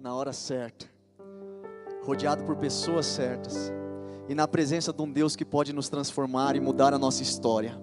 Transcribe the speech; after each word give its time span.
na 0.00 0.14
hora 0.14 0.32
certa, 0.32 0.86
rodeado 2.04 2.44
por 2.44 2.54
pessoas 2.56 3.04
certas 3.04 3.72
e 4.28 4.34
na 4.34 4.46
presença 4.46 4.92
de 4.92 5.02
um 5.02 5.10
Deus 5.10 5.34
que 5.34 5.44
pode 5.44 5.72
nos 5.72 5.88
transformar 5.88 6.54
e 6.54 6.60
mudar 6.60 6.94
a 6.94 6.98
nossa 6.98 7.22
história. 7.22 7.76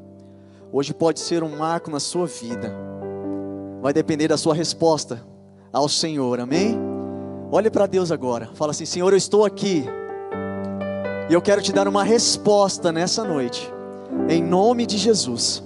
Hoje 0.72 0.94
pode 0.94 1.20
ser 1.20 1.44
um 1.44 1.58
marco 1.58 1.91
na 1.91 1.99
sua 1.99 2.25
vida, 2.25 2.73
vai 3.81 3.91
depender 3.91 4.30
da 4.30 4.38
sua 4.38 4.55
resposta 4.55 5.25
ao 5.73 5.89
Senhor, 5.89 6.39
amém? 6.39 6.80
Olhe 7.52 7.70
para 7.70 7.86
Deus 7.86 8.12
agora, 8.12 8.50
fala 8.53 8.72
assim: 8.72 8.86
Senhor, 8.86 9.11
eu 9.11 9.17
estou 9.17 9.44
aqui 9.44 9.84
e 11.30 11.34
eu 11.34 11.41
quero 11.41 11.61
te 11.61 11.73
dar 11.73 11.88
uma 11.88 12.03
resposta 12.03 12.94
nessa 12.94 13.25
noite, 13.25 13.70
em 14.30 14.41
nome 14.41 14.86
de 14.86 14.97
Jesus, 14.97 15.61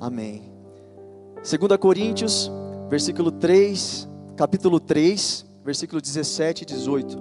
amém. 0.00 0.52
2 1.36 1.76
Coríntios, 1.80 2.50
versículo 2.88 3.32
3, 3.32 4.08
capítulo 4.36 4.78
3, 4.78 5.49
versículo 5.70 6.00
17 6.00 6.62
e 6.62 6.66
18. 6.66 7.16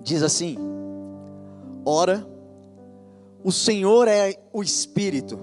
Diz 0.00 0.22
assim: 0.22 0.56
Ora, 1.84 2.26
o 3.44 3.52
Senhor 3.52 4.08
é 4.08 4.34
o 4.54 4.62
Espírito, 4.62 5.38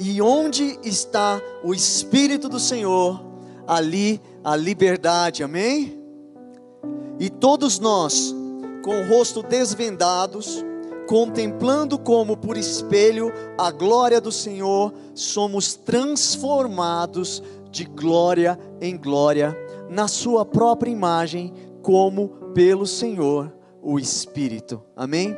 e 0.00 0.20
onde 0.20 0.80
está 0.82 1.40
o 1.62 1.72
Espírito 1.72 2.48
do 2.48 2.58
Senhor, 2.58 3.24
ali 3.68 4.20
a 4.42 4.56
liberdade, 4.56 5.44
amém? 5.44 6.02
E 7.20 7.30
todos 7.30 7.78
nós, 7.78 8.34
com 8.82 9.00
o 9.00 9.08
rosto 9.08 9.44
desvendados, 9.44 10.64
contemplando 11.06 11.96
como 12.00 12.36
por 12.36 12.56
espelho 12.56 13.32
a 13.56 13.70
glória 13.70 14.20
do 14.20 14.32
Senhor, 14.32 14.92
somos 15.14 15.74
transformados 15.74 17.40
de 17.72 17.84
glória 17.84 18.58
em 18.80 18.96
glória, 18.96 19.56
na 19.88 20.06
Sua 20.06 20.44
própria 20.44 20.90
imagem, 20.90 21.52
como 21.82 22.28
pelo 22.54 22.86
Senhor, 22.86 23.52
o 23.82 23.98
Espírito. 23.98 24.80
Amém? 24.94 25.34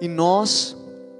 E 0.00 0.08
nós, 0.08 0.76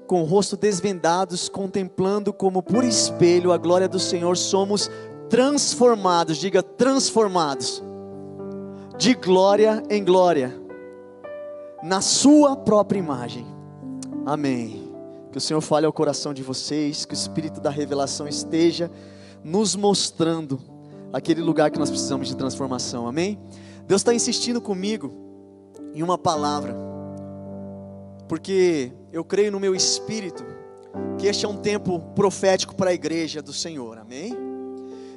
com 0.07 0.21
o 0.21 0.25
rosto 0.25 0.57
desvendados, 0.57 1.47
contemplando 1.49 2.33
como 2.33 2.63
por 2.63 2.83
espelho 2.83 3.51
a 3.51 3.57
glória 3.57 3.87
do 3.87 3.99
Senhor, 3.99 4.37
somos 4.37 4.89
transformados, 5.29 6.37
diga 6.37 6.63
transformados, 6.63 7.83
de 8.97 9.13
glória 9.13 9.83
em 9.89 10.03
glória 10.03 10.63
na 11.83 11.99
sua 11.99 12.55
própria 12.55 12.97
imagem. 12.97 13.45
Amém. 14.25 14.89
Que 15.31 15.37
o 15.37 15.41
Senhor 15.41 15.59
fale 15.59 15.85
ao 15.85 15.91
coração 15.91 16.33
de 16.33 16.41
vocês, 16.41 17.03
que 17.03 17.13
o 17.13 17.15
Espírito 17.15 17.59
da 17.59 17.69
revelação 17.69 18.25
esteja 18.25 18.89
nos 19.43 19.75
mostrando 19.75 20.59
aquele 21.11 21.41
lugar 21.41 21.69
que 21.69 21.79
nós 21.79 21.89
precisamos 21.89 22.27
de 22.27 22.35
transformação. 22.35 23.07
Amém? 23.07 23.39
Deus 23.87 24.01
está 24.01 24.13
insistindo 24.13 24.61
comigo 24.61 25.13
em 25.93 26.01
uma 26.01 26.17
palavra, 26.17 26.75
porque 28.27 28.91
eu 29.11 29.23
creio 29.23 29.51
no 29.51 29.59
meu 29.59 29.75
espírito 29.75 30.43
que 31.17 31.27
este 31.27 31.45
é 31.45 31.47
um 31.47 31.57
tempo 31.57 31.99
profético 32.15 32.75
para 32.75 32.91
a 32.91 32.93
igreja 32.93 33.41
do 33.41 33.53
Senhor. 33.53 33.97
Amém? 33.97 34.35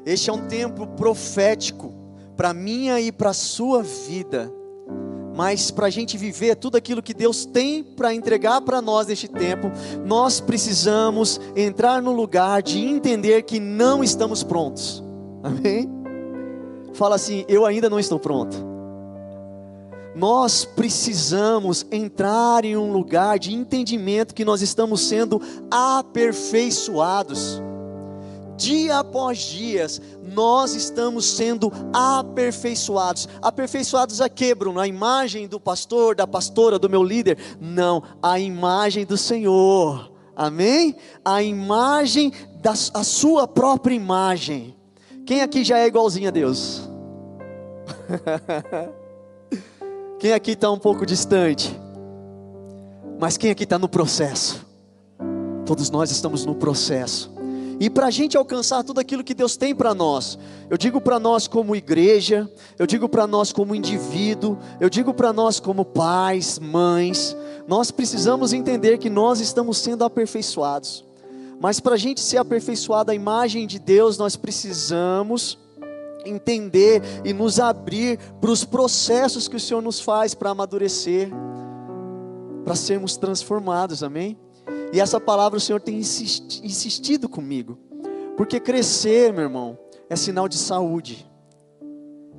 Este 0.04 0.31
é 0.31 0.32
um 0.32 0.47
tempo 0.47 0.86
profético 0.86 1.94
para 2.36 2.53
minha 2.53 3.00
e 3.00 3.10
para 3.10 3.31
a 3.31 3.34
sua 3.34 3.82
vida 3.82 4.53
mas 5.36 5.70
para 5.70 5.86
a 5.86 5.91
gente 5.91 6.16
viver 6.16 6.56
tudo 6.56 6.78
aquilo 6.78 7.02
que 7.02 7.12
Deus 7.12 7.44
tem 7.44 7.84
para 7.84 8.14
entregar 8.14 8.62
para 8.62 8.80
nós 8.80 9.06
neste 9.06 9.28
tempo, 9.28 9.70
nós 10.02 10.41
precisamos 10.41 11.38
entrar 11.54 12.00
no 12.00 12.10
lugar 12.10 12.62
de 12.62 12.80
entender 12.80 13.42
que 13.42 13.60
não 13.60 14.02
estamos 14.02 14.42
prontos. 14.42 15.04
Amém? 15.42 15.91
Fala 16.94 17.16
assim: 17.16 17.44
eu 17.48 17.66
ainda 17.66 17.91
não 17.91 18.00
estou 18.00 18.19
pronto. 18.19 18.56
Nós 20.14 20.64
precisamos 20.64 21.84
entrar 21.92 22.64
em 22.64 22.74
um 22.74 22.91
lugar 22.91 23.38
de 23.38 23.53
entendimento 23.53 24.34
que 24.34 24.47
nós 24.47 24.62
estamos 24.62 25.03
sendo 25.03 25.38
aperfeiçoados 25.70 27.60
dia 28.56 28.99
após 28.99 29.39
dia, 29.39 29.87
nós 30.22 30.75
estamos 30.75 31.27
sendo 31.27 31.72
aperfeiçoados. 31.93 33.28
Aperfeiçoados 33.41 34.21
a 34.21 34.28
quê, 34.28 34.55
Bruno? 34.55 34.81
A 34.81 34.87
imagem 34.87 35.47
do 35.47 35.61
pastor, 35.61 36.15
da 36.15 36.27
pastora, 36.27 36.78
do 36.78 36.91
meu 36.91 37.03
líder? 37.03 37.39
Não, 37.61 38.03
a 38.22 38.39
imagem 38.39 39.05
do 39.05 39.16
Senhor. 39.16 40.12
Amém? 40.34 40.97
A 41.25 41.43
imagem 41.43 42.33
da 42.61 42.72
a 42.72 43.05
sua 43.05 43.49
própria 43.49 43.95
imagem. 43.95 44.77
Quem 45.25 45.41
aqui 45.41 45.65
já 45.65 45.78
é 45.78 45.87
igualzinho 45.87 46.28
a 46.28 46.31
Deus? 46.31 46.89
quem 50.19 50.33
aqui 50.33 50.53
está 50.53 50.71
um 50.71 50.78
pouco 50.78 51.06
distante? 51.06 51.78
Mas 53.19 53.37
quem 53.37 53.50
aqui 53.50 53.65
está 53.65 53.78
no 53.78 53.89
processo? 53.89 54.65
Todos 55.65 55.91
nós 55.91 56.11
estamos 56.11 56.45
no 56.45 56.55
processo. 56.55 57.35
E 57.78 57.91
para 57.91 58.06
a 58.06 58.10
gente 58.10 58.37
alcançar 58.37 58.82
tudo 58.82 59.00
aquilo 59.00 59.22
que 59.22 59.34
Deus 59.34 59.56
tem 59.56 59.75
para 59.75 59.94
nós, 59.94 60.38
eu 60.70 60.78
digo 60.78 61.00
para 61.00 61.20
nós 61.20 61.47
como 61.47 61.76
igreja, 61.76 62.50
eu 62.78 62.87
digo 62.87 63.09
para 63.09 63.26
nós 63.26 63.53
como 63.53 63.75
indivíduo, 63.75 64.56
eu 64.81 64.88
digo 64.88 65.12
para 65.12 65.32
nós 65.32 65.60
como 65.60 65.84
pais, 65.84 66.59
mães, 66.59 67.36
nós 67.69 67.91
precisamos 67.91 68.53
entender 68.53 68.97
que 68.97 69.10
nós 69.10 69.41
estamos 69.41 69.76
sendo 69.78 70.04
aperfeiçoados. 70.04 71.04
Mas 71.60 71.78
para 71.81 71.94
a 71.94 71.98
gente 71.98 72.20
ser 72.20 72.38
aperfeiçoado 72.38 73.10
à 73.10 73.15
imagem 73.15 73.66
de 73.66 73.78
Deus, 73.78 74.16
nós 74.16 74.36
precisamos 74.36 75.59
entender 76.25 77.03
e 77.25 77.32
nos 77.32 77.60
abrir 77.60 78.19
para 78.41 78.50
os 78.50 78.65
processos 78.65 79.48
que 79.48 79.56
o 79.56 79.60
Senhor 79.60 79.82
nos 79.82 80.00
faz 80.00 80.34
para 80.34 80.50
amadurecer, 80.50 81.31
para 82.65 82.75
sermos 82.75 83.16
transformados, 83.16 84.03
amém? 84.03 84.36
E 84.93 85.00
essa 85.00 85.21
palavra 85.21 85.59
o 85.59 85.60
Senhor 85.60 85.81
tem 85.81 85.97
insistido 85.99 87.28
comigo. 87.28 87.78
Porque 88.37 88.60
crescer, 88.60 89.32
meu 89.32 89.44
irmão, 89.44 89.78
é 90.09 90.16
sinal 90.16 90.49
de 90.49 90.56
saúde. 90.56 91.27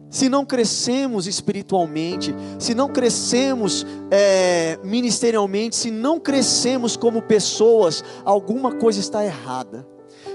Se 0.10 0.30
não 0.30 0.46
crescemos 0.46 1.28
espiritualmente, 1.28 2.34
se 2.58 2.74
não 2.74 2.88
crescemos 2.88 3.86
é, 4.10 4.80
ministerialmente, 4.84 5.76
se 5.76 5.92
não 5.92 6.20
crescemos 6.20 6.96
como 6.96 7.22
pessoas, 7.22 8.04
alguma 8.24 8.76
coisa 8.76 9.00
está 9.00 9.26
errada. 9.26 9.86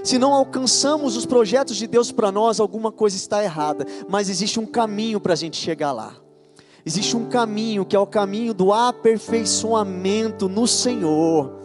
Se 0.03 0.19
não 0.19 0.33
alcançamos 0.33 1.15
os 1.15 1.25
projetos 1.25 1.77
de 1.77 1.87
Deus 1.87 2.11
para 2.11 2.31
nós, 2.31 2.59
alguma 2.59 2.91
coisa 2.91 3.15
está 3.15 3.43
errada. 3.43 3.85
Mas 4.07 4.29
existe 4.29 4.59
um 4.59 4.65
caminho 4.65 5.19
para 5.19 5.33
a 5.33 5.37
gente 5.37 5.57
chegar 5.57 5.91
lá. 5.91 6.15
Existe 6.85 7.15
um 7.15 7.25
caminho 7.25 7.85
que 7.85 7.95
é 7.95 7.99
o 7.99 8.05
caminho 8.05 8.53
do 8.53 8.73
aperfeiçoamento 8.73 10.49
no 10.49 10.67
Senhor. 10.67 11.62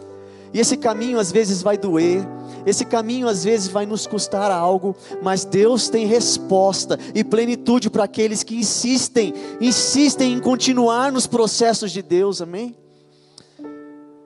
E 0.53 0.59
esse 0.59 0.77
caminho 0.77 1.19
às 1.19 1.31
vezes 1.31 1.61
vai 1.61 1.77
doer, 1.77 2.25
esse 2.65 2.83
caminho 2.85 3.27
às 3.27 3.43
vezes 3.43 3.67
vai 3.67 3.85
nos 3.85 4.07
custar 4.07 4.51
algo, 4.51 4.95
mas 5.21 5.45
Deus 5.45 5.89
tem 5.89 6.05
resposta 6.05 6.97
e 7.13 7.23
plenitude 7.23 7.89
para 7.89 8.03
aqueles 8.03 8.43
que 8.43 8.55
insistem, 8.55 9.33
insistem 9.61 10.33
em 10.33 10.39
continuar 10.39 11.11
nos 11.11 11.27
processos 11.27 11.91
de 11.91 12.01
Deus, 12.01 12.41
amém? 12.41 12.75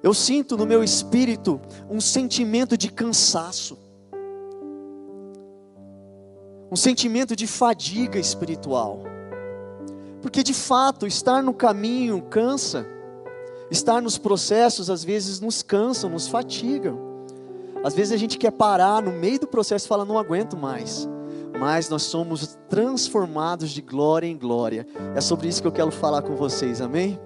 Eu 0.02 0.14
sinto 0.14 0.58
no 0.58 0.66
meu 0.66 0.84
espírito 0.84 1.60
um 1.90 2.02
sentimento 2.02 2.78
de 2.78 2.92
cansaço, 2.92 3.78
um 6.72 6.76
sentimento 6.76 7.36
de 7.36 7.48
fadiga 7.48 8.20
espiritual, 8.20 9.04
porque 10.22 10.44
de 10.44 10.54
fato 10.54 11.06
estar 11.06 11.44
no 11.44 11.54
caminho 11.54 12.22
cansa, 12.24 12.86
Estar 13.74 14.04
nos 14.04 14.20
processos 14.20 14.88
às 14.88 15.04
vezes 15.04 15.40
nos 15.40 15.64
cansam, 15.64 16.08
nos 16.08 16.28
fatigam. 16.28 17.00
Às 17.84 17.96
vezes 17.96 18.14
a 18.14 18.18
gente 18.18 18.38
quer 18.38 18.52
parar 18.52 19.02
no 19.02 19.12
meio 19.12 19.40
do 19.40 19.48
processo 19.48 19.88
e 19.88 19.90
fala, 19.90 20.06
não 20.06 20.20
aguento 20.20 20.56
mais. 20.56 21.10
Mas 21.60 21.90
nós 21.90 22.04
somos 22.04 22.56
transformados 22.70 23.72
de 23.72 23.82
glória 23.82 24.28
em 24.28 24.38
glória. 24.38 24.86
É 25.16 25.22
sobre 25.22 25.48
isso 25.48 25.60
que 25.60 25.68
eu 25.68 25.72
quero 25.72 25.90
falar 25.90 26.22
com 26.22 26.36
vocês, 26.36 26.82
amém? 26.82 27.20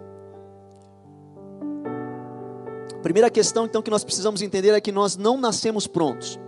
Primeira 3.03 3.29
questão 3.29 3.65
então 3.65 3.81
que 3.81 3.91
nós 3.91 4.05
precisamos 4.05 4.41
entender 4.41 4.69
é 4.69 4.79
que 4.79 4.91
nós 4.91 5.17
não 5.17 5.38
nascemos 5.38 5.85
prontos. 5.85 6.39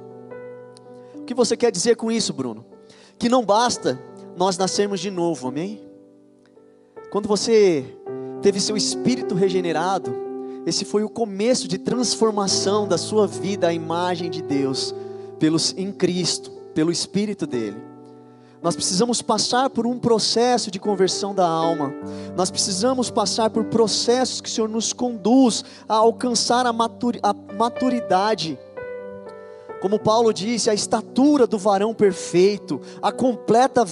O 1.16 1.26
que 1.26 1.34
você 1.34 1.58
quer 1.58 1.74
dizer 1.74 1.98
com 1.98 2.10
isso, 2.10 2.32
Bruno? 2.32 2.66
Que 3.18 3.28
não 3.28 3.44
basta 3.44 4.02
nós 4.38 4.58
nascermos 4.58 5.02
de 5.02 5.12
novo, 5.12 5.50
amém? 5.50 5.82
Quando 7.12 7.28
você 7.28 7.99
teve 8.42 8.60
seu 8.60 8.78
espírito 8.78 9.36
regenerado, 9.36 10.30
esse 10.66 10.86
foi 10.86 11.04
o 11.04 11.10
começo 11.10 11.68
de 11.68 11.78
transformação 11.78 12.88
da 12.88 12.98
sua 12.98 13.26
vida 13.26 13.68
à 13.68 13.74
imagem 13.74 14.30
de 14.30 14.42
Deus, 14.42 14.94
pelos 15.40 15.74
em 15.78 15.92
Cristo, 15.92 16.52
pelo 16.74 16.92
espírito 16.92 17.48
dele. 17.48 17.90
Nós 18.62 18.76
precisamos 18.76 19.22
passar 19.22 19.70
por 19.70 19.88
um 19.88 19.98
processo 19.98 20.70
de 20.70 20.80
conversão 20.80 21.34
da 21.34 21.48
alma. 21.48 21.94
Nós 22.36 22.52
precisamos 22.52 23.10
passar 23.10 23.50
por 23.50 23.64
processos 23.66 24.42
que 24.42 24.50
o 24.50 24.52
Senhor 24.52 24.68
nos 24.68 24.92
conduz 24.92 25.64
a 25.88 25.96
alcançar 25.96 26.66
a, 26.66 26.74
maturidade. 26.74 28.60
Como 29.82 29.98
Paulo 29.98 30.34
disse, 30.34 30.70
a 30.70 30.74
estatura 30.74 31.48
do 31.48 31.58
varão 31.58 31.94
perfeito, 31.94 32.82
a 33.02 33.14
completa 33.14 33.86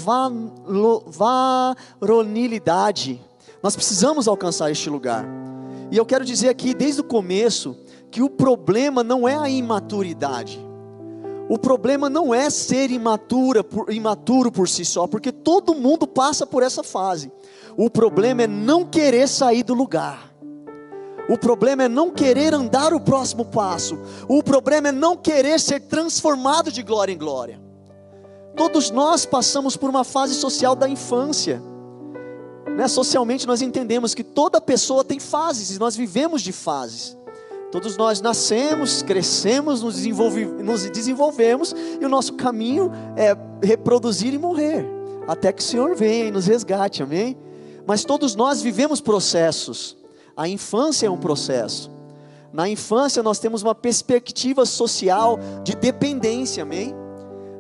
varonilidade. 1.98 3.22
Nós 3.62 3.76
precisamos 3.76 4.28
alcançar 4.28 4.72
este 4.72 4.90
lugar. 4.90 5.26
E 5.92 5.98
eu 5.98 6.06
quero 6.06 6.26
dizer 6.26 6.50
aqui, 6.50 6.74
desde 6.74 7.02
o 7.02 7.04
começo, 7.04 7.78
que 8.12 8.22
o 8.22 8.30
problema 8.30 9.04
não 9.04 9.28
é 9.28 9.36
a 9.36 9.50
imaturidade. 9.50 10.60
O 11.50 11.58
problema 11.58 12.10
não 12.10 12.34
é 12.36 12.50
ser 12.50 12.92
imatura, 12.92 13.64
por, 13.64 13.92
imaturo 13.92 14.52
por 14.52 14.68
si 14.68 14.84
só, 14.84 15.08
porque 15.08 15.32
todo 15.32 15.74
mundo 15.74 16.06
passa 16.06 16.46
por 16.46 16.62
essa 16.62 16.84
fase. 16.84 17.32
O 17.78 17.90
problema 17.90 18.44
é 18.44 18.48
não 18.48 18.86
querer 18.86 19.28
sair 19.30 19.64
do 19.64 19.74
lugar. 19.74 20.34
O 21.30 21.38
problema 21.38 21.84
é 21.84 21.88
não 21.88 22.12
querer 22.12 22.54
andar 22.54 22.94
o 22.94 23.00
próximo 23.00 23.46
passo. 23.46 23.98
O 24.28 24.44
problema 24.44 24.90
é 24.90 24.92
não 24.92 25.16
querer 25.16 25.60
ser 25.60 25.82
transformado 25.82 26.72
de 26.72 26.84
glória 26.84 27.14
em 27.14 27.18
glória. 27.18 27.62
Todos 28.56 28.90
nós 28.92 29.26
passamos 29.26 29.78
por 29.78 29.90
uma 29.90 30.04
fase 30.04 30.34
social 30.36 30.76
da 30.76 30.88
infância. 30.88 31.62
Né? 32.78 32.88
Socialmente 32.88 33.48
nós 33.48 33.64
entendemos 33.64 34.14
que 34.14 34.24
toda 34.24 34.62
pessoa 34.62 35.04
tem 35.04 35.20
fases 35.20 35.76
e 35.76 35.80
nós 35.80 35.96
vivemos 35.96 36.44
de 36.44 36.52
fases. 36.52 37.18
Todos 37.72 37.98
nós 37.98 38.22
nascemos, 38.22 39.02
crescemos, 39.02 39.82
nos, 39.82 40.06
nos 40.06 40.88
desenvolvemos 40.92 41.76
e 42.00 42.06
o 42.06 42.08
nosso 42.08 42.34
caminho 42.34 42.92
é 43.16 43.36
reproduzir 43.66 44.32
e 44.32 44.38
morrer, 44.38 44.86
até 45.28 45.52
que 45.52 45.60
o 45.60 45.66
Senhor 45.66 45.96
venha 45.96 46.26
e 46.26 46.32
nos 46.32 46.46
resgate, 46.46 47.02
amém? 47.02 47.36
Mas 47.86 48.06
todos 48.06 48.36
nós 48.36 48.62
vivemos 48.62 49.02
processos, 49.02 49.98
a 50.36 50.48
infância 50.48 51.08
é 51.08 51.10
um 51.10 51.18
processo, 51.18 51.92
na 52.54 52.70
infância 52.70 53.24
nós 53.24 53.40
temos 53.40 53.64
uma 53.64 53.74
perspectiva 53.74 54.68
social 54.68 55.40
de 55.64 55.76
dependência, 55.76 56.62
amém? 56.62 56.94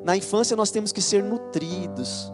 Na 0.06 0.16
infância 0.16 0.56
nós 0.56 0.70
temos 0.70 0.92
que 0.92 1.02
ser 1.02 1.24
nutridos, 1.24 2.32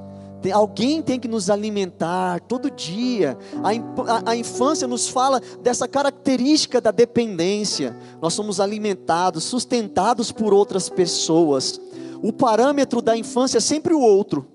alguém 0.51 1.01
tem 1.01 1.19
que 1.19 1.27
nos 1.27 1.49
alimentar 1.49 2.41
todo 2.41 2.69
dia. 2.69 3.37
A, 3.63 3.69
a, 4.11 4.31
a, 4.31 4.35
infância 4.35 4.87
nos 4.87 5.07
fala 5.07 5.41
dessa 5.61 5.87
característica 5.87 6.81
da 6.81 6.91
dependência. 6.91 7.95
Nós 8.21 8.33
somos 8.33 8.59
alimentados, 8.59 9.43
sustentados 9.43 10.31
por 10.31 10.53
outras 10.53 10.89
pessoas. 10.89 11.79
O 12.21 12.33
parâmetro 12.33 13.01
da 13.01 13.15
infância 13.17 13.57
é 13.57 13.61
sempre 13.61 13.93
o 13.93 13.99
outro. 13.99 14.45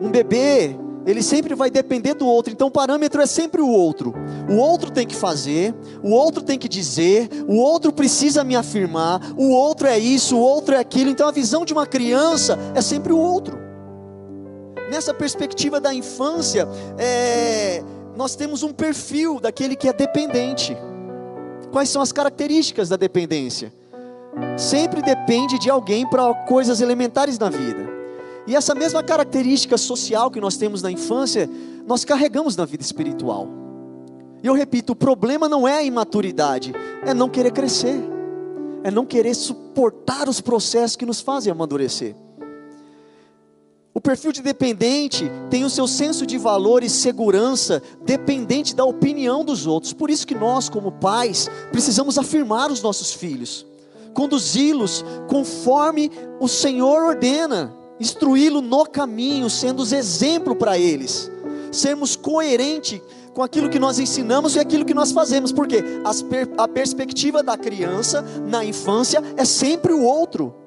Um 0.00 0.10
bebê, 0.10 0.76
ele 1.06 1.22
sempre 1.22 1.54
vai 1.54 1.70
depender 1.70 2.14
do 2.14 2.26
outro, 2.26 2.52
então 2.52 2.68
o 2.68 2.70
parâmetro 2.70 3.22
é 3.22 3.26
sempre 3.26 3.62
o 3.62 3.68
outro. 3.68 4.12
O 4.50 4.56
outro 4.56 4.90
tem 4.90 5.06
que 5.06 5.14
fazer, 5.14 5.74
o 6.02 6.10
outro 6.10 6.42
tem 6.42 6.58
que 6.58 6.68
dizer, 6.68 7.28
o 7.48 7.56
outro 7.56 7.92
precisa 7.92 8.42
me 8.44 8.56
afirmar, 8.56 9.20
o 9.36 9.50
outro 9.50 9.86
é 9.86 9.98
isso, 9.98 10.36
o 10.36 10.40
outro 10.40 10.74
é 10.74 10.78
aquilo. 10.78 11.10
Então 11.10 11.28
a 11.28 11.32
visão 11.32 11.64
de 11.64 11.72
uma 11.72 11.86
criança 11.86 12.58
é 12.74 12.80
sempre 12.80 13.12
o 13.12 13.18
outro 13.18 13.61
nessa 14.92 15.14
perspectiva 15.14 15.80
da 15.80 15.94
infância, 15.94 16.68
é, 16.98 17.82
nós 18.14 18.36
temos 18.36 18.62
um 18.62 18.74
perfil 18.74 19.40
daquele 19.40 19.74
que 19.74 19.88
é 19.88 19.92
dependente. 19.92 20.76
Quais 21.72 21.88
são 21.88 22.02
as 22.02 22.12
características 22.12 22.90
da 22.90 22.96
dependência? 22.96 23.72
Sempre 24.58 25.00
depende 25.00 25.58
de 25.58 25.70
alguém 25.70 26.06
para 26.06 26.34
coisas 26.44 26.82
elementares 26.82 27.38
na 27.38 27.48
vida. 27.48 27.90
E 28.46 28.54
essa 28.54 28.74
mesma 28.74 29.02
característica 29.02 29.78
social 29.78 30.30
que 30.30 30.40
nós 30.40 30.58
temos 30.58 30.82
na 30.82 30.90
infância, 30.90 31.48
nós 31.86 32.04
carregamos 32.04 32.54
na 32.54 32.66
vida 32.66 32.82
espiritual. 32.82 33.48
E 34.42 34.46
eu 34.46 34.52
repito, 34.52 34.92
o 34.92 34.96
problema 34.96 35.48
não 35.48 35.66
é 35.66 35.78
a 35.78 35.82
imaturidade, 35.82 36.74
é 37.06 37.14
não 37.14 37.30
querer 37.30 37.52
crescer, 37.52 37.98
é 38.84 38.90
não 38.90 39.06
querer 39.06 39.34
suportar 39.34 40.28
os 40.28 40.42
processos 40.42 40.96
que 40.96 41.06
nos 41.06 41.22
fazem 41.22 41.50
amadurecer. 41.50 42.14
O 43.94 44.00
perfil 44.00 44.32
de 44.32 44.40
dependente 44.40 45.30
tem 45.50 45.64
o 45.64 45.70
seu 45.70 45.86
senso 45.86 46.24
de 46.24 46.38
valor 46.38 46.82
e 46.82 46.88
segurança 46.88 47.82
dependente 48.02 48.74
da 48.74 48.86
opinião 48.86 49.44
dos 49.44 49.66
outros. 49.66 49.92
Por 49.92 50.08
isso 50.08 50.26
que 50.26 50.34
nós, 50.34 50.70
como 50.70 50.92
pais, 50.92 51.50
precisamos 51.70 52.16
afirmar 52.16 52.70
os 52.70 52.80
nossos 52.80 53.12
filhos, 53.12 53.66
conduzi-los 54.14 55.04
conforme 55.28 56.10
o 56.40 56.48
Senhor 56.48 57.02
ordena, 57.02 57.74
instruí-lo 58.00 58.62
no 58.62 58.86
caminho, 58.86 59.50
sendo 59.50 59.82
exemplo 59.82 60.56
para 60.56 60.78
eles. 60.78 61.30
Sermos 61.70 62.16
coerentes 62.16 62.98
com 63.34 63.42
aquilo 63.42 63.68
que 63.68 63.78
nós 63.78 63.98
ensinamos 63.98 64.56
e 64.56 64.58
aquilo 64.58 64.86
que 64.86 64.94
nós 64.94 65.12
fazemos, 65.12 65.52
porque 65.52 65.84
a 66.56 66.66
perspectiva 66.66 67.42
da 67.42 67.58
criança 67.58 68.24
na 68.46 68.64
infância 68.64 69.22
é 69.36 69.44
sempre 69.44 69.92
o 69.92 70.02
outro. 70.02 70.61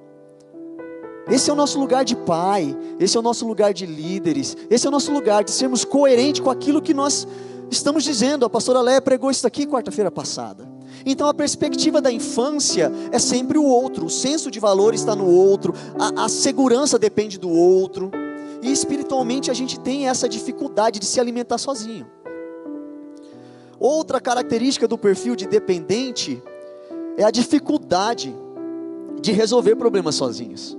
Esse 1.27 1.49
é 1.49 1.53
o 1.53 1.55
nosso 1.55 1.79
lugar 1.79 2.05
de 2.05 2.15
pai, 2.15 2.77
esse 2.99 3.17
é 3.17 3.19
o 3.19 3.23
nosso 3.23 3.47
lugar 3.47 3.73
de 3.73 3.85
líderes, 3.85 4.55
esse 4.69 4.85
é 4.85 4.89
o 4.89 4.91
nosso 4.91 5.11
lugar 5.11 5.43
de 5.43 5.49
sermos 5.49 5.83
coerentes 5.83 6.39
com 6.39 6.51
aquilo 6.51 6.81
que 6.81 6.93
nós 6.93 7.27
estamos 7.69 8.03
dizendo. 8.03 8.45
A 8.45 8.49
pastora 8.49 8.81
Léa 8.81 9.01
pregou 9.01 9.31
isso 9.31 9.45
aqui 9.45 9.65
quarta-feira 9.65 10.11
passada. 10.11 10.69
Então 11.03 11.27
a 11.27 11.33
perspectiva 11.33 11.99
da 11.99 12.11
infância 12.11 12.91
é 13.11 13.17
sempre 13.17 13.57
o 13.57 13.63
outro, 13.63 14.05
o 14.05 14.09
senso 14.09 14.51
de 14.51 14.59
valor 14.59 14.93
está 14.93 15.15
no 15.15 15.27
outro, 15.27 15.73
a, 15.99 16.25
a 16.25 16.29
segurança 16.29 16.99
depende 16.99 17.39
do 17.39 17.49
outro, 17.49 18.11
e 18.61 18.71
espiritualmente 18.71 19.49
a 19.49 19.53
gente 19.53 19.79
tem 19.79 20.07
essa 20.07 20.29
dificuldade 20.29 20.99
de 20.99 21.05
se 21.05 21.19
alimentar 21.19 21.57
sozinho. 21.57 22.07
Outra 23.79 24.21
característica 24.21 24.87
do 24.87 24.97
perfil 24.97 25.35
de 25.35 25.47
dependente 25.47 26.41
é 27.17 27.23
a 27.23 27.31
dificuldade 27.31 28.33
de 29.21 29.31
resolver 29.31 29.75
problemas 29.75 30.15
sozinhos. 30.15 30.77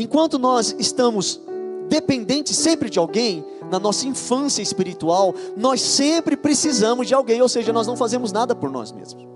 Enquanto 0.00 0.38
nós 0.38 0.74
estamos 0.78 1.38
dependentes 1.86 2.56
sempre 2.56 2.88
de 2.88 2.98
alguém, 2.98 3.44
na 3.70 3.78
nossa 3.78 4.06
infância 4.06 4.62
espiritual, 4.62 5.34
nós 5.58 5.82
sempre 5.82 6.38
precisamos 6.38 7.06
de 7.06 7.12
alguém, 7.12 7.42
ou 7.42 7.48
seja, 7.50 7.70
nós 7.70 7.86
não 7.86 7.94
fazemos 7.94 8.32
nada 8.32 8.54
por 8.54 8.70
nós 8.70 8.92
mesmos. 8.92 9.28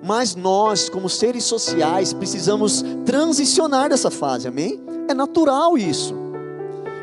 Mas 0.00 0.36
nós, 0.36 0.88
como 0.88 1.08
seres 1.08 1.42
sociais, 1.42 2.12
precisamos 2.12 2.84
transicionar 3.04 3.88
dessa 3.88 4.08
fase, 4.08 4.46
amém? 4.46 4.80
É 5.08 5.14
natural 5.14 5.76
isso. 5.76 6.14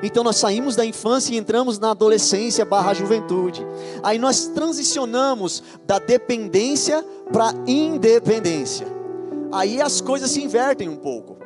Então 0.01 0.23
nós 0.23 0.37
saímos 0.37 0.77
da 0.77 0.85
infância 0.85 1.33
e 1.33 1.37
entramos 1.37 1.77
na 1.77 1.91
adolescência 1.91 2.63
barra 2.63 2.93
juventude. 2.93 3.67
Aí 4.03 4.17
nós 4.17 4.47
transicionamos 4.47 5.61
da 5.85 5.99
dependência 5.99 7.03
para 7.33 7.53
independência. 7.67 8.87
Aí 9.51 9.81
as 9.81 9.99
coisas 9.99 10.31
se 10.31 10.41
invertem 10.41 10.87
um 10.87 10.95
pouco. 10.95 11.44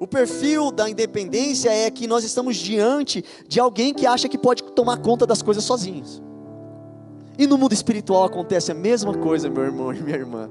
O 0.00 0.06
perfil 0.06 0.70
da 0.70 0.88
independência 0.88 1.70
é 1.70 1.90
que 1.90 2.06
nós 2.06 2.22
estamos 2.22 2.56
diante 2.56 3.24
de 3.48 3.58
alguém 3.58 3.92
que 3.92 4.06
acha 4.06 4.28
que 4.28 4.38
pode 4.38 4.62
tomar 4.62 4.98
conta 4.98 5.26
das 5.26 5.42
coisas 5.42 5.64
sozinhos. 5.64 6.22
E 7.36 7.46
no 7.46 7.58
mundo 7.58 7.72
espiritual 7.72 8.24
acontece 8.24 8.70
a 8.70 8.74
mesma 8.74 9.14
coisa, 9.14 9.50
meu 9.50 9.64
irmão 9.64 9.92
e 9.92 10.00
minha 10.00 10.16
irmã. 10.16 10.48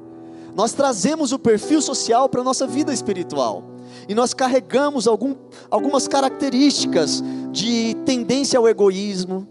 Nós 0.54 0.74
trazemos 0.74 1.32
o 1.32 1.40
perfil 1.40 1.82
social 1.82 2.28
para 2.28 2.42
a 2.42 2.44
nossa 2.44 2.68
vida 2.68 2.94
espiritual. 2.94 3.64
E 4.08 4.14
nós 4.14 4.34
carregamos 4.34 5.08
algum, 5.08 5.36
algumas 5.72 6.08
características 6.08 7.24
de 7.52 7.96
tendência 8.06 8.60
ao 8.60 8.68
egoísmo, 8.68 9.48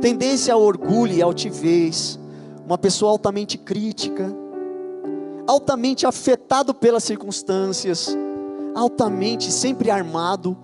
tendência 0.00 0.54
ao 0.54 0.62
orgulho 0.62 1.12
e 1.12 1.22
altivez, 1.22 2.18
uma 2.64 2.78
pessoa 2.78 3.12
altamente 3.12 3.56
crítica, 3.56 4.34
altamente 5.46 6.06
afetado 6.06 6.74
pelas 6.74 7.04
circunstâncias, 7.04 8.16
altamente, 8.76 9.50
sempre 9.50 9.90
armado. 9.90 10.56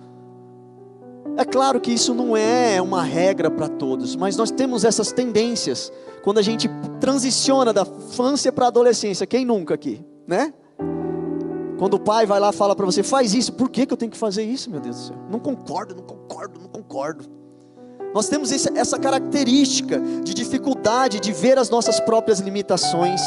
É 1.35 1.43
claro 1.43 1.81
que 1.81 1.91
isso 1.91 2.13
não 2.13 2.37
é 2.37 2.79
uma 2.79 3.01
regra 3.01 3.49
para 3.49 3.67
todos, 3.67 4.15
mas 4.15 4.37
nós 4.37 4.51
temos 4.51 4.85
essas 4.85 5.11
tendências 5.11 5.91
quando 6.23 6.37
a 6.37 6.41
gente 6.43 6.69
transiciona 6.99 7.73
da 7.73 7.81
infância 7.81 8.51
para 8.51 8.65
a 8.65 8.67
adolescência. 8.67 9.25
Quem 9.25 9.43
nunca 9.43 9.73
aqui, 9.73 10.05
né? 10.27 10.53
Quando 11.79 11.95
o 11.95 11.99
pai 11.99 12.25
vai 12.27 12.39
lá 12.39 12.51
e 12.51 12.53
fala 12.53 12.75
para 12.75 12.85
você, 12.85 13.01
faz 13.01 13.33
isso, 13.33 13.51
por 13.53 13.67
que, 13.69 13.85
que 13.85 13.91
eu 13.93 13.97
tenho 13.97 14.11
que 14.11 14.17
fazer 14.17 14.43
isso, 14.43 14.69
meu 14.69 14.79
Deus 14.79 14.95
do 14.95 15.01
céu? 15.07 15.17
Não 15.29 15.39
concordo, 15.39 15.95
não 15.95 16.03
concordo, 16.03 16.59
não 16.61 16.69
concordo. 16.69 17.25
Nós 18.13 18.29
temos 18.29 18.51
essa 18.51 18.99
característica 18.99 19.99
de 20.23 20.35
dificuldade 20.35 21.19
de 21.19 21.33
ver 21.33 21.57
as 21.57 21.71
nossas 21.71 21.99
próprias 21.99 22.39
limitações 22.39 23.19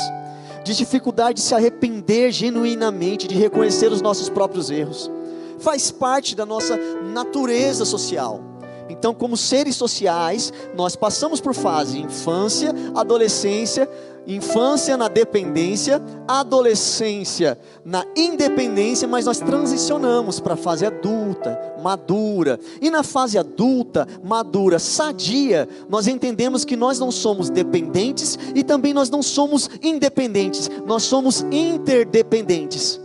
de 0.66 0.74
dificuldade 0.74 1.36
de 1.36 1.42
se 1.42 1.54
arrepender 1.54 2.32
genuinamente, 2.32 3.28
de 3.28 3.36
reconhecer 3.36 3.92
os 3.92 4.02
nossos 4.02 4.28
próprios 4.28 4.70
erros. 4.70 5.10
faz 5.58 5.90
parte 5.90 6.36
da 6.36 6.44
nossa 6.44 6.76
natureza 7.14 7.86
social. 7.86 8.42
Então, 8.90 9.14
como 9.14 9.38
seres 9.38 9.74
sociais, 9.74 10.52
nós 10.76 10.94
passamos 10.94 11.40
por 11.40 11.54
fase 11.54 11.98
infância, 11.98 12.74
adolescência, 12.94 13.88
infância 14.26 14.96
na 14.98 15.08
dependência, 15.08 16.02
adolescência 16.28 17.58
na 17.84 18.04
independência, 18.14 19.08
mas 19.08 19.24
nós 19.24 19.38
transicionamos 19.38 20.38
para 20.38 20.54
a 20.54 20.58
fase 20.58 20.84
adulta, 20.84 21.58
madura. 21.86 22.58
E 22.82 22.90
na 22.90 23.04
fase 23.04 23.38
adulta, 23.38 24.08
madura, 24.24 24.76
sadia, 24.80 25.68
nós 25.88 26.08
entendemos 26.08 26.64
que 26.64 26.74
nós 26.74 26.98
não 26.98 27.12
somos 27.12 27.48
dependentes 27.48 28.36
e 28.56 28.64
também 28.64 28.92
nós 28.92 29.08
não 29.08 29.22
somos 29.22 29.70
independentes, 29.80 30.68
nós 30.84 31.04
somos 31.04 31.42
interdependentes. 31.52 33.00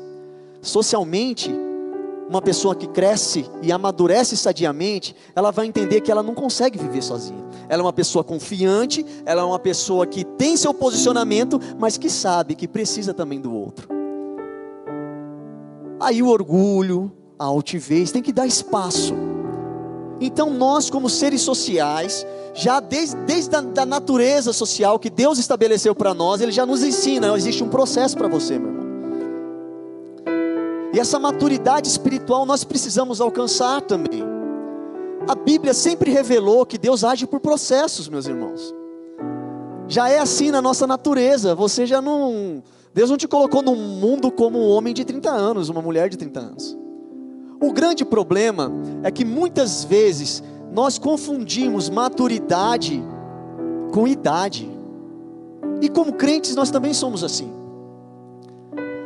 Socialmente, 0.64 1.54
uma 2.28 2.42
pessoa 2.42 2.74
que 2.74 2.88
cresce 2.88 3.46
e 3.62 3.72
amadurece 3.72 4.36
sadiamente, 4.36 5.16
ela 5.36 5.52
vai 5.52 5.68
entender 5.68 6.02
que 6.02 6.12
ela 6.12 6.24
não 6.24 6.34
consegue 6.34 6.80
viver 6.80 7.04
sozinha. 7.04 7.46
Ela 7.70 7.84
é 7.84 7.86
uma 7.86 7.94
pessoa 7.94 8.24
confiante, 8.24 9.06
ela 9.28 9.44
é 9.44 9.46
uma 9.46 9.60
pessoa 9.60 10.08
que 10.08 10.24
tem 10.24 10.58
seu 10.58 10.74
posicionamento, 10.74 11.60
mas 11.78 12.00
que 12.00 12.10
sabe 12.10 12.56
que 12.56 12.68
precisa 12.68 13.14
também 13.14 13.40
do 13.40 13.54
outro. 13.54 13.88
Aí 16.00 16.24
o 16.24 16.30
orgulho, 16.30 17.12
a 17.42 17.46
altivez, 17.46 18.12
tem 18.12 18.22
que 18.22 18.32
dar 18.32 18.46
espaço. 18.46 19.16
Então 20.20 20.52
nós, 20.52 20.92
como 20.92 21.10
seres 21.10 21.42
sociais, 21.42 22.24
já 22.54 22.80
desde, 22.80 23.16
desde 23.26 23.56
a 23.56 23.62
da 23.62 23.84
natureza 23.84 24.54
social 24.54 25.00
que 25.00 25.10
Deus 25.10 25.40
estabeleceu 25.40 25.96
para 25.96 26.14
nós, 26.14 26.40
Ele 26.40 26.52
já 26.52 26.68
nos 26.68 26.84
ensina, 26.84 27.36
existe 27.36 27.64
um 27.64 27.70
processo 27.70 28.16
para 28.16 28.28
você, 28.28 28.60
meu 28.60 28.70
irmão. 28.70 28.92
E 30.94 31.00
essa 31.00 31.18
maturidade 31.18 31.88
espiritual 31.88 32.46
nós 32.46 32.64
precisamos 32.64 33.20
alcançar 33.20 33.82
também. 33.82 34.24
A 35.28 35.34
Bíblia 35.34 35.74
sempre 35.74 36.12
revelou 36.12 36.64
que 36.64 36.78
Deus 36.78 37.04
age 37.04 37.26
por 37.26 37.40
processos, 37.40 38.08
meus 38.08 38.28
irmãos. 38.28 38.72
Já 39.88 40.10
é 40.10 40.20
assim 40.20 40.52
na 40.52 40.62
nossa 40.62 40.86
natureza. 40.86 41.56
Você 41.56 41.88
já 41.88 42.02
não. 42.02 42.62
Deus 42.94 43.10
não 43.10 43.18
te 43.18 43.28
colocou 43.28 43.64
no 43.64 43.76
mundo 43.76 44.30
como 44.32 44.60
um 44.60 44.70
homem 44.70 44.94
de 44.94 45.04
30 45.04 45.32
anos, 45.32 45.70
uma 45.70 45.82
mulher 45.82 46.08
de 46.08 46.18
30 46.18 46.40
anos. 46.40 46.81
O 47.62 47.72
grande 47.72 48.04
problema 48.04 48.72
é 49.04 49.12
que 49.12 49.24
muitas 49.24 49.84
vezes 49.84 50.44
nós 50.74 50.98
confundimos 50.98 51.90
maturidade 51.90 53.04
com 53.94 54.08
idade. 54.08 54.70
E 55.80 55.88
como 55.88 56.14
crentes 56.14 56.56
nós 56.56 56.72
também 56.72 56.94
somos 56.94 57.24
assim. 57.24 57.52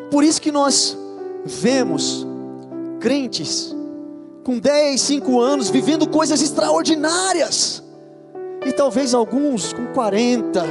Por 0.10 0.24
isso 0.24 0.42
que 0.42 0.52
nós 0.52 0.98
vemos 1.44 2.26
crentes 3.00 3.76
com 4.44 4.58
10, 4.58 5.02
5 5.02 5.40
anos 5.40 5.70
vivendo 5.70 6.08
coisas 6.08 6.42
extraordinárias, 6.42 7.84
e 8.66 8.72
talvez 8.72 9.14
alguns 9.14 9.74
com 9.74 9.88
40, 9.88 10.64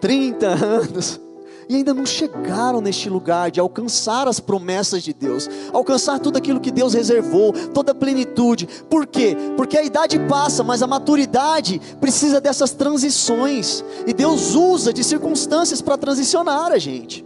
30 0.00 0.46
anos, 0.46 1.20
e 1.68 1.76
ainda 1.76 1.92
não 1.92 2.06
chegaram 2.06 2.80
neste 2.80 3.10
lugar 3.10 3.50
de 3.50 3.60
alcançar 3.60 4.26
as 4.26 4.40
promessas 4.40 5.02
de 5.02 5.12
Deus, 5.12 5.48
alcançar 5.72 6.18
tudo 6.18 6.38
aquilo 6.38 6.60
que 6.60 6.70
Deus 6.70 6.94
reservou, 6.94 7.52
toda 7.52 7.92
a 7.92 7.94
plenitude. 7.94 8.66
Por 8.88 9.06
quê? 9.06 9.36
Porque 9.56 9.76
a 9.76 9.84
idade 9.84 10.18
passa, 10.20 10.64
mas 10.64 10.82
a 10.82 10.86
maturidade 10.86 11.80
precisa 12.00 12.40
dessas 12.40 12.70
transições, 12.72 13.84
e 14.06 14.14
Deus 14.14 14.54
usa 14.54 14.92
de 14.92 15.04
circunstâncias 15.04 15.82
para 15.82 15.98
transicionar 15.98 16.72
a 16.72 16.78
gente. 16.78 17.24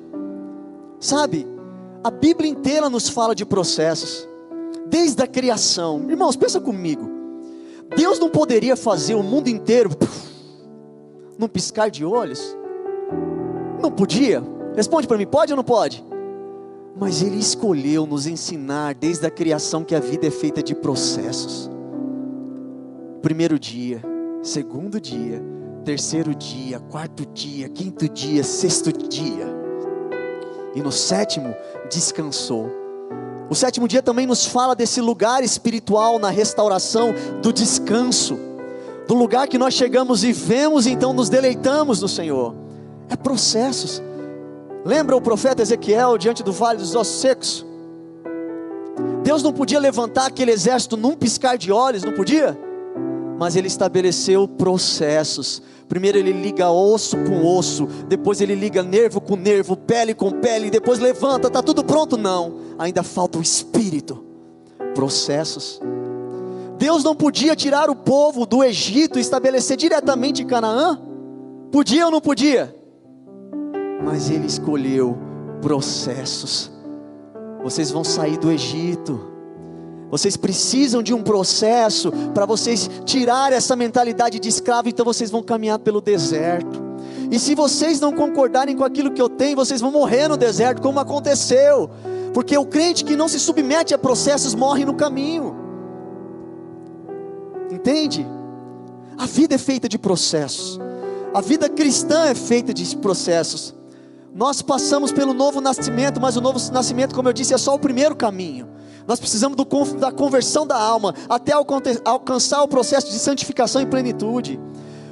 Sabe? 0.99 1.47
A 2.03 2.11
Bíblia 2.11 2.51
inteira 2.51 2.91
nos 2.91 3.09
fala 3.09 3.35
de 3.35 3.45
processos, 3.45 4.29
desde 4.87 5.23
a 5.23 5.27
criação. 5.27 6.05
Irmãos, 6.09 6.35
pensa 6.35 6.61
comigo. 6.61 7.09
Deus 7.97 8.19
não 8.19 8.29
poderia 8.29 8.75
fazer 8.75 9.15
o 9.15 9.23
mundo 9.23 9.49
inteiro 9.49 9.91
num 11.39 11.47
piscar 11.47 11.91
de 11.91 12.05
olhos? 12.05 12.57
Não 13.83 13.91
podia? 13.91 14.43
Responde 14.77 15.07
para 15.07 15.19
mim, 15.19 15.27
pode 15.27 15.53
ou 15.53 15.57
não 15.57 15.65
pode? 15.65 16.05
Mas 16.99 17.21
Ele 17.21 17.39
escolheu 17.39 18.07
nos 18.07 18.27
ensinar 18.27 18.95
desde 18.95 19.27
a 19.27 19.31
criação 19.31 19.83
que 19.83 19.95
a 19.95 20.01
vida 20.01 20.27
é 20.27 20.31
feita 20.31 20.62
de 20.62 20.75
processos. 20.75 21.71
Primeiro 23.21 23.59
dia, 23.59 24.01
segundo 24.43 25.01
dia, 25.01 25.43
terceiro 25.85 26.35
dia, 26.35 26.79
quarto 26.79 27.27
dia, 27.27 27.69
quinto 27.69 28.09
dia, 28.09 28.45
sexto 28.45 28.93
dia 28.93 29.62
e 30.75 30.81
no 30.81 30.93
sétimo 30.93 31.55
descansou. 31.91 32.71
O 33.49 33.55
sétimo 33.55 33.87
dia 33.87 34.03
também 34.03 34.27
nos 34.27 34.47
fala 34.47 34.75
desse 34.75 35.01
lugar 35.01 35.45
espiritual 35.45 36.19
na 36.19 36.31
restauração 36.31 37.15
do 37.43 37.53
descanso, 37.53 38.39
do 39.07 39.15
lugar 39.15 39.47
que 39.47 39.59
nós 39.59 39.75
chegamos 39.75 40.25
e 40.25 40.33
vemos, 40.33 40.87
então 40.87 41.12
nos 41.12 41.29
deleitamos 41.29 42.01
no 42.01 42.09
Senhor. 42.09 42.62
É 43.12 43.16
processos. 43.16 44.02
Lembra 44.85 45.14
o 45.14 45.21
profeta 45.21 45.62
Ezequiel 45.62 46.16
diante 46.16 46.42
do 46.42 46.52
vale 46.52 46.78
dos 46.78 46.95
ossos 46.95 47.21
secos? 47.21 47.66
Deus 49.23 49.42
não 49.42 49.52
podia 49.52 49.78
levantar 49.78 50.26
aquele 50.26 50.50
exército 50.50 50.97
num 50.97 51.14
piscar 51.14 51.57
de 51.57 51.71
olhos, 51.71 52.02
não 52.02 52.12
podia? 52.12 52.59
Mas 53.38 53.54
ele 53.54 53.69
estabeleceu 53.69 54.49
processos 54.49 55.62
Primeiro 55.92 56.16
ele 56.16 56.33
liga 56.33 56.71
osso 56.71 57.19
com 57.19 57.45
osso, 57.45 57.87
depois 58.09 58.40
ele 58.40 58.54
liga 58.54 58.83
nervo 58.83 59.21
com 59.21 59.37
nervo, 59.37 59.76
pele 59.76 60.14
com 60.14 60.31
pele, 60.31 60.71
depois 60.71 60.99
levanta, 60.99 61.49
está 61.49 61.62
tudo 61.62 61.85
pronto? 61.85 62.16
Não, 62.16 62.61
ainda 62.78 63.02
falta 63.02 63.37
o 63.37 63.42
espírito, 63.42 64.25
processos. 64.95 65.83
Deus 66.78 67.04
não 67.04 67.14
podia 67.14 67.54
tirar 67.54 67.90
o 67.90 67.95
povo 67.95 68.47
do 68.47 68.64
Egito 68.64 69.19
e 69.19 69.21
estabelecer 69.21 69.76
diretamente 69.76 70.42
em 70.42 70.47
Canaã? 70.47 70.99
Podia 71.71 72.07
ou 72.07 72.11
não 72.11 72.23
podia? 72.23 72.75
Mas 74.04 74.30
ele 74.30 74.47
escolheu 74.47 75.16
processos. 75.61 76.71
Vocês 77.62 77.90
vão 77.90 78.02
sair 78.02 78.37
do 78.38 78.50
Egito 78.50 79.32
vocês 80.12 80.37
precisam 80.37 81.02
de 81.02 81.14
um 81.14 81.23
processo 81.23 82.12
para 82.35 82.44
vocês 82.44 82.90
tirar 83.06 83.50
essa 83.50 83.75
mentalidade 83.75 84.38
de 84.38 84.47
escravo, 84.47 84.90
então 84.90 85.06
vocês 85.06 85.30
vão 85.30 85.42
caminhar 85.42 85.78
pelo 85.78 86.02
deserto. 86.02 86.82
E 87.30 87.38
se 87.38 87.54
vocês 87.54 87.99
não 87.99 88.12
concordarem 88.12 88.76
com 88.76 88.85
aquilo 88.85 89.11
que 89.11 89.23
eu 89.23 89.30
tenho, 89.30 89.56
vocês 89.56 89.80
vão 89.80 89.90
morrer 89.90 90.28
no 90.28 90.37
deserto, 90.37 90.82
como 90.82 91.00
aconteceu. 91.00 91.88
Porque 92.35 92.54
o 92.59 92.66
crente 92.66 93.06
que 93.06 93.16
não 93.16 93.26
se 93.26 93.40
submete 93.40 93.94
a 93.94 93.99
processos 93.99 94.54
morre 94.54 94.85
no 94.85 94.92
caminho. 94.92 95.56
Entende? 97.71 98.26
A 99.16 99.25
vida 99.25 99.54
é 99.54 99.59
feita 99.59 99.88
de 99.88 99.99
processos. 99.99 100.78
A 101.32 101.40
vida 101.40 101.71
cristã 101.71 102.26
é 102.26 102.35
feita 102.35 102.75
de 102.75 102.94
processos. 102.99 103.75
Nós 104.35 104.62
passamos 104.62 105.12
pelo 105.12 105.35
novo 105.35 105.61
nascimento, 105.61 106.21
mas 106.21 106.37
o 106.37 106.41
novo 106.41 106.59
nascimento, 106.73 107.15
como 107.15 107.29
eu 107.29 107.33
disse, 107.33 107.53
é 107.53 107.59
só 107.59 107.75
o 107.75 107.79
primeiro 107.79 108.17
caminho. 108.17 108.67
Nós 109.07 109.21
precisamos 109.21 109.57
do, 109.57 109.65
da 109.97 110.11
conversão 110.11 110.67
da 110.67 110.77
alma 110.77 111.15
até 111.29 111.53
alcançar 111.53 112.62
o 112.62 112.69
processo 112.69 113.11
de 113.11 113.19
santificação 113.19 113.83
e 113.83 113.87
plenitude. 113.87 114.59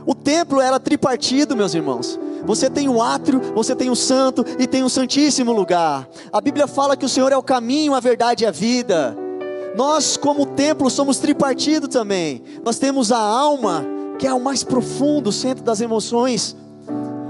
O 0.07 0.15
templo 0.15 0.61
era 0.61 0.81
tripartido, 0.81 1.55
meus 1.55 1.75
irmãos. 1.75 2.19
Você 2.47 2.71
tem 2.71 2.89
o 2.89 3.03
átrio, 3.03 3.41
você 3.55 3.77
tem 3.77 3.91
o 3.91 3.97
santo 3.97 4.45
e 4.59 4.67
tem 4.67 4.83
o 4.83 4.89
santíssimo 4.89 5.53
lugar. 5.53 6.09
A 6.33 6.41
Bíblia 6.41 6.67
fala 6.67 6.97
que 6.97 7.05
o 7.05 7.09
Senhor 7.09 7.31
é 7.31 7.37
o 7.37 7.43
caminho, 7.43 7.95
a 7.95 8.01
verdade 8.01 8.45
e 8.45 8.47
a 8.47 8.51
vida. 8.51 9.15
Nós, 9.77 10.17
como 10.17 10.47
templo, 10.47 10.89
somos 10.89 11.19
tripartidos 11.19 11.91
também. 11.91 12.43
Nós 12.65 12.79
temos 12.79 13.13
a 13.13 13.19
alma, 13.19 13.85
que 14.19 14.27
é 14.27 14.33
o 14.33 14.41
mais 14.41 14.65
profundo, 14.65 15.31
centro 15.31 15.63
das 15.63 15.81
emoções. 15.83 16.57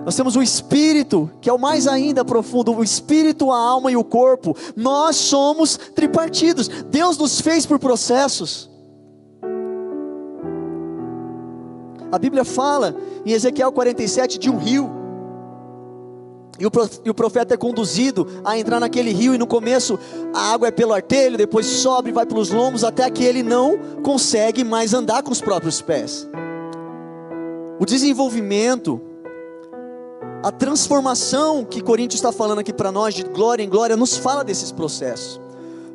Nós 0.04 0.16
temos 0.16 0.34
o 0.34 0.42
espírito, 0.42 1.30
que 1.40 1.50
é 1.50 1.52
o 1.52 1.58
mais 1.58 1.86
ainda 1.86 2.24
profundo, 2.24 2.74
o 2.74 2.82
espírito, 2.82 3.50
a 3.52 3.58
alma 3.58 3.92
e 3.92 3.96
o 3.96 4.04
corpo. 4.04 4.56
Nós 4.74 5.16
somos 5.16 5.76
tripartidos. 5.76 6.68
Deus 6.68 7.18
nos 7.18 7.40
fez 7.40 7.66
por 7.66 7.78
processos. 7.78 8.70
A 12.10 12.18
Bíblia 12.18 12.44
fala 12.44 12.96
em 13.24 13.32
Ezequiel 13.32 13.70
47 13.70 14.38
de 14.38 14.50
um 14.50 14.56
rio. 14.58 14.90
E 16.58 17.10
o 17.10 17.14
profeta 17.14 17.54
é 17.54 17.56
conduzido 17.56 18.26
a 18.44 18.58
entrar 18.58 18.80
naquele 18.80 19.12
rio, 19.12 19.34
e 19.34 19.38
no 19.38 19.46
começo 19.46 19.98
a 20.34 20.52
água 20.52 20.68
é 20.68 20.70
pelo 20.70 20.92
artelho, 20.92 21.38
depois 21.38 21.64
sobe 21.64 22.10
e 22.10 22.12
vai 22.12 22.26
pelos 22.26 22.50
lombos, 22.50 22.84
até 22.84 23.08
que 23.10 23.24
ele 23.24 23.42
não 23.42 23.78
consegue 24.02 24.62
mais 24.62 24.92
andar 24.92 25.22
com 25.22 25.30
os 25.30 25.40
próprios 25.40 25.80
pés. 25.80 26.28
O 27.78 27.86
desenvolvimento 27.86 29.00
a 30.42 30.50
transformação 30.50 31.64
que 31.64 31.82
Coríntios 31.82 32.18
está 32.18 32.32
falando 32.32 32.60
aqui 32.60 32.72
para 32.72 32.90
nós, 32.90 33.14
de 33.14 33.22
glória 33.22 33.62
em 33.62 33.68
glória, 33.68 33.96
nos 33.96 34.16
fala 34.16 34.42
desses 34.42 34.72
processos. 34.72 35.40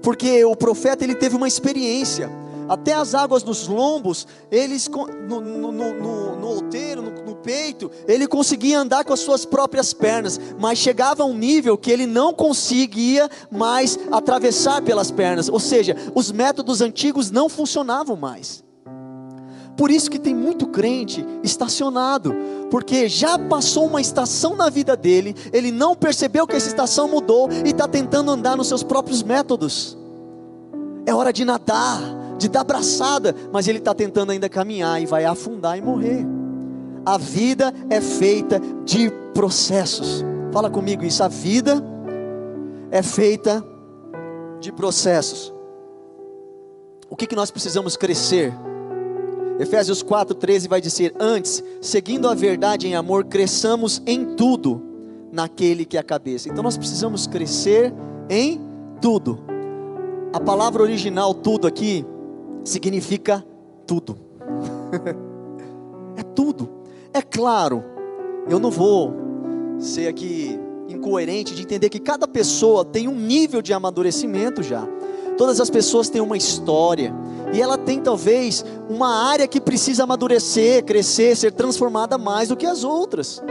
Porque 0.02 0.46
o 0.46 0.56
profeta 0.56 1.04
ele 1.04 1.16
teve 1.16 1.36
uma 1.36 1.48
experiência. 1.48 2.30
até 2.68 2.94
as 2.94 3.14
águas 3.14 3.44
dos 3.44 3.68
lombos, 3.68 4.28
eles 4.52 4.88
no, 4.88 5.40
no, 5.40 5.72
no, 5.72 6.36
no 6.36 6.48
outeiro, 6.48 7.02
no, 7.02 7.12
no 7.24 7.36
peito, 7.36 7.92
ele 8.08 8.28
conseguia 8.28 8.80
andar 8.80 9.04
com 9.06 9.14
as 9.14 9.20
suas 9.20 9.46
próprias 9.46 9.94
pernas, 9.94 10.40
mas 10.60 10.80
chegava 10.80 11.22
a 11.22 11.26
um 11.28 11.38
nível 11.38 11.78
que 11.78 11.92
ele 11.92 12.08
não 12.08 12.34
conseguia 12.34 13.30
mais 13.52 14.00
atravessar 14.12 14.82
pelas 14.82 15.12
pernas, 15.12 15.48
ou 15.48 15.60
seja, 15.60 15.96
os 16.16 16.32
métodos 16.32 16.82
antigos 16.82 17.30
não 17.30 17.48
funcionavam 17.50 18.16
mais. 18.16 18.64
Por 19.78 19.92
isso 19.92 20.10
que 20.10 20.18
tem 20.18 20.34
muito 20.34 20.68
crente 20.68 21.26
estacionado, 21.44 22.34
porque 22.72 23.10
já 23.10 23.38
passou 23.38 23.88
uma 23.88 24.00
estação 24.00 24.56
na 24.56 24.70
vida 24.70 24.96
dele, 24.96 25.36
ele 25.52 25.72
não 25.72 25.96
percebeu 25.96 26.48
que 26.48 26.56
essa 26.56 26.68
estação 26.68 27.10
mudou 27.10 27.50
e 27.66 27.70
está 27.70 27.88
tentando 27.88 28.32
andar 28.32 28.56
nos 28.56 28.68
seus 28.68 28.84
próprios 28.84 29.22
métodos. 29.22 29.98
É 31.06 31.14
hora 31.14 31.34
de 31.34 31.44
nadar, 31.44 32.02
de 32.38 32.48
dar 32.48 32.64
braçada, 32.64 33.36
mas 33.52 33.68
ele 33.68 33.80
está 33.80 33.94
tentando 33.94 34.32
ainda 34.32 34.48
caminhar 34.48 35.02
e 35.02 35.06
vai 35.06 35.26
afundar 35.26 35.78
e 35.78 35.82
morrer. 35.82 36.26
A 37.06 37.18
vida 37.18 37.74
é 37.90 38.00
feita 38.00 38.62
de 38.86 39.12
processos. 39.34 40.24
Fala 40.52 40.70
comigo 40.70 41.04
isso, 41.04 41.22
a 41.22 41.28
vida 41.28 41.84
é 42.90 43.04
feita 43.04 43.64
de 44.60 44.72
processos. 44.72 45.54
O 47.10 47.16
que, 47.16 47.28
que 47.28 47.36
nós 47.36 47.52
precisamos 47.52 47.96
crescer? 47.98 48.54
Efésios 49.60 50.04
4,13 50.04 50.68
vai 50.68 50.82
dizer: 50.82 51.14
Antes, 51.20 51.64
seguindo 51.82 52.28
a 52.28 52.34
verdade 52.34 52.88
em 52.88 52.96
amor, 52.96 53.26
cresçamos 53.26 54.02
em 54.06 54.36
tudo 54.36 54.82
naquele 55.32 55.86
que 55.86 55.98
é 55.98 56.00
a 56.00 56.04
cabeça. 56.04 56.50
Então 56.50 56.64
nós 56.64 56.78
precisamos 56.78 57.28
crescer 57.28 57.94
em 58.30 58.60
tudo. 59.02 59.40
A 60.34 60.40
palavra 60.40 60.82
original 60.82 61.34
tudo 61.34 61.68
aqui 61.68 62.06
significa 62.64 63.46
tudo. 63.88 64.18
é 66.18 66.24
tudo. 66.24 66.70
É 67.14 67.22
claro, 67.22 67.84
eu 68.50 68.60
não 68.60 68.70
vou 68.70 69.14
ser 69.80 70.08
aqui 70.08 70.60
incoerente 70.88 71.56
de 71.56 71.62
entender 71.62 71.90
que 71.90 72.00
cada 72.00 72.28
pessoa 72.28 72.84
tem 72.84 73.08
um 73.08 73.16
nível 73.16 73.62
de 73.62 73.74
amadurecimento 73.74 74.62
já. 74.62 74.88
Todas 75.38 75.60
as 75.60 75.70
pessoas 75.70 76.10
têm 76.10 76.22
uma 76.22 76.38
história, 76.38 77.14
e 77.54 77.62
ela 77.62 77.78
tem 77.78 78.02
talvez 78.02 78.64
uma 78.90 79.30
área 79.30 79.48
que 79.48 79.62
precisa 79.62 80.04
amadurecer, 80.04 80.84
crescer, 80.84 81.36
ser 81.36 81.52
transformada 81.52 82.18
mais 82.18 82.50
do 82.50 82.56
que 82.56 82.66
as 82.66 82.84
outras. 82.84 83.42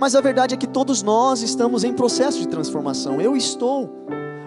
Mas 0.00 0.14
a 0.14 0.20
verdade 0.20 0.54
é 0.54 0.56
que 0.56 0.66
todos 0.66 1.02
nós 1.02 1.42
estamos 1.42 1.84
em 1.84 1.92
processo 1.92 2.38
de 2.38 2.48
transformação. 2.48 3.20
Eu 3.20 3.36
estou. 3.36 3.90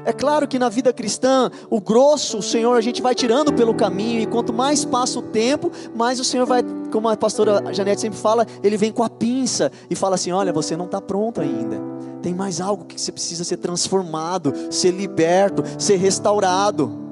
É 0.06 0.14
claro 0.14 0.48
que 0.48 0.58
na 0.58 0.70
vida 0.70 0.94
cristã, 0.94 1.52
o 1.70 1.82
grosso, 1.82 2.38
o 2.38 2.42
Senhor, 2.42 2.76
a 2.76 2.82
gente 2.82 3.02
vai 3.02 3.14
tirando 3.14 3.54
pelo 3.54 3.74
caminho, 3.74 4.22
e 4.22 4.26
quanto 4.26 4.54
mais 4.54 4.86
passa 4.86 5.20
o 5.20 5.22
tempo, 5.22 5.72
mais 5.96 6.20
o 6.20 6.24
Senhor 6.24 6.46
vai, 6.46 6.64
como 6.92 7.10
a 7.10 7.18
pastora 7.18 7.74
Janete 7.74 8.02
sempre 8.02 8.18
fala, 8.18 8.48
ele 8.64 8.78
vem 8.78 8.92
com 8.92 9.04
a 9.04 9.10
pinça 9.10 9.72
e 9.90 9.96
fala 9.96 10.16
assim: 10.16 10.32
Olha, 10.32 10.54
você 10.54 10.76
não 10.78 10.86
está 10.86 11.02
pronto 11.02 11.42
ainda. 11.42 11.78
Tem 12.22 12.34
mais 12.34 12.60
algo 12.60 12.86
que 12.86 13.00
você 13.00 13.12
precisa 13.12 13.44
ser 13.44 13.58
transformado, 13.58 14.54
ser 14.70 14.92
liberto, 14.92 15.64
ser 15.78 15.96
restaurado. 15.98 17.09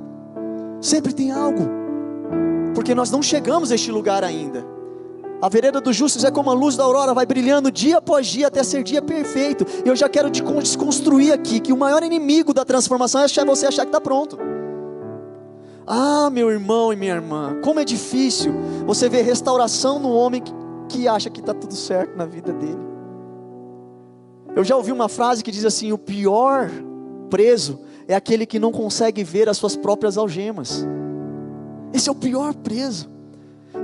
Sempre 0.79 1.13
tem 1.13 1.31
algo, 1.31 1.67
porque 2.75 2.93
nós 2.93 3.09
não 3.09 3.21
chegamos 3.21 3.71
a 3.71 3.75
este 3.75 3.91
lugar 3.91 4.23
ainda. 4.23 4.65
A 5.41 5.49
vereda 5.49 5.79
dos 5.79 5.95
justos 5.95 6.23
é 6.23 6.31
como 6.31 6.49
a 6.49 6.53
luz 6.53 6.75
da 6.75 6.83
aurora, 6.83 7.13
vai 7.13 7.25
brilhando 7.25 7.71
dia 7.71 7.97
após 7.97 8.25
dia 8.25 8.47
até 8.47 8.63
ser 8.63 8.83
dia 8.83 9.01
perfeito. 9.01 9.65
Eu 9.85 9.95
já 9.95 10.09
quero 10.09 10.31
desconstruir 10.31 11.31
aqui 11.31 11.59
que 11.59 11.71
o 11.71 11.77
maior 11.77 12.01
inimigo 12.01 12.53
da 12.53 12.65
transformação 12.65 13.21
é 13.21 13.45
você 13.45 13.67
achar 13.67 13.83
que 13.83 13.89
está 13.89 14.01
pronto. 14.01 14.37
Ah, 15.85 16.29
meu 16.31 16.49
irmão 16.51 16.91
e 16.91 16.95
minha 16.95 17.13
irmã, 17.13 17.61
como 17.63 17.79
é 17.79 17.85
difícil 17.85 18.51
você 18.85 19.07
ver 19.07 19.21
restauração 19.21 19.99
no 19.99 20.11
homem 20.11 20.43
que 20.89 21.07
acha 21.07 21.29
que 21.29 21.39
está 21.39 21.53
tudo 21.53 21.75
certo 21.75 22.17
na 22.17 22.25
vida 22.25 22.51
dele. 22.51 22.87
Eu 24.55 24.63
já 24.63 24.75
ouvi 24.75 24.91
uma 24.91 25.07
frase 25.07 25.43
que 25.43 25.51
diz 25.51 25.63
assim: 25.63 25.91
o 25.91 25.97
pior 25.97 26.69
preso 27.29 27.79
é 28.07 28.15
aquele 28.15 28.45
que 28.45 28.57
não 28.57 28.71
consegue 28.71 29.23
ver 29.23 29.49
as 29.49 29.57
suas 29.57 29.75
próprias 29.75 30.17
algemas. 30.17 30.85
Esse 31.93 32.07
é 32.07 32.11
o 32.11 32.15
pior 32.15 32.53
preso. 32.53 33.09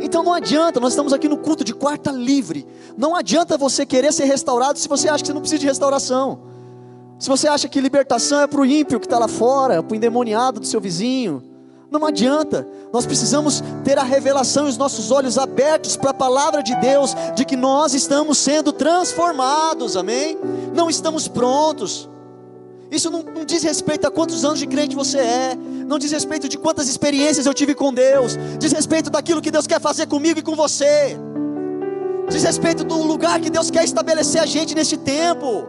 Então 0.02 0.24
não 0.24 0.34
adianta, 0.34 0.80
nós 0.80 0.94
estamos 0.94 1.14
aqui 1.14 1.28
no 1.28 1.38
culto 1.38 1.64
de 1.64 1.74
quarta 1.74 2.12
livre. 2.12 2.66
Não 2.98 3.16
adianta 3.16 3.58
você 3.58 3.86
querer 3.86 4.14
ser 4.14 4.26
restaurado 4.26 4.80
se 4.80 4.88
você 4.88 5.10
acha 5.10 5.24
que 5.24 5.28
você 5.28 5.34
não 5.34 5.42
precisa 5.42 5.60
de 5.60 5.68
restauração. 5.68 6.40
Se 7.20 7.30
você 7.30 7.48
acha 7.48 7.68
que 7.68 7.80
libertação 7.80 8.42
é 8.42 8.48
para 8.48 8.62
o 8.62 8.66
ímpio 8.66 9.00
que 9.00 9.06
está 9.06 9.20
lá 9.20 9.28
fora, 9.28 9.84
para 9.84 9.94
o 9.94 9.96
endemoniado 9.96 10.60
do 10.60 10.66
seu 10.66 10.82
vizinho. 10.82 11.44
Não 11.92 12.06
adianta, 12.06 12.68
nós 12.92 13.06
precisamos 13.06 13.62
ter 13.84 14.00
a 14.00 14.04
revelação 14.04 14.66
e 14.66 14.70
os 14.70 14.78
nossos 14.78 15.12
olhos 15.12 15.38
abertos 15.38 15.96
para 15.96 16.10
a 16.10 16.14
palavra 16.14 16.64
de 16.64 16.76
Deus, 16.78 17.16
de 17.36 17.46
que 17.46 17.56
nós 17.56 17.94
estamos 17.94 18.40
sendo 18.40 18.74
transformados, 18.74 19.96
amém? 19.96 20.38
Não 20.74 20.90
estamos 20.90 21.28
prontos, 21.28 22.10
isso 22.96 23.10
não, 23.10 23.24
não, 23.24 23.46
diz 23.46 23.64
respeito 23.64 24.08
a 24.08 24.12
quantos 24.12 24.44
anos 24.44 24.60
de 24.60 24.68
crente 24.68 24.96
você 24.96 25.18
é, 25.18 25.58
não 25.88 25.98
diz 25.98 26.12
respeito 26.12 26.48
de 26.50 26.58
quantas 26.58 26.88
experiências 26.88 27.46
eu 27.46 27.54
tive 27.54 27.74
com 27.74 27.94
Deus, 27.94 28.38
diz 28.60 28.72
respeito 28.72 29.10
daquilo 29.10 29.42
que 29.42 29.52
Deus 29.52 29.66
quer 29.68 29.80
fazer 29.80 30.08
comigo 30.08 30.40
e 30.40 30.44
com 30.44 30.56
você, 30.56 31.18
diz 32.30 32.44
respeito 32.44 32.84
do 32.84 33.02
lugar 33.02 33.40
que 33.40 33.50
Deus 33.50 33.70
quer 33.72 33.84
estabelecer 33.84 34.42
a 34.42 34.46
gente 34.46 34.76
neste 34.76 34.98
tempo. 34.98 35.68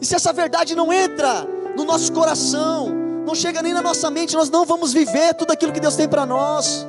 E 0.00 0.06
se 0.06 0.14
essa 0.14 0.32
verdade 0.32 0.74
não 0.74 0.92
entra 0.92 1.46
no 1.76 1.84
nosso 1.84 2.12
coração, 2.12 2.88
não 3.26 3.34
chega 3.34 3.62
nem 3.62 3.74
na 3.74 3.82
nossa 3.82 4.10
mente, 4.10 4.34
nós 4.34 4.50
não 4.50 4.64
vamos 4.64 4.92
viver 4.92 5.34
tudo 5.34 5.52
aquilo 5.52 5.72
que 5.72 5.80
Deus 5.80 5.94
tem 5.94 6.08
para 6.08 6.24
nós. 6.24 6.86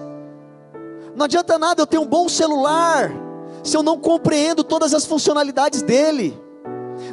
Não 1.15 1.25
adianta 1.25 1.59
nada 1.59 1.81
eu 1.81 1.87
ter 1.87 1.97
um 1.97 2.05
bom 2.05 2.29
celular, 2.29 3.11
se 3.63 3.75
eu 3.75 3.83
não 3.83 3.99
compreendo 3.99 4.63
todas 4.63 4.93
as 4.93 5.05
funcionalidades 5.05 5.81
dele. 5.81 6.39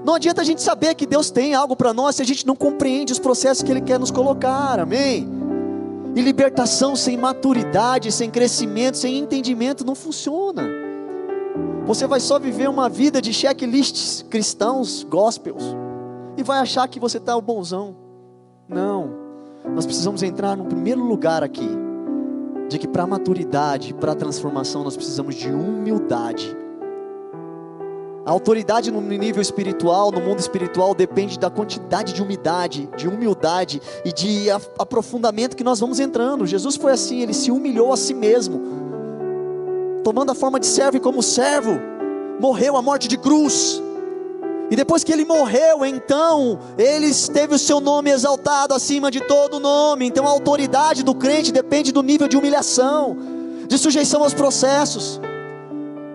Não 0.04 0.14
adianta 0.14 0.40
a 0.40 0.44
gente 0.44 0.62
saber 0.62 0.94
que 0.94 1.06
Deus 1.06 1.30
tem 1.30 1.54
algo 1.54 1.74
para 1.76 1.92
nós 1.92 2.16
se 2.16 2.22
a 2.22 2.24
gente 2.24 2.46
não 2.46 2.56
compreende 2.56 3.12
os 3.12 3.18
processos 3.18 3.62
que 3.62 3.70
Ele 3.70 3.80
quer 3.80 3.98
nos 3.98 4.10
colocar, 4.10 4.78
amém? 4.78 5.28
E 6.14 6.20
libertação 6.20 6.96
sem 6.96 7.16
maturidade, 7.16 8.10
sem 8.10 8.30
crescimento, 8.30 8.96
sem 8.96 9.18
entendimento 9.18 9.84
não 9.84 9.94
funciona. 9.94 10.68
Você 11.86 12.06
vai 12.06 12.20
só 12.20 12.38
viver 12.38 12.68
uma 12.68 12.88
vida 12.88 13.20
de 13.20 13.32
checklists 13.32 14.24
cristãos, 14.28 15.04
gospels, 15.04 15.62
e 16.36 16.42
vai 16.42 16.58
achar 16.58 16.86
que 16.88 17.00
você 17.00 17.18
está 17.18 17.36
o 17.36 17.42
bonzão. 17.42 17.96
Não, 18.68 19.10
nós 19.74 19.86
precisamos 19.86 20.22
entrar 20.22 20.56
no 20.56 20.64
primeiro 20.66 21.02
lugar 21.02 21.42
aqui, 21.42 21.68
de 22.68 22.78
que 22.78 22.86
para 22.86 23.06
maturidade, 23.06 23.94
para 23.94 24.14
transformação, 24.14 24.84
nós 24.84 24.96
precisamos 24.96 25.34
de 25.34 25.48
humildade 25.48 26.54
a 28.28 28.30
autoridade 28.30 28.90
no 28.90 29.00
nível 29.00 29.40
espiritual, 29.40 30.12
no 30.12 30.20
mundo 30.20 30.38
espiritual, 30.38 30.94
depende 30.94 31.38
da 31.38 31.48
quantidade 31.48 32.12
de 32.12 32.22
humildade, 32.22 32.86
de 32.94 33.08
humildade 33.08 33.80
e 34.04 34.12
de 34.12 34.50
aprofundamento 34.78 35.56
que 35.56 35.64
nós 35.64 35.80
vamos 35.80 35.98
entrando. 35.98 36.46
Jesus 36.46 36.76
foi 36.76 36.92
assim, 36.92 37.22
ele 37.22 37.32
se 37.32 37.50
humilhou 37.50 37.90
a 37.90 37.96
si 37.96 38.12
mesmo, 38.12 38.60
tomando 40.04 40.30
a 40.30 40.34
forma 40.34 40.60
de 40.60 40.66
servo 40.66 40.98
e 40.98 41.00
como 41.00 41.22
servo, 41.22 41.80
morreu 42.38 42.76
a 42.76 42.82
morte 42.82 43.08
de 43.08 43.16
cruz. 43.16 43.82
E 44.70 44.76
depois 44.76 45.02
que 45.02 45.10
ele 45.10 45.24
morreu, 45.24 45.82
então, 45.82 46.58
ele 46.76 47.10
teve 47.32 47.54
o 47.54 47.58
seu 47.58 47.80
nome 47.80 48.10
exaltado 48.10 48.74
acima 48.74 49.10
de 49.10 49.22
todo 49.22 49.58
nome. 49.58 50.06
Então 50.06 50.26
a 50.26 50.30
autoridade 50.30 51.02
do 51.02 51.14
crente 51.14 51.50
depende 51.50 51.92
do 51.92 52.02
nível 52.02 52.28
de 52.28 52.36
humilhação, 52.36 53.16
de 53.66 53.78
sujeição 53.78 54.22
aos 54.22 54.34
processos. 54.34 55.18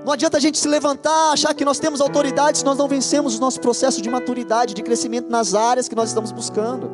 Não 0.06 0.12
adianta 0.12 0.38
a 0.38 0.40
gente 0.40 0.58
se 0.58 0.68
levantar, 0.68 1.32
achar 1.32 1.54
que 1.54 1.64
nós 1.64 1.80
temos 1.80 2.02
autoridade 2.02 2.58
se 2.58 2.66
nós 2.66 2.78
não 2.78 2.88
vencemos 2.88 3.38
o 3.38 3.40
nosso 3.40 3.62
processo 3.62 4.02
de 4.02 4.10
maturidade, 4.10 4.74
de 4.74 4.84
crescimento 4.84 5.30
nas 5.30 5.54
áreas 5.54 5.88
que 5.88 5.96
nós 5.96 6.10
estamos 6.10 6.32
buscando. 6.32 6.92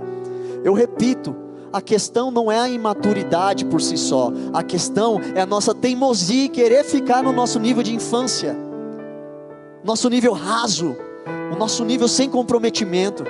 Eu 0.63 0.73
repito, 0.73 1.35
a 1.73 1.81
questão 1.81 2.29
não 2.29 2.51
é 2.51 2.59
a 2.59 2.69
imaturidade 2.69 3.65
por 3.65 3.81
si 3.81 3.97
só, 3.97 4.31
a 4.53 4.61
questão 4.61 5.19
é 5.33 5.41
a 5.41 5.45
nossa 5.45 5.73
teimosia 5.73 6.45
e 6.45 6.49
querer 6.49 6.83
ficar 6.83 7.23
no 7.23 7.31
nosso 7.31 7.59
nível 7.59 7.81
de 7.81 7.95
infância, 7.95 8.55
nosso 9.83 10.07
nível 10.07 10.33
raso, 10.33 10.95
o 11.51 11.55
nosso 11.57 11.83
nível 11.83 12.07
sem 12.07 12.29
comprometimento. 12.29 13.23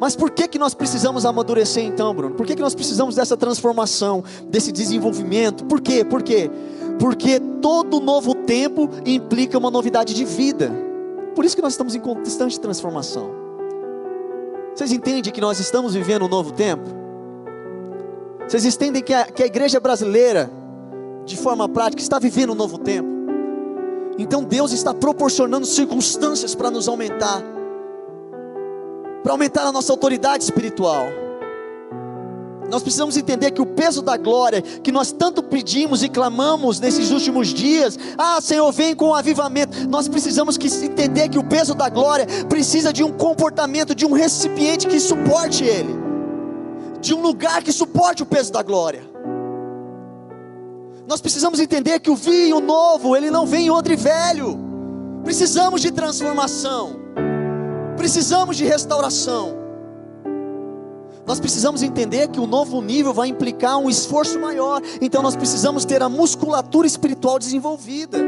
Mas 0.00 0.16
por 0.16 0.30
que, 0.30 0.48
que 0.48 0.58
nós 0.58 0.74
precisamos 0.74 1.24
amadurecer 1.24 1.84
então, 1.84 2.14
Bruno? 2.14 2.34
Por 2.34 2.46
que, 2.46 2.56
que 2.56 2.62
nós 2.62 2.74
precisamos 2.74 3.14
dessa 3.14 3.36
transformação, 3.36 4.24
desse 4.48 4.72
desenvolvimento? 4.72 5.64
Por 5.64 5.80
quê? 5.80 6.04
Por 6.04 6.22
quê? 6.22 6.50
Porque 6.98 7.40
todo 7.60 8.00
novo 8.00 8.33
tempo 8.46 8.88
implica 9.04 9.58
uma 9.58 9.70
novidade 9.70 10.14
de 10.14 10.24
vida. 10.24 10.70
Por 11.34 11.44
isso 11.44 11.56
que 11.56 11.62
nós 11.62 11.72
estamos 11.72 11.94
em 11.94 12.00
constante 12.00 12.58
transformação. 12.60 13.30
Vocês 14.74 14.92
entendem 14.92 15.32
que 15.32 15.40
nós 15.40 15.58
estamos 15.60 15.94
vivendo 15.94 16.24
um 16.24 16.28
novo 16.28 16.52
tempo? 16.52 16.88
Vocês 18.46 18.64
entendem 18.64 19.02
que 19.02 19.14
a, 19.14 19.24
que 19.24 19.42
a 19.42 19.46
igreja 19.46 19.80
brasileira, 19.80 20.50
de 21.24 21.36
forma 21.36 21.68
prática, 21.68 22.02
está 22.02 22.18
vivendo 22.18 22.52
um 22.52 22.56
novo 22.56 22.78
tempo? 22.78 23.08
Então 24.18 24.44
Deus 24.44 24.72
está 24.72 24.92
proporcionando 24.94 25.66
circunstâncias 25.66 26.54
para 26.54 26.70
nos 26.70 26.88
aumentar 26.88 27.42
para 29.24 29.32
aumentar 29.32 29.62
a 29.62 29.72
nossa 29.72 29.90
autoridade 29.90 30.44
espiritual. 30.44 31.06
Nós 32.74 32.82
precisamos 32.82 33.16
entender 33.16 33.52
que 33.52 33.62
o 33.62 33.66
peso 33.66 34.02
da 34.02 34.16
glória 34.16 34.60
que 34.60 34.90
nós 34.90 35.12
tanto 35.12 35.44
pedimos 35.44 36.02
e 36.02 36.08
clamamos 36.08 36.80
nesses 36.80 37.12
últimos 37.12 37.54
dias, 37.54 37.96
ah, 38.18 38.40
Senhor, 38.40 38.72
vem 38.72 38.96
com 38.96 39.10
o 39.10 39.14
avivamento. 39.14 39.88
Nós 39.88 40.08
precisamos 40.08 40.58
que 40.58 40.66
entender 40.66 41.28
que 41.28 41.38
o 41.38 41.44
peso 41.44 41.72
da 41.72 41.88
glória 41.88 42.26
precisa 42.48 42.92
de 42.92 43.04
um 43.04 43.12
comportamento, 43.12 43.94
de 43.94 44.04
um 44.04 44.10
recipiente 44.10 44.88
que 44.88 44.98
suporte 44.98 45.62
ele, 45.62 45.94
de 47.00 47.14
um 47.14 47.22
lugar 47.22 47.62
que 47.62 47.70
suporte 47.70 48.24
o 48.24 48.26
peso 48.26 48.50
da 48.50 48.60
glória. 48.60 49.08
Nós 51.06 51.20
precisamos 51.20 51.60
entender 51.60 52.00
que 52.00 52.10
o 52.10 52.16
vinho 52.16 52.58
novo, 52.58 53.14
ele 53.14 53.30
não 53.30 53.46
vem 53.46 53.66
em 53.66 53.70
odre 53.70 53.94
velho. 53.94 54.58
Precisamos 55.22 55.80
de 55.80 55.92
transformação. 55.92 56.96
Precisamos 57.96 58.56
de 58.56 58.64
restauração. 58.64 59.63
Nós 61.26 61.40
precisamos 61.40 61.82
entender 61.82 62.28
que 62.28 62.38
o 62.38 62.46
novo 62.46 62.82
nível 62.82 63.14
vai 63.14 63.28
implicar 63.28 63.78
um 63.78 63.88
esforço 63.88 64.38
maior, 64.38 64.82
então 65.00 65.22
nós 65.22 65.34
precisamos 65.34 65.84
ter 65.84 66.02
a 66.02 66.08
musculatura 66.08 66.86
espiritual 66.86 67.38
desenvolvida. 67.38 68.18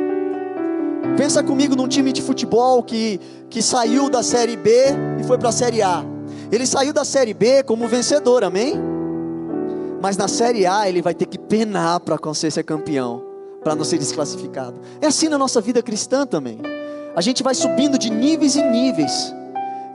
Pensa 1.17 1.43
comigo 1.43 1.77
num 1.77 1.89
time 1.89 2.13
de 2.13 2.23
futebol 2.23 2.83
que, 2.83 3.21
que 3.51 3.63
saiu 3.63 4.09
da 4.09 4.23
Série 4.23 4.57
B 4.57 4.71
e 5.21 5.25
foi 5.25 5.39
para 5.39 5.51
a 5.51 5.53
Série 5.53 5.83
A. 5.83 6.05
Ele 6.51 6.67
saiu 6.67 6.93
da 6.93 7.05
Série 7.05 7.35
B 7.35 7.63
como 7.63 7.87
vencedor, 7.87 8.45
amém? 8.45 8.75
Mas 10.01 10.17
na 10.17 10.29
Série 10.29 10.67
A 10.67 10.89
ele 10.89 11.03
vai 11.03 11.15
ter 11.15 11.27
que 11.27 11.39
penar 11.39 12.01
para 12.01 12.19
conseguir 12.19 12.53
ser 12.53 12.63
campeão, 12.63 13.23
para 13.63 13.75
não 13.75 13.85
ser 13.85 13.99
desclassificado. 13.99 14.81
É 15.01 15.07
assim 15.07 15.29
na 15.29 15.39
nossa 15.39 15.61
vida 15.61 15.83
cristã 15.83 16.27
também. 16.27 16.61
A 17.15 17.21
gente 17.21 17.43
vai 17.43 17.55
subindo 17.55 17.99
de 17.99 18.11
níveis 18.11 18.57
em 18.57 18.71
níveis. 18.71 19.35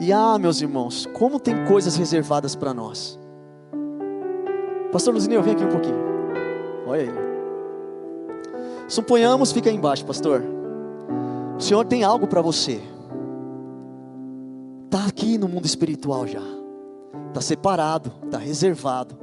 E 0.01 0.11
ah, 0.11 0.39
meus 0.39 0.59
irmãos, 0.59 1.07
como 1.13 1.39
tem 1.39 1.63
coisas 1.65 1.95
reservadas 1.95 2.55
para 2.55 2.73
nós. 2.73 3.19
Pastor 4.91 5.13
Luzineu, 5.13 5.43
vem 5.43 5.53
aqui 5.53 5.63
um 5.63 5.69
pouquinho. 5.69 6.01
Olha 6.87 7.01
ele. 7.01 7.19
Suponhamos, 8.87 9.51
fica 9.51 9.69
aí 9.69 9.75
embaixo, 9.75 10.03
pastor. 10.03 10.41
O 11.55 11.61
Senhor 11.61 11.85
tem 11.85 12.03
algo 12.03 12.25
para 12.25 12.41
você. 12.41 12.81
Está 14.85 15.05
aqui 15.05 15.37
no 15.37 15.47
mundo 15.47 15.67
espiritual 15.67 16.25
já. 16.25 16.41
Está 17.27 17.39
separado, 17.39 18.11
está 18.25 18.39
reservado. 18.39 19.15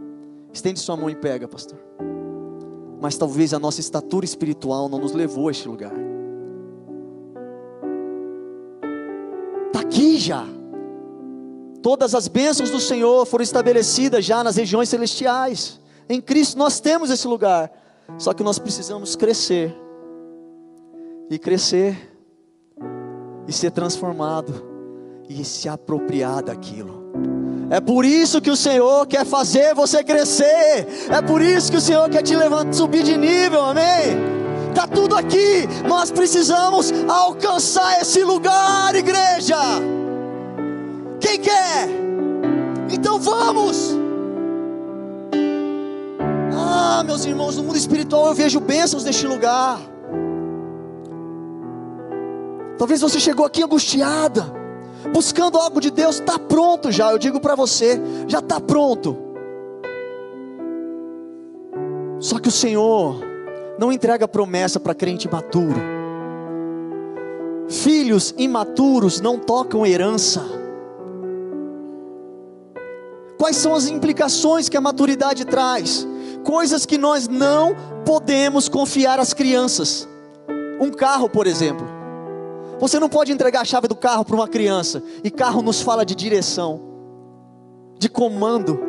Estende 0.52 0.78
sua 0.78 0.96
mão 0.96 1.10
e 1.10 1.16
pega, 1.16 1.48
pastor. 1.48 1.78
Mas 3.00 3.18
talvez 3.18 3.52
a 3.52 3.58
nossa 3.58 3.80
estatura 3.80 4.24
espiritual 4.24 4.88
não 4.88 5.00
nos 5.00 5.12
levou 5.12 5.48
a 5.48 5.50
este 5.50 5.66
lugar. 5.66 5.92
Está 9.66 9.80
aqui 9.80 10.16
já. 10.16 10.46
Todas 11.82 12.14
as 12.14 12.26
bênçãos 12.26 12.70
do 12.70 12.80
Senhor 12.80 13.24
foram 13.26 13.42
estabelecidas 13.42 14.24
já 14.24 14.42
nas 14.42 14.56
regiões 14.56 14.88
celestiais. 14.88 15.78
Em 16.08 16.20
Cristo 16.20 16.58
nós 16.58 16.80
temos 16.80 17.10
esse 17.10 17.26
lugar. 17.26 17.70
Só 18.16 18.32
que 18.32 18.42
nós 18.42 18.58
precisamos 18.58 19.14
crescer. 19.14 19.74
E 21.30 21.38
crescer. 21.38 22.16
E 23.46 23.52
ser 23.52 23.70
transformado. 23.70 24.64
E 25.28 25.44
se 25.44 25.68
apropriar 25.68 26.42
daquilo. 26.42 26.98
É 27.70 27.80
por 27.80 28.04
isso 28.04 28.40
que 28.40 28.50
o 28.50 28.56
Senhor 28.56 29.06
quer 29.06 29.26
fazer 29.26 29.74
você 29.74 30.02
crescer. 30.02 30.86
É 31.10 31.20
por 31.20 31.42
isso 31.42 31.70
que 31.70 31.76
o 31.76 31.80
Senhor 31.80 32.08
quer 32.08 32.22
te 32.22 32.34
levantar, 32.34 32.72
subir 32.72 33.02
de 33.02 33.16
nível. 33.16 33.62
Amém? 33.62 34.38
Está 34.70 34.86
tudo 34.86 35.14
aqui. 35.14 35.66
Nós 35.86 36.10
precisamos 36.10 36.90
alcançar 37.06 38.00
esse 38.00 38.24
lugar, 38.24 38.94
igreja. 38.94 39.58
Quem 41.28 41.40
quer? 41.40 41.86
Então 42.90 43.20
vamos. 43.20 43.94
Ah, 46.56 47.02
meus 47.04 47.26
irmãos, 47.26 47.54
no 47.58 47.64
mundo 47.64 47.76
espiritual 47.76 48.28
eu 48.28 48.34
vejo 48.34 48.58
bênçãos 48.60 49.04
neste 49.04 49.26
lugar. 49.26 49.78
Talvez 52.78 53.02
você 53.02 53.20
chegou 53.20 53.44
aqui 53.44 53.62
angustiada, 53.62 54.46
buscando 55.12 55.58
algo 55.58 55.82
de 55.82 55.90
Deus, 55.90 56.14
está 56.14 56.38
pronto 56.38 56.90
já. 56.90 57.12
Eu 57.12 57.18
digo 57.18 57.38
para 57.40 57.54
você, 57.54 58.00
já 58.26 58.38
está 58.38 58.58
pronto. 58.58 59.14
Só 62.20 62.38
que 62.38 62.48
o 62.48 62.52
Senhor 62.52 63.20
não 63.78 63.92
entrega 63.92 64.26
promessa 64.26 64.80
para 64.80 64.94
crente 64.94 65.30
maturo. 65.30 65.78
Filhos 67.68 68.34
imaturos 68.38 69.20
não 69.20 69.38
tocam 69.38 69.84
herança. 69.84 70.67
Quais 73.38 73.56
são 73.56 73.72
as 73.72 73.86
implicações 73.86 74.68
que 74.68 74.76
a 74.76 74.80
maturidade 74.80 75.44
traz? 75.44 76.06
Coisas 76.42 76.84
que 76.84 76.98
nós 76.98 77.28
não 77.28 77.74
podemos 78.04 78.68
confiar 78.68 79.20
às 79.20 79.32
crianças. 79.32 80.08
Um 80.80 80.90
carro, 80.90 81.30
por 81.30 81.46
exemplo. 81.46 81.86
Você 82.80 82.98
não 82.98 83.08
pode 83.08 83.30
entregar 83.30 83.60
a 83.60 83.64
chave 83.64 83.86
do 83.86 83.94
carro 83.94 84.24
para 84.24 84.34
uma 84.34 84.48
criança. 84.48 85.02
E 85.22 85.30
carro 85.30 85.62
nos 85.62 85.80
fala 85.80 86.04
de 86.04 86.16
direção, 86.16 86.80
de 87.96 88.08
comando. 88.08 88.80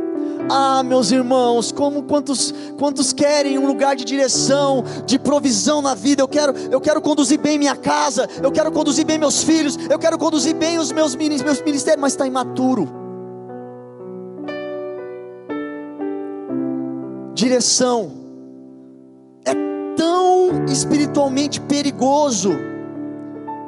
Ah, 0.52 0.82
meus 0.82 1.12
irmãos, 1.12 1.72
como 1.72 2.04
quantos 2.04 2.52
quantos 2.78 3.14
querem 3.14 3.60
um 3.60 3.68
lugar 3.68 3.96
de 3.96 4.04
direção, 4.04 4.84
de 5.06 5.20
provisão 5.20 5.80
na 5.80 5.94
vida. 5.94 6.24
Eu 6.24 6.28
quero 6.28 6.54
eu 6.72 6.82
quero 6.82 7.02
conduzir 7.02 7.40
bem 7.40 7.60
minha 7.60 7.76
casa, 7.76 8.28
eu 8.42 8.52
quero 8.52 8.72
conduzir 8.72 9.06
bem 9.06 9.20
meus 9.20 9.44
filhos, 9.44 9.78
eu 9.90 10.00
quero 10.00 10.18
conduzir 10.18 10.56
bem 10.56 10.80
os 10.80 10.92
meus 10.92 11.16
meus 11.16 11.62
ministérios, 11.62 12.02
mas 12.02 12.14
está 12.14 12.26
imaturo. 12.26 12.99
Direção. 17.40 18.12
É 19.46 19.54
tão 19.96 20.66
espiritualmente 20.66 21.62
perigoso. 21.62 22.52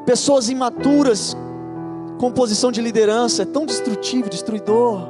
Pessoas 0.05 0.49
imaturas 0.49 1.35
com 2.19 2.31
posição 2.31 2.71
de 2.71 2.81
liderança 2.81 3.43
é 3.43 3.45
tão 3.45 3.65
destrutivo, 3.65 4.29
destruidor. 4.29 5.09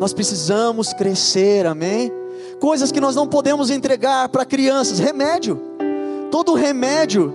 Nós 0.00 0.12
precisamos 0.12 0.92
crescer, 0.92 1.66
amém? 1.66 2.12
Coisas 2.60 2.90
que 2.90 3.00
nós 3.00 3.14
não 3.14 3.26
podemos 3.26 3.70
entregar 3.70 4.28
para 4.28 4.44
crianças, 4.44 4.98
remédio. 4.98 5.60
Todo 6.30 6.54
remédio 6.54 7.32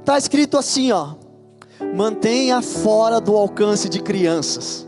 está 0.00 0.16
escrito 0.16 0.56
assim, 0.56 0.90
ó. 0.92 1.14
Mantenha 1.94 2.62
fora 2.62 3.20
do 3.20 3.36
alcance 3.36 3.88
de 3.88 4.00
crianças. 4.00 4.86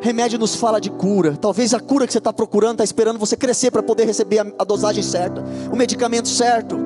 Remédio 0.00 0.38
nos 0.38 0.54
fala 0.54 0.80
de 0.80 0.90
cura. 0.90 1.36
Talvez 1.36 1.74
a 1.74 1.80
cura 1.80 2.06
que 2.06 2.12
você 2.12 2.18
está 2.18 2.32
procurando 2.32 2.72
está 2.72 2.84
esperando 2.84 3.18
você 3.18 3.36
crescer 3.36 3.70
para 3.70 3.82
poder 3.82 4.04
receber 4.04 4.38
a, 4.58 4.64
dosagem 4.64 5.02
certa, 5.02 5.44
o 5.72 5.76
medicamento 5.76 6.28
certo. 6.28 6.78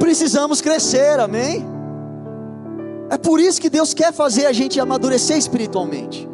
Precisamos 0.00 0.60
crescer, 0.60 1.20
amém? 1.20 1.64
É 3.10 3.16
por 3.16 3.40
isso 3.40 3.60
que 3.60 3.70
Deus 3.70 3.94
quer 3.94 4.12
fazer 4.12 4.46
a 4.46 4.52
gente 4.52 4.80
amadurecer 4.80 5.36
espiritualmente. 5.36 6.28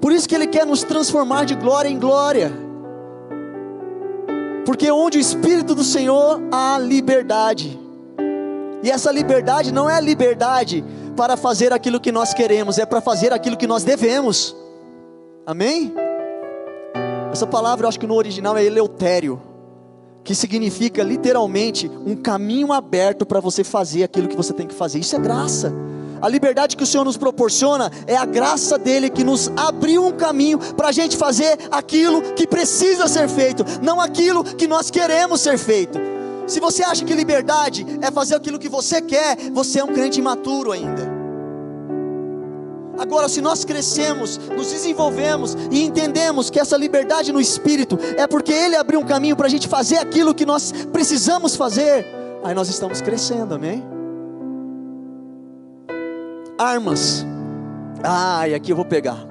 Por 0.00 0.12
isso 0.12 0.28
que 0.28 0.34
Ele 0.34 0.46
quer 0.46 0.64
nos 0.64 0.82
transformar 0.82 1.44
de 1.44 1.54
glória 1.54 1.88
em 1.88 1.98
glória. 1.98 2.50
Porque 4.64 4.90
onde 4.90 5.18
o 5.18 5.20
Espírito 5.20 5.74
do 5.74 5.84
Senhor 5.84 6.40
há 6.50 6.78
liberdade. 6.78 7.78
E 8.82 8.90
essa 8.90 9.12
liberdade 9.12 9.72
não 9.72 9.90
é 9.90 10.00
liberdade 10.00 10.82
para 11.14 11.36
fazer 11.36 11.70
aquilo 11.70 12.00
que 12.00 12.10
nós 12.10 12.32
queremos, 12.32 12.78
é 12.78 12.86
para 12.86 13.00
fazer 13.00 13.30
aquilo 13.30 13.56
que 13.56 13.66
nós 13.66 13.84
devemos. 13.84 14.56
Amém? 15.46 15.92
Essa 17.32 17.46
palavra 17.46 17.84
eu 17.84 17.88
acho 17.88 17.98
que 17.98 18.06
no 18.06 18.14
original 18.14 18.56
é 18.56 18.64
eleutério, 18.64 19.40
que 20.22 20.34
significa 20.34 21.02
literalmente 21.02 21.88
um 21.88 22.16
caminho 22.16 22.72
aberto 22.72 23.24
para 23.24 23.40
você 23.40 23.64
fazer 23.64 24.02
aquilo 24.02 24.28
que 24.28 24.36
você 24.36 24.52
tem 24.52 24.66
que 24.66 24.74
fazer. 24.74 24.98
Isso 24.98 25.16
é 25.16 25.18
graça. 25.18 25.72
A 26.20 26.28
liberdade 26.28 26.76
que 26.76 26.82
o 26.82 26.86
Senhor 26.86 27.04
nos 27.04 27.16
proporciona 27.16 27.90
é 28.06 28.14
a 28.14 28.26
graça 28.26 28.76
dele 28.76 29.08
que 29.08 29.24
nos 29.24 29.50
abriu 29.56 30.04
um 30.04 30.12
caminho 30.12 30.58
para 30.58 30.88
a 30.88 30.92
gente 30.92 31.16
fazer 31.16 31.58
aquilo 31.70 32.20
que 32.34 32.46
precisa 32.46 33.08
ser 33.08 33.26
feito, 33.28 33.64
não 33.82 34.00
aquilo 34.00 34.44
que 34.44 34.66
nós 34.66 34.90
queremos 34.90 35.40
ser 35.40 35.56
feito. 35.56 35.98
Se 36.46 36.60
você 36.60 36.82
acha 36.82 37.04
que 37.04 37.14
liberdade 37.14 37.86
é 38.02 38.10
fazer 38.10 38.34
aquilo 38.34 38.58
que 38.58 38.68
você 38.68 39.00
quer, 39.00 39.36
você 39.52 39.78
é 39.78 39.84
um 39.84 39.94
crente 39.94 40.18
imaturo 40.18 40.72
ainda. 40.72 41.19
Agora, 43.00 43.30
se 43.30 43.40
nós 43.40 43.64
crescemos, 43.64 44.36
nos 44.36 44.70
desenvolvemos 44.70 45.56
e 45.70 45.82
entendemos 45.82 46.50
que 46.50 46.60
essa 46.60 46.76
liberdade 46.76 47.32
no 47.32 47.40
espírito 47.40 47.98
é 48.14 48.26
porque 48.26 48.52
Ele 48.52 48.76
abriu 48.76 49.00
um 49.00 49.06
caminho 49.06 49.34
para 49.34 49.46
a 49.46 49.48
gente 49.48 49.66
fazer 49.66 49.96
aquilo 49.96 50.34
que 50.34 50.44
nós 50.44 50.70
precisamos 50.92 51.56
fazer, 51.56 52.04
aí 52.44 52.54
nós 52.54 52.68
estamos 52.68 53.00
crescendo, 53.00 53.54
amém? 53.54 53.82
Armas, 56.58 57.24
ah, 58.04 58.46
e 58.46 58.54
aqui 58.54 58.70
eu 58.70 58.76
vou 58.76 58.84
pegar. 58.84 59.26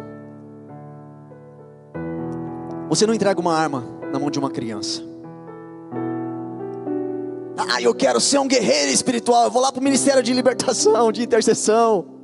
Você 2.90 3.06
não 3.06 3.14
entrega 3.14 3.40
uma 3.40 3.56
arma 3.56 3.86
na 4.12 4.18
mão 4.18 4.32
de 4.32 4.40
uma 4.40 4.50
criança. 4.50 5.04
Ah, 7.56 7.80
eu 7.80 7.94
quero 7.94 8.20
ser 8.20 8.40
um 8.40 8.48
guerreiro 8.48 8.90
espiritual. 8.92 9.44
Eu 9.44 9.52
vou 9.52 9.62
lá 9.62 9.72
para 9.72 9.80
o 9.80 9.84
ministério 9.84 10.24
de 10.24 10.34
libertação, 10.34 11.12
de 11.12 11.22
intercessão. 11.22 12.19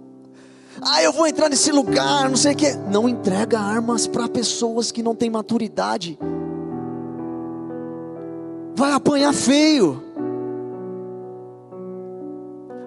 Ah, 0.82 1.02
eu 1.02 1.14
vou 1.14 1.26
entrar 1.26 1.50
nesse 1.50 1.72
lugar, 1.72 2.30
não 2.30 2.36
sei 2.36 2.54
o 2.54 2.56
que. 2.56 2.74
Não 2.92 3.08
entrega 3.08 3.60
armas 3.60 4.08
para 4.08 4.28
pessoas 4.28 4.92
que 4.92 5.02
não 5.02 5.16
têm 5.16 5.30
maturidade. 5.30 6.18
Vai 8.76 8.92
apanhar 8.92 9.34
feio. 9.34 10.04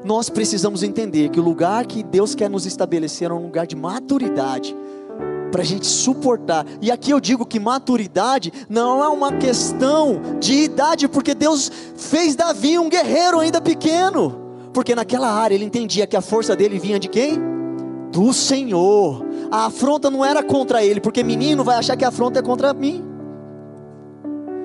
Nós 0.05 0.31
precisamos 0.31 0.83
entender 0.83 1.31
que 1.31 1.41
o 1.41 1.43
lugar 1.43 1.87
que 1.87 2.03
Deus 2.03 2.35
quer 2.35 2.49
nos 2.49 2.67
estabelecer 2.67 3.31
é 3.31 3.35
um 3.35 3.43
lugar 3.43 3.67
de 3.67 3.75
maturidade 3.75 4.75
para 5.51 5.63
a 5.63 5.65
gente 5.65 5.87
suportar. 5.87 6.67
E 6.81 6.91
aqui 6.91 7.11
eu 7.11 7.21
digo 7.21 7.45
que 7.45 7.59
maturidade 7.59 8.53
não 8.69 9.03
é 9.03 9.09
uma 9.09 9.33
questão 9.33 10.21
de 10.39 10.65
idade, 10.65 11.09
porque 11.09 11.35
Deus 11.35 11.71
fez 11.97 12.37
Davi 12.37 12.79
um 12.79 12.89
guerreiro 12.89 13.41
ainda 13.41 13.61
pequeno, 13.61 14.39
porque 14.73 14.95
naquela 14.95 15.31
área 15.31 15.55
ele 15.55 15.65
entendia 15.65 16.07
que 16.07 16.17
a 16.17 16.23
força 16.23 16.55
dele 16.55 16.79
vinha 16.79 16.99
de 16.99 17.09
quem? 17.09 17.58
Do 18.11 18.33
Senhor. 18.33 19.25
A 19.51 19.67
afronta 19.67 20.11
não 20.11 20.25
era 20.25 20.43
contra 20.43 20.85
ele, 20.85 21.01
porque 21.01 21.23
menino 21.23 21.65
vai 21.65 21.77
achar 21.77 21.97
que 21.97 22.05
a 22.05 22.09
afronta 22.09 22.39
é 22.39 22.43
contra 22.43 22.73
mim. 22.73 23.05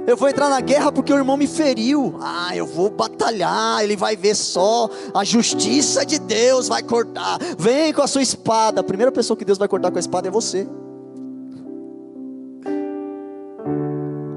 Eu 0.05 0.17
vou 0.17 0.27
entrar 0.27 0.49
na 0.49 0.59
guerra 0.59 0.91
porque 0.91 1.13
o 1.13 1.17
irmão 1.17 1.37
me 1.37 1.47
feriu. 1.47 2.17
Ah, 2.21 2.55
eu 2.55 2.65
vou 2.65 2.89
batalhar. 2.89 3.81
Ele 3.81 3.95
vai 3.95 4.17
ver 4.17 4.35
só. 4.35 4.89
A 5.13 5.23
justiça 5.23 6.05
de 6.05 6.19
Deus 6.19 6.67
vai 6.67 6.83
cortar. 6.83 7.37
Vem 7.57 7.93
com 7.93 8.01
a 8.01 8.07
sua 8.07 8.21
espada. 8.21 8.81
A 8.81 8.83
primeira 8.83 9.11
pessoa 9.11 9.37
que 9.37 9.45
Deus 9.45 9.57
vai 9.57 9.67
cortar 9.67 9.91
com 9.91 9.97
a 9.97 9.99
espada 10.01 10.27
é 10.27 10.31
você. 10.31 10.67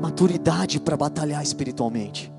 Maturidade 0.01 0.79
para 0.79 0.97
batalhar 0.97 1.43
espiritualmente. 1.43 2.33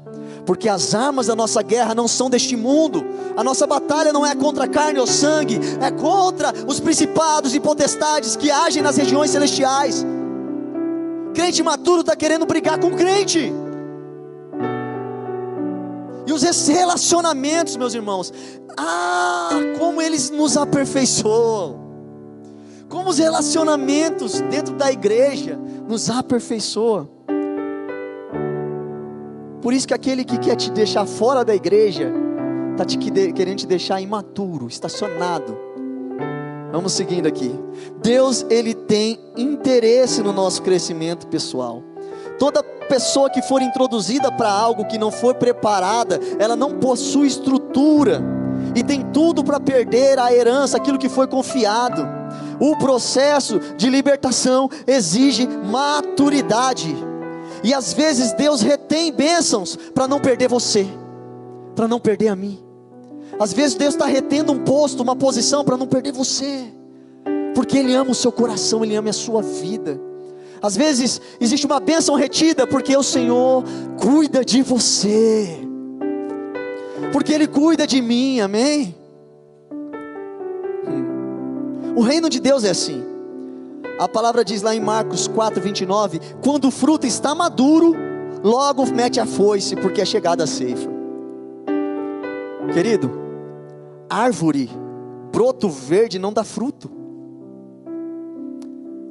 Porque 0.48 0.68
as 0.68 0.96
armas 0.96 1.28
da 1.28 1.36
nossa 1.36 1.62
guerra 1.62 1.94
não 1.94 2.08
são 2.08 2.28
deste 2.28 2.56
mundo. 2.56 3.06
A 3.36 3.44
nossa 3.44 3.68
batalha 3.68 4.12
não 4.12 4.26
é 4.26 4.34
contra 4.34 4.68
carne 4.68 5.00
ou 5.00 5.06
sangue, 5.06 5.60
é 5.80 5.92
contra 5.92 6.52
os 6.66 6.80
principados 6.80 7.54
e 7.54 7.60
potestades 7.60 8.36
que 8.36 8.50
agem 8.50 8.82
nas 8.82 8.98
regiões 8.98 9.30
celestiais 9.30 10.04
crente 11.38 11.62
maturo 11.62 12.02
está 12.02 12.16
querendo 12.16 12.48
brigar 12.48 12.80
com 12.80 12.96
crente. 12.96 13.54
E 16.26 16.34
os 16.34 16.42
relacionamentos, 16.68 17.78
meus 17.78 17.94
irmãos, 17.94 18.34
ah, 18.76 19.52
como 19.78 20.02
eles 20.02 20.32
nos 20.32 20.58
aperfeiçoam. 20.58 21.80
Como 22.90 23.12
os 23.12 23.20
relacionamentos 23.20 24.42
dentro 24.42 24.74
da 24.74 24.92
igreja 24.92 25.60
nos 25.88 26.10
aperfeiçoam. 26.10 27.08
Por 29.62 29.74
isso 29.74 29.88
que 29.88 29.94
aquele 29.94 30.24
que 30.24 30.38
quer 30.38 30.56
te 30.56 30.72
deixar 30.72 31.06
fora 31.06 31.44
da 31.44 31.56
igreja, 31.56 32.12
está 32.72 32.86
te 32.86 32.98
querendo 32.98 33.58
te 33.58 33.68
deixar 33.68 34.00
imaturo, 34.00 34.68
estacionado 34.68 35.68
Vamos 36.72 36.92
seguindo 36.94 37.28
aqui. 37.28 37.58
Deus, 38.02 38.46
ele 38.50 38.74
tem 38.74 39.20
interesse 39.38 40.22
no 40.22 40.34
nosso 40.34 40.62
crescimento 40.62 41.28
pessoal. 41.28 41.82
Toda 42.38 42.62
pessoa 42.62 43.30
que 43.30 43.42
for 43.42 43.62
introduzida 43.62 44.32
para 44.32 44.52
algo 44.52 44.86
que 44.86 44.98
não 44.98 45.10
foi 45.10 45.34
preparada, 45.34 46.20
ela 46.38 46.56
não 46.56 46.78
possui 46.78 47.28
estrutura 47.28 48.22
e 48.76 48.84
tem 48.84 49.02
tudo 49.12 49.44
para 49.44 49.60
perder 49.60 50.20
a 50.20 50.32
herança, 50.32 50.78
aquilo 50.78 50.98
que 50.98 51.10
foi 51.10 51.26
confiado. 51.26 52.06
O 52.60 52.78
processo 52.78 53.60
de 53.78 53.90
libertação 53.90 54.70
exige 54.86 55.48
maturidade. 55.48 56.96
E 57.64 57.74
às 57.74 57.94
vezes 57.94 58.34
Deus 58.34 58.62
retém 58.62 59.12
bênçãos 59.12 59.76
para 59.94 60.08
não 60.08 60.20
perder 60.20 60.48
você, 60.48 60.88
para 61.76 61.88
não 61.88 62.00
perder 62.00 62.30
a 62.30 62.36
mim. 62.36 62.60
Às 63.40 63.54
vezes 63.54 63.76
Deus 63.76 63.94
está 63.94 64.06
retendo 64.06 64.52
um 64.52 64.60
posto, 64.64 65.04
uma 65.04 65.16
posição 65.16 65.64
para 65.64 65.78
não 65.78 65.88
perder 65.88 66.12
você, 66.12 66.66
porque 67.54 67.78
Ele 67.78 67.94
ama 67.94 68.12
o 68.12 68.16
seu 68.16 68.32
coração, 68.32 68.84
Ele 68.84 68.96
ama 68.96 69.10
a 69.10 69.14
sua 69.14 69.42
vida. 69.42 70.00
Às 70.62 70.76
vezes 70.76 71.22
existe 71.40 71.66
uma 71.66 71.80
bênção 71.80 72.16
retida, 72.16 72.66
porque 72.66 72.96
o 72.96 73.04
Senhor 73.04 73.64
cuida 74.00 74.44
de 74.44 74.64
você, 74.64 75.60
porque 77.12 77.32
Ele 77.34 77.48
cuida 77.48 77.86
de 77.86 78.02
mim, 78.02 78.40
amém? 78.40 78.96
Hum. 80.88 81.94
O 81.96 82.02
reino 82.02 82.30
de 82.30 82.40
Deus 82.40 82.64
é 82.64 82.72
assim. 82.72 83.17
A 84.00 84.08
palavra 84.08 84.46
diz 84.46 84.62
lá 84.62 84.76
em 84.76 84.80
Marcos 84.80 85.28
4, 85.28 85.60
29: 85.62 86.20
quando 86.44 86.66
o 86.66 86.72
fruto 86.72 87.08
está 87.08 87.34
maduro, 87.34 87.96
logo 88.44 88.86
mete 88.86 89.20
a 89.20 89.26
foice, 89.26 89.76
porque 89.76 90.02
é 90.02 90.06
chegada 90.06 90.44
a 90.44 90.48
ceifa. 90.48 90.90
Querido, 92.74 93.12
árvore, 94.10 94.70
broto 95.32 95.70
verde 95.70 96.20
não 96.20 96.32
dá 96.32 96.44
fruto. 96.44 96.92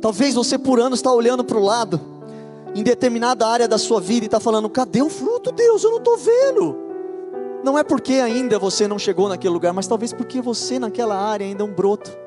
Talvez 0.00 0.34
você 0.34 0.56
por 0.56 0.78
anos 0.78 1.00
está 1.00 1.12
olhando 1.12 1.42
para 1.42 1.58
o 1.58 1.62
lado, 1.62 2.00
em 2.74 2.82
determinada 2.82 3.46
área 3.46 3.66
da 3.66 3.78
sua 3.78 4.00
vida, 4.00 4.24
e 4.24 4.28
está 4.28 4.38
falando: 4.38 4.70
cadê 4.70 5.02
o 5.02 5.10
fruto, 5.10 5.50
Deus? 5.50 5.82
Eu 5.82 5.90
não 5.90 5.98
estou 5.98 6.16
vendo. 6.16 6.76
Não 7.64 7.76
é 7.76 7.82
porque 7.82 8.14
ainda 8.14 8.56
você 8.56 8.86
não 8.86 9.00
chegou 9.00 9.28
naquele 9.28 9.52
lugar, 9.52 9.72
mas 9.72 9.88
talvez 9.88 10.12
porque 10.12 10.40
você 10.40 10.78
naquela 10.78 11.16
área 11.16 11.44
ainda 11.44 11.64
é 11.64 11.66
um 11.66 11.72
broto. 11.72 12.25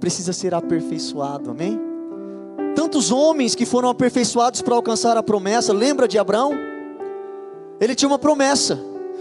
Precisa 0.00 0.32
ser 0.32 0.54
aperfeiçoado, 0.54 1.50
amém? 1.50 1.78
Tantos 2.74 3.10
homens 3.10 3.54
que 3.54 3.66
foram 3.66 3.88
aperfeiçoados 3.88 4.62
para 4.62 4.74
alcançar 4.74 5.16
a 5.16 5.22
promessa, 5.22 5.72
lembra 5.72 6.06
de 6.06 6.18
Abraão? 6.18 6.52
Ele 7.80 7.94
tinha 7.94 8.08
uma 8.08 8.18
promessa 8.18 8.78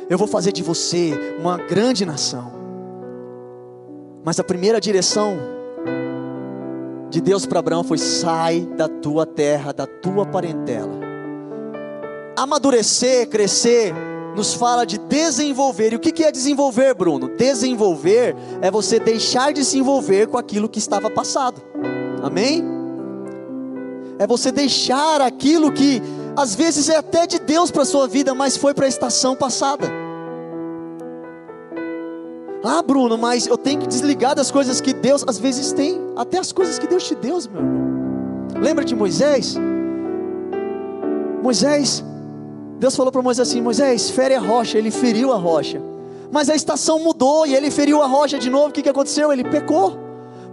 eu 0.09 0.17
vou 0.17 0.27
fazer 0.27 0.51
de 0.51 0.63
você 0.63 1.13
uma 1.39 1.57
grande 1.57 2.05
nação. 2.05 2.51
Mas 4.23 4.39
a 4.39 4.43
primeira 4.43 4.79
direção 4.79 5.37
de 7.09 7.19
Deus 7.19 7.45
para 7.45 7.59
Abraão 7.59 7.83
foi: 7.83 7.97
sai 7.97 8.61
da 8.61 8.87
tua 8.87 9.25
terra, 9.25 9.73
da 9.73 9.85
tua 9.85 10.25
parentela. 10.25 10.97
Amadurecer, 12.37 13.27
crescer, 13.27 13.93
nos 14.37 14.53
fala 14.53 14.85
de 14.85 14.99
desenvolver. 14.99 15.93
E 15.93 15.95
o 15.95 15.99
que 15.99 16.23
é 16.23 16.31
desenvolver, 16.31 16.93
Bruno? 16.93 17.27
Desenvolver 17.35 18.35
é 18.61 18.69
você 18.69 18.99
deixar 18.99 19.51
de 19.51 19.65
se 19.65 19.79
envolver 19.79 20.27
com 20.27 20.37
aquilo 20.37 20.69
que 20.69 20.77
estava 20.77 21.09
passado. 21.09 21.59
Amém? 22.21 22.63
É 24.19 24.27
você 24.27 24.51
deixar 24.51 25.21
aquilo 25.21 25.71
que 25.71 26.01
às 26.35 26.53
vezes 26.53 26.87
é 26.87 26.97
até 26.97 27.25
de 27.25 27.39
Deus 27.39 27.71
para 27.71 27.81
a 27.81 27.85
sua 27.85 28.07
vida, 28.07 28.35
mas 28.35 28.55
foi 28.55 28.75
para 28.75 28.85
a 28.85 28.89
estação 28.89 29.35
passada. 29.35 29.87
Ah, 32.63 32.81
Bruno, 32.83 33.17
mas 33.17 33.47
eu 33.47 33.57
tenho 33.57 33.79
que 33.79 33.87
desligar 33.87 34.35
das 34.35 34.51
coisas 34.51 34.79
que 34.79 34.93
Deus 34.93 35.23
às 35.27 35.39
vezes 35.39 35.71
tem, 35.71 35.99
até 36.15 36.37
as 36.37 36.51
coisas 36.51 36.77
que 36.77 36.85
Deus 36.85 37.07
te 37.07 37.15
deu, 37.15 37.39
meu 37.51 37.61
irmão. 37.61 38.61
Lembra 38.61 38.85
de 38.85 38.95
Moisés? 38.95 39.55
Moisés, 41.41 42.03
Deus 42.79 42.95
falou 42.95 43.11
para 43.11 43.21
Moisés 43.21 43.47
assim: 43.47 43.61
Moisés, 43.61 44.09
fere 44.09 44.35
a 44.35 44.39
rocha. 44.39 44.77
Ele 44.77 44.91
feriu 44.91 45.33
a 45.33 45.37
rocha, 45.37 45.81
mas 46.31 46.49
a 46.49 46.55
estação 46.55 46.99
mudou 46.99 47.45
e 47.45 47.55
ele 47.55 47.71
feriu 47.71 48.01
a 48.01 48.07
rocha 48.07 48.37
de 48.37 48.49
novo. 48.49 48.69
O 48.69 48.71
que, 48.71 48.81
que 48.81 48.89
aconteceu? 48.89 49.31
Ele 49.31 49.43
pecou, 49.43 49.97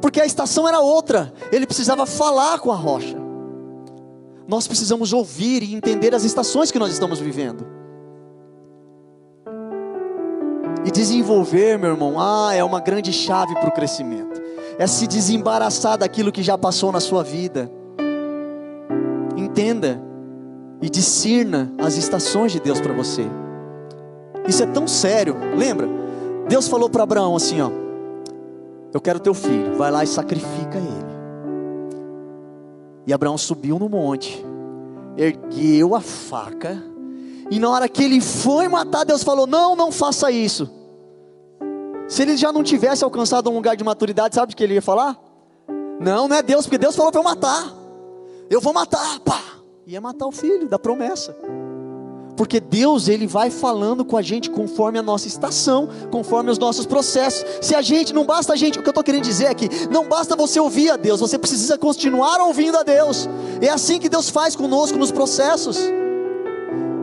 porque 0.00 0.20
a 0.20 0.26
estação 0.26 0.66
era 0.66 0.80
outra. 0.80 1.32
Ele 1.52 1.66
precisava 1.66 2.06
falar 2.06 2.58
com 2.58 2.72
a 2.72 2.76
rocha. 2.76 3.16
Nós 4.46 4.66
precisamos 4.66 5.12
ouvir 5.12 5.62
e 5.62 5.74
entender 5.74 6.14
as 6.14 6.24
estações 6.24 6.70
que 6.70 6.78
nós 6.78 6.92
estamos 6.92 7.18
vivendo. 7.18 7.66
E 10.84 10.90
desenvolver, 10.90 11.78
meu 11.78 11.90
irmão, 11.92 12.20
ah, 12.20 12.54
é 12.54 12.62
uma 12.62 12.78
grande 12.78 13.10
chave 13.10 13.54
para 13.54 13.68
o 13.68 13.72
crescimento. 13.72 14.42
É 14.78 14.86
se 14.86 15.06
desembaraçar 15.06 15.96
daquilo 15.96 16.30
que 16.30 16.42
já 16.42 16.58
passou 16.58 16.92
na 16.92 17.00
sua 17.00 17.22
vida. 17.22 17.70
Entenda 19.34 20.02
e 20.84 20.90
discirna 20.90 21.72
as 21.78 21.96
estações 21.96 22.52
de 22.52 22.60
Deus 22.60 22.78
para 22.78 22.92
você. 22.92 23.24
Isso 24.46 24.62
é 24.62 24.66
tão 24.66 24.86
sério. 24.86 25.34
Lembra? 25.56 25.88
Deus 26.46 26.68
falou 26.68 26.90
para 26.90 27.04
Abraão 27.04 27.34
assim, 27.34 27.58
ó: 27.62 27.70
Eu 28.92 29.00
quero 29.00 29.18
teu 29.18 29.32
filho, 29.32 29.78
vai 29.78 29.90
lá 29.90 30.04
e 30.04 30.06
sacrifica 30.06 30.76
ele. 30.76 31.14
E 33.06 33.14
Abraão 33.14 33.38
subiu 33.38 33.78
no 33.78 33.88
monte, 33.88 34.44
ergueu 35.16 35.94
a 35.94 36.02
faca, 36.02 36.76
e 37.50 37.58
na 37.58 37.70
hora 37.70 37.88
que 37.88 38.04
ele 38.04 38.20
foi 38.20 38.68
matar, 38.68 39.04
Deus 39.04 39.22
falou: 39.22 39.46
Não, 39.46 39.74
não 39.74 39.90
faça 39.90 40.30
isso. 40.30 40.68
Se 42.06 42.20
ele 42.20 42.36
já 42.36 42.52
não 42.52 42.62
tivesse 42.62 43.02
alcançado 43.02 43.48
um 43.48 43.54
lugar 43.54 43.74
de 43.74 43.82
maturidade, 43.82 44.34
sabe 44.34 44.52
o 44.52 44.56
que 44.56 44.62
ele 44.62 44.74
ia 44.74 44.82
falar? 44.82 45.18
Não, 45.98 46.28
não 46.28 46.36
é 46.36 46.42
Deus, 46.42 46.66
porque 46.66 46.76
Deus 46.76 46.94
falou 46.94 47.10
para 47.10 47.22
eu 47.22 47.24
matar. 47.24 47.72
Eu 48.50 48.60
vou 48.60 48.74
matar, 48.74 49.18
pá. 49.20 49.53
Ia 49.86 50.00
matar 50.00 50.26
o 50.26 50.32
filho 50.32 50.66
da 50.66 50.78
promessa. 50.78 51.36
Porque 52.38 52.58
Deus, 52.58 53.06
Ele 53.06 53.26
vai 53.26 53.50
falando 53.50 54.02
com 54.02 54.16
a 54.16 54.22
gente 54.22 54.50
conforme 54.50 54.98
a 54.98 55.02
nossa 55.02 55.28
estação, 55.28 55.88
conforme 56.10 56.50
os 56.50 56.58
nossos 56.58 56.86
processos. 56.86 57.44
Se 57.60 57.74
a 57.74 57.82
gente, 57.82 58.12
não 58.12 58.24
basta 58.24 58.54
a 58.54 58.56
gente, 58.56 58.78
o 58.78 58.82
que 58.82 58.88
eu 58.88 58.92
estou 58.92 59.04
querendo 59.04 59.24
dizer 59.24 59.44
é 59.44 59.54
que 59.54 59.68
não 59.88 60.08
basta 60.08 60.34
você 60.34 60.58
ouvir 60.58 60.90
a 60.90 60.96
Deus, 60.96 61.20
você 61.20 61.38
precisa 61.38 61.76
continuar 61.76 62.40
ouvindo 62.40 62.78
a 62.78 62.82
Deus. 62.82 63.28
É 63.60 63.68
assim 63.68 64.00
que 64.00 64.08
Deus 64.08 64.30
faz 64.30 64.56
conosco 64.56 64.96
nos 64.96 65.12
processos. 65.12 65.78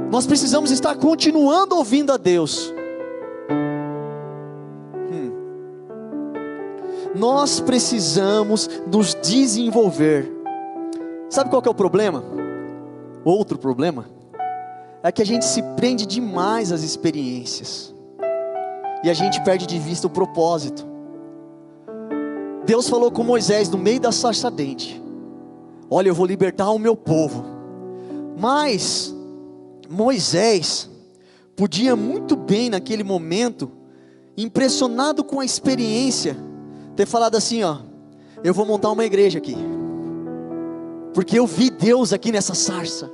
Nós 0.10 0.26
precisamos 0.26 0.72
estar 0.72 0.96
continuando 0.96 1.78
ouvindo 1.78 2.12
a 2.12 2.18
Deus. 2.18 2.74
Hum. 5.12 5.32
Nós 7.16 7.60
precisamos 7.60 8.68
nos 8.92 9.14
desenvolver. 9.22 10.30
Sabe 11.30 11.52
qual 11.52 11.62
é 11.64 11.70
o 11.70 11.76
problema? 11.76 12.41
Outro 13.24 13.58
problema 13.58 14.06
é 15.04 15.12
que 15.12 15.22
a 15.22 15.26
gente 15.26 15.46
se 15.46 15.62
prende 15.76 16.06
demais 16.06 16.72
às 16.72 16.84
experiências 16.84 17.94
e 19.04 19.10
a 19.10 19.14
gente 19.14 19.42
perde 19.44 19.66
de 19.66 19.80
vista 19.80 20.08
o 20.08 20.10
propósito. 20.10 20.86
Deus 22.66 22.88
falou 22.88 23.12
com 23.12 23.24
Moisés 23.24 23.70
no 23.70 23.78
meio 23.78 24.00
da 24.00 24.12
sarça 24.12 24.50
dente: 24.50 25.02
Olha, 25.90 26.10
eu 26.10 26.16
vou 26.16 26.26
libertar 26.26 26.70
o 26.70 26.80
meu 26.80 26.96
povo. 26.96 27.44
Mas 28.38 29.14
Moisés 29.90 30.90
podia 31.56 31.96
muito 31.96 32.36
bem 32.36 32.70
naquele 32.70 33.04
momento, 33.04 33.72
impressionado 34.38 35.24
com 35.24 35.40
a 35.40 35.46
experiência, 35.46 36.38
ter 36.96 37.06
falado 37.06 37.36
assim: 37.36 37.64
Ó, 37.64 37.78
eu 38.44 38.54
vou 38.54 38.66
montar 38.66 38.92
uma 38.92 39.06
igreja 39.06 39.40
aqui, 39.40 39.56
porque 41.14 41.38
eu 41.38 41.46
vi 41.46 41.70
Deus 41.70 42.14
aqui 42.14 42.32
nessa 42.32 42.54
sarça. 42.54 43.12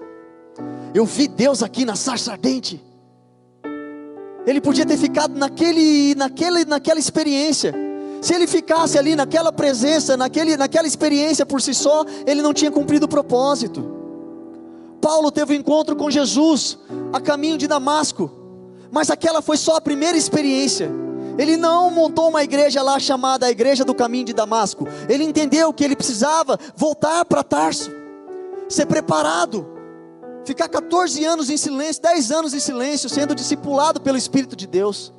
Eu 0.94 1.06
vi 1.06 1.28
Deus 1.28 1.62
aqui 1.64 1.86
na 1.86 1.96
sarça 1.96 2.32
ardente. 2.32 2.84
Ele 4.46 4.62
podia 4.62 4.86
ter 4.86 4.98
ficado 4.98 5.38
naquele, 5.38 6.16
naquele, 6.16 6.66
naquela 6.66 7.00
experiência. 7.00 7.74
Se 8.22 8.34
ele 8.34 8.48
ficasse 8.48 8.98
ali 8.98 9.16
naquela 9.16 9.52
presença, 9.52 10.18
naquele, 10.18 10.58
naquela 10.58 10.88
experiência 10.88 11.46
por 11.46 11.62
si 11.62 11.74
só, 11.74 12.06
ele 12.26 12.42
não 12.42 12.54
tinha 12.54 12.72
cumprido 12.72 13.06
o 13.06 13.10
propósito. 13.10 13.96
Paulo 15.02 15.32
teve 15.32 15.54
um 15.54 15.60
encontro 15.60 15.96
com 15.96 16.10
Jesus 16.10 16.78
a 17.14 17.20
caminho 17.20 17.58
de 17.58 17.68
Damasco, 17.68 18.32
mas 18.92 19.12
aquela 19.12 19.42
foi 19.42 19.58
só 19.58 19.76
a 19.76 19.82
primeira 19.82 20.18
experiência. 20.18 20.90
Ele 21.38 21.56
não 21.56 21.92
montou 21.92 22.30
uma 22.30 22.44
igreja 22.44 22.82
lá 22.82 23.00
chamada 23.00 23.46
a 23.46 23.52
Igreja 23.52 23.86
do 23.86 23.94
Caminho 23.94 24.26
de 24.26 24.34
Damasco. 24.34 24.88
Ele 25.08 25.24
entendeu 25.24 25.72
que 25.72 25.84
ele 25.84 25.96
precisava 25.96 26.58
voltar 26.76 27.24
para 27.26 27.44
Tarso, 27.44 27.92
ser 28.68 28.86
preparado 28.86 29.78
ficar 30.48 30.70
14 30.70 31.26
anos 31.26 31.50
em 31.50 31.58
silêncio, 31.58 32.02
10 32.02 32.32
anos 32.32 32.54
em 32.54 32.60
silêncio, 32.60 33.10
sendo 33.10 33.36
discipulado 33.36 34.00
pelo 34.00 34.18
Espírito 34.18 34.56
de 34.56 34.66
Deus. 34.66 35.12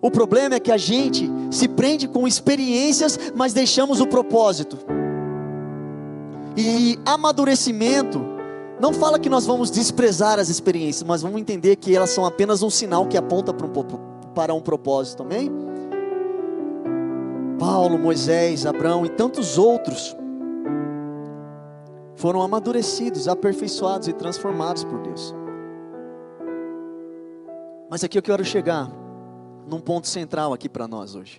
O 0.00 0.10
problema 0.10 0.54
é 0.54 0.60
que 0.60 0.72
a 0.72 0.78
gente 0.78 1.30
se 1.50 1.68
prende 1.68 2.08
com 2.08 2.26
experiências, 2.26 3.18
mas 3.34 3.52
deixamos 3.52 4.00
o 4.00 4.06
propósito. 4.06 4.78
E 6.56 6.98
amadurecimento 7.04 8.24
não 8.80 8.94
fala 8.94 9.18
que 9.18 9.28
nós 9.28 9.44
vamos 9.44 9.70
desprezar 9.70 10.38
as 10.38 10.48
experiências, 10.48 11.06
mas 11.06 11.20
vamos 11.20 11.38
entender 11.38 11.76
que 11.76 11.94
elas 11.94 12.08
são 12.08 12.24
apenas 12.24 12.62
um 12.62 12.70
sinal 12.70 13.06
que 13.06 13.18
aponta 13.18 13.52
para 13.52 13.66
um, 13.66 13.70
para 14.34 14.54
um 14.54 14.60
propósito, 14.60 15.22
amém? 15.22 15.50
Paulo, 17.58 17.98
Moisés, 17.98 18.64
Abraão 18.64 19.04
e 19.04 19.08
tantos 19.08 19.58
outros 19.58 20.16
foram 22.16 22.42
amadurecidos, 22.42 23.28
aperfeiçoados 23.28 24.08
e 24.08 24.12
transformados 24.12 24.84
por 24.84 24.98
Deus. 25.00 25.34
Mas 27.88 28.04
aqui 28.04 28.16
eu 28.16 28.22
quero 28.22 28.44
chegar 28.44 28.90
num 29.66 29.80
ponto 29.80 30.06
central 30.06 30.52
aqui 30.52 30.68
para 30.68 30.86
nós 30.86 31.14
hoje. 31.14 31.38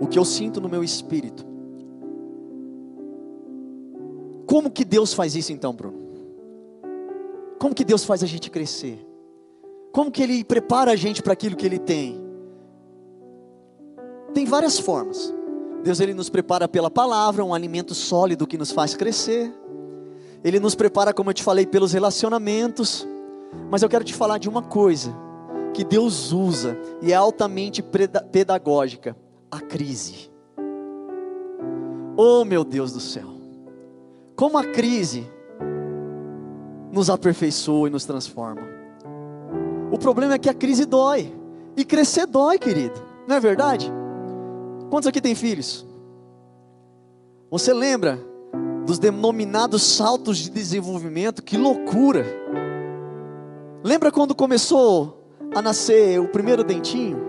O 0.00 0.06
que 0.06 0.18
eu 0.18 0.24
sinto 0.24 0.60
no 0.60 0.68
meu 0.68 0.82
espírito. 0.82 1.44
Como 4.46 4.70
que 4.70 4.84
Deus 4.84 5.14
faz 5.14 5.34
isso 5.34 5.52
então, 5.52 5.72
Bruno? 5.72 6.02
Como 7.58 7.74
que 7.74 7.84
Deus 7.84 8.04
faz 8.04 8.22
a 8.22 8.26
gente 8.26 8.50
crescer? 8.50 9.11
Como 9.92 10.10
que 10.10 10.22
Ele 10.22 10.42
prepara 10.42 10.92
a 10.92 10.96
gente 10.96 11.22
para 11.22 11.34
aquilo 11.34 11.54
que 11.54 11.66
Ele 11.66 11.78
tem? 11.78 12.22
Tem 14.32 14.44
várias 14.46 14.78
formas. 14.78 15.32
Deus 15.82 16.00
ele 16.00 16.14
nos 16.14 16.30
prepara 16.30 16.68
pela 16.68 16.90
palavra, 16.90 17.44
um 17.44 17.52
alimento 17.52 17.94
sólido 17.94 18.46
que 18.46 18.56
nos 18.56 18.70
faz 18.70 18.94
crescer. 18.94 19.52
Ele 20.44 20.58
nos 20.58 20.74
prepara, 20.74 21.12
como 21.12 21.30
eu 21.30 21.34
te 21.34 21.42
falei, 21.42 21.66
pelos 21.66 21.92
relacionamentos. 21.92 23.06
Mas 23.70 23.82
eu 23.82 23.88
quero 23.88 24.04
te 24.04 24.14
falar 24.14 24.38
de 24.38 24.48
uma 24.48 24.62
coisa 24.62 25.14
que 25.74 25.84
Deus 25.84 26.32
usa 26.32 26.78
e 27.00 27.12
é 27.12 27.14
altamente 27.14 27.82
pedagógica: 27.82 29.16
a 29.50 29.60
crise. 29.60 30.30
Oh, 32.16 32.44
meu 32.44 32.64
Deus 32.64 32.92
do 32.92 33.00
céu! 33.00 33.28
Como 34.36 34.56
a 34.56 34.64
crise 34.64 35.26
nos 36.90 37.10
aperfeiçoa 37.10 37.88
e 37.88 37.90
nos 37.90 38.04
transforma. 38.04 38.71
O 39.92 39.98
problema 39.98 40.34
é 40.34 40.38
que 40.38 40.48
a 40.48 40.54
crise 40.54 40.86
dói. 40.86 41.30
E 41.76 41.84
crescer 41.84 42.26
dói, 42.26 42.58
querido. 42.58 42.98
Não 43.28 43.36
é 43.36 43.40
verdade? 43.40 43.92
Quantos 44.88 45.06
aqui 45.06 45.20
têm 45.20 45.34
filhos? 45.34 45.86
Você 47.50 47.74
lembra 47.74 48.18
dos 48.86 48.98
denominados 48.98 49.82
saltos 49.82 50.38
de 50.38 50.48
desenvolvimento, 50.50 51.42
que 51.42 51.58
loucura! 51.58 52.24
Lembra 53.84 54.10
quando 54.10 54.34
começou 54.34 55.22
a 55.54 55.60
nascer 55.60 56.18
o 56.18 56.28
primeiro 56.28 56.64
dentinho? 56.64 57.20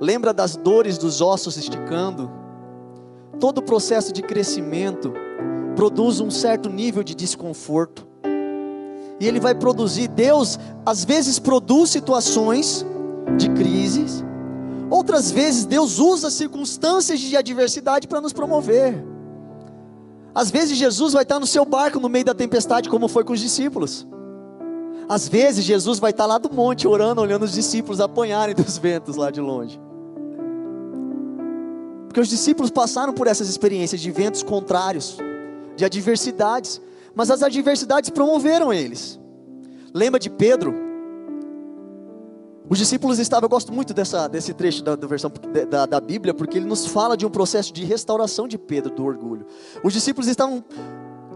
Lembra 0.00 0.32
das 0.32 0.56
dores 0.56 0.96
dos 0.96 1.20
ossos 1.20 1.58
esticando? 1.58 2.30
Todo 3.38 3.58
o 3.58 3.62
processo 3.62 4.14
de 4.14 4.22
crescimento 4.22 5.12
produz 5.76 6.20
um 6.20 6.30
certo 6.30 6.70
nível 6.70 7.04
de 7.04 7.14
desconforto. 7.14 8.07
E 9.20 9.26
ele 9.26 9.40
vai 9.40 9.54
produzir, 9.54 10.08
Deus 10.08 10.58
às 10.86 11.04
vezes 11.04 11.38
produz 11.38 11.90
situações 11.90 12.86
de 13.36 13.48
crises, 13.50 14.24
outras 14.90 15.30
vezes 15.30 15.64
Deus 15.64 15.98
usa 15.98 16.30
circunstâncias 16.30 17.18
de 17.20 17.36
adversidade 17.36 18.06
para 18.06 18.20
nos 18.20 18.32
promover. 18.32 19.04
Às 20.34 20.50
vezes 20.50 20.78
Jesus 20.78 21.12
vai 21.12 21.24
estar 21.24 21.40
no 21.40 21.46
seu 21.46 21.64
barco 21.64 21.98
no 21.98 22.08
meio 22.08 22.24
da 22.24 22.34
tempestade, 22.34 22.88
como 22.88 23.08
foi 23.08 23.24
com 23.24 23.32
os 23.32 23.40
discípulos. 23.40 24.06
Às 25.08 25.26
vezes 25.26 25.64
Jesus 25.64 25.98
vai 25.98 26.10
estar 26.10 26.26
lá 26.26 26.38
do 26.38 26.52
monte 26.52 26.86
orando, 26.86 27.20
olhando 27.20 27.44
os 27.44 27.52
discípulos 27.52 28.00
apanharem 28.00 28.54
dos 28.54 28.78
ventos 28.78 29.16
lá 29.16 29.30
de 29.30 29.40
longe. 29.40 29.80
Porque 32.06 32.20
os 32.20 32.28
discípulos 32.28 32.70
passaram 32.70 33.12
por 33.12 33.26
essas 33.26 33.48
experiências 33.48 34.00
de 34.00 34.10
ventos 34.10 34.42
contrários, 34.42 35.16
de 35.76 35.84
adversidades, 35.84 36.80
mas 37.18 37.32
as 37.32 37.42
adversidades 37.42 38.10
promoveram 38.10 38.72
eles. 38.72 39.18
Lembra 39.92 40.20
de 40.20 40.30
Pedro? 40.30 40.72
Os 42.70 42.78
discípulos 42.78 43.18
estavam, 43.18 43.46
eu 43.46 43.48
gosto 43.48 43.72
muito 43.72 43.92
dessa, 43.92 44.28
desse 44.28 44.54
trecho 44.54 44.84
da, 44.84 44.94
da 44.94 45.04
versão 45.08 45.28
da, 45.68 45.84
da, 45.84 46.00
Bíblia, 46.00 46.32
porque 46.32 46.58
ele 46.58 46.66
nos 46.66 46.86
fala 46.86 47.16
de 47.16 47.26
um 47.26 47.30
processo 47.30 47.72
de 47.72 47.84
restauração 47.84 48.46
de 48.46 48.56
Pedro 48.56 48.94
do 48.94 49.04
orgulho. 49.04 49.44
Os 49.82 49.92
discípulos 49.92 50.28
estavam 50.28 50.64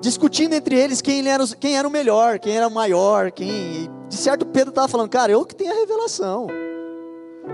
discutindo 0.01 0.53
entre 0.53 0.79
eles 0.79 1.03
quem 1.03 1.29
era, 1.29 1.45
quem 1.59 1.77
era 1.77 1.89
o 1.89 1.91
melhor, 1.91 2.39
quem 2.39 2.57
era 2.57 2.69
o 2.69 2.71
maior, 2.71 3.33
quem. 3.33 3.91
De 4.09 4.15
certo, 4.15 4.47
Pedro 4.47 4.69
estava 4.69 4.87
falando, 4.87 5.09
cara, 5.09 5.33
eu 5.33 5.45
que 5.45 5.57
tenho 5.57 5.73
a 5.73 5.81
revelação. 5.81 6.47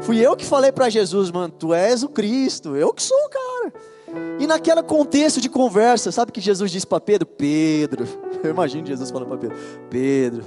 Fui 0.03 0.19
eu 0.19 0.37
que 0.37 0.45
falei 0.45 0.71
para 0.71 0.91
Jesus, 0.91 1.31
mano, 1.31 1.55
tu 1.59 1.73
és 1.73 2.03
o 2.03 2.11
Cristo, 2.11 2.77
eu 2.77 2.93
que 2.93 3.03
sou 3.03 3.17
o 3.17 3.31
cara. 3.31 3.73
E 4.39 4.47
naquele 4.47 4.83
contexto 4.83 5.41
de 5.41 5.49
conversa, 5.49 6.13
sabe 6.13 6.33
que 6.33 6.41
Jesus 6.41 6.71
disse 6.71 6.87
para 6.87 7.01
Pedro? 7.01 7.27
Pedro, 7.27 8.07
eu 8.43 8.51
imagino 8.51 8.87
Jesus 8.87 9.11
falando 9.11 9.29
para 9.29 9.39
Pedro: 9.39 9.57
Pedro, 9.91 10.45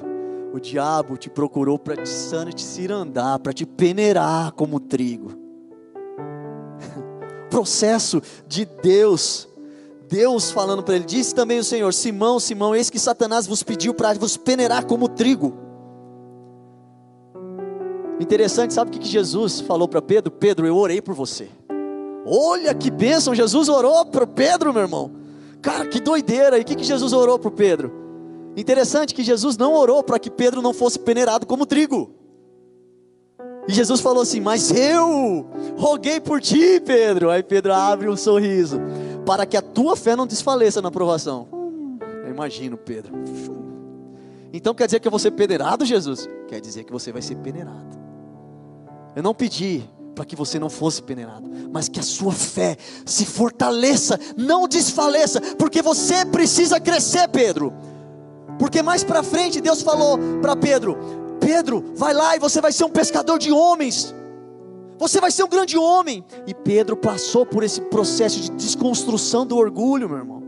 o 0.53 0.59
diabo 0.59 1.17
te 1.17 1.29
procurou 1.29 1.77
para 1.77 1.95
te 1.97 2.09
sanar, 2.09 2.53
te 2.53 2.63
cirandar, 2.63 3.39
para 3.39 3.53
te 3.53 3.65
peneirar 3.65 4.51
como 4.53 4.79
trigo. 4.79 5.31
Processo 7.49 8.21
de 8.47 8.65
Deus. 8.65 9.47
Deus 10.07 10.51
falando 10.51 10.83
para 10.83 10.95
ele, 10.95 11.05
disse 11.05 11.33
também 11.33 11.59
o 11.59 11.63
Senhor: 11.63 11.93
Simão, 11.93 12.39
Simão, 12.39 12.75
eis 12.75 12.89
que 12.89 12.99
Satanás 12.99 13.47
vos 13.47 13.63
pediu 13.63 13.93
para 13.93 14.13
vos 14.13 14.35
peneirar 14.35 14.85
como 14.85 15.07
trigo. 15.07 15.53
Interessante, 18.19 18.73
sabe 18.73 18.95
o 18.95 18.99
que 18.99 19.07
Jesus 19.07 19.61
falou 19.61 19.87
para 19.87 20.01
Pedro? 20.01 20.29
Pedro, 20.29 20.67
eu 20.67 20.75
orei 20.77 21.01
por 21.01 21.15
você. 21.15 21.49
Olha 22.25 22.73
que 22.73 22.91
bênção, 22.91 23.33
Jesus 23.33 23.67
orou 23.67 24.05
para 24.05 24.27
Pedro, 24.27 24.73
meu 24.73 24.83
irmão. 24.83 25.11
Cara, 25.61 25.87
que 25.87 25.99
doideira. 25.99 26.57
E 26.57 26.61
o 26.61 26.65
que 26.65 26.83
Jesus 26.83 27.13
orou 27.13 27.37
para 27.37 27.51
Pedro? 27.51 27.91
Interessante 28.55 29.13
que 29.13 29.23
Jesus 29.23 29.57
não 29.57 29.73
orou 29.73 30.03
para 30.03 30.19
que 30.19 30.29
Pedro 30.29 30.61
não 30.61 30.73
fosse 30.73 30.99
peneirado 30.99 31.45
como 31.45 31.65
trigo. 31.65 32.13
E 33.67 33.73
Jesus 33.73 34.01
falou 34.01 34.23
assim: 34.23 34.41
Mas 34.41 34.71
eu 34.71 35.47
roguei 35.77 36.19
por 36.19 36.41
ti, 36.41 36.79
Pedro. 36.79 37.29
Aí 37.29 37.43
Pedro 37.43 37.73
abre 37.73 38.09
um 38.09 38.17
sorriso, 38.17 38.79
para 39.25 39.45
que 39.45 39.55
a 39.55 39.61
tua 39.61 39.95
fé 39.95 40.15
não 40.15 40.27
desfaleça 40.27 40.81
na 40.81 40.91
provação. 40.91 41.47
Eu 42.25 42.31
imagino, 42.31 42.77
Pedro. 42.77 43.13
Então 44.51 44.73
quer 44.73 44.85
dizer 44.85 44.99
que 44.99 45.07
eu 45.07 45.11
vou 45.11 45.19
ser 45.19 45.31
peneirado, 45.31 45.85
Jesus? 45.85 46.27
Quer 46.47 46.59
dizer 46.59 46.83
que 46.83 46.91
você 46.91 47.11
vai 47.11 47.21
ser 47.21 47.35
peneirado. 47.35 48.01
Eu 49.15 49.23
não 49.23 49.33
pedi 49.33 49.83
para 50.21 50.25
que 50.27 50.35
você 50.35 50.59
não 50.59 50.69
fosse 50.69 51.01
peneirado, 51.01 51.49
mas 51.73 51.89
que 51.89 51.99
a 51.99 52.03
sua 52.03 52.31
fé 52.31 52.77
se 53.03 53.25
fortaleça, 53.25 54.19
não 54.37 54.67
desfaleça, 54.67 55.41
porque 55.57 55.81
você 55.81 56.23
precisa 56.23 56.79
crescer, 56.79 57.27
Pedro. 57.29 57.73
Porque 58.59 58.83
mais 58.83 59.03
para 59.03 59.23
frente 59.23 59.59
Deus 59.59 59.81
falou 59.81 60.19
para 60.39 60.55
Pedro: 60.55 60.95
Pedro, 61.39 61.83
vai 61.95 62.13
lá 62.13 62.35
e 62.35 62.39
você 62.39 62.61
vai 62.61 62.71
ser 62.71 62.83
um 62.83 62.89
pescador 62.91 63.39
de 63.39 63.51
homens. 63.51 64.13
Você 64.99 65.19
vai 65.19 65.31
ser 65.31 65.43
um 65.43 65.49
grande 65.49 65.75
homem. 65.75 66.23
E 66.45 66.53
Pedro 66.53 66.95
passou 66.95 67.43
por 67.43 67.63
esse 67.63 67.81
processo 67.81 68.39
de 68.41 68.51
desconstrução 68.51 69.43
do 69.43 69.57
orgulho, 69.57 70.07
meu 70.07 70.19
irmão. 70.19 70.43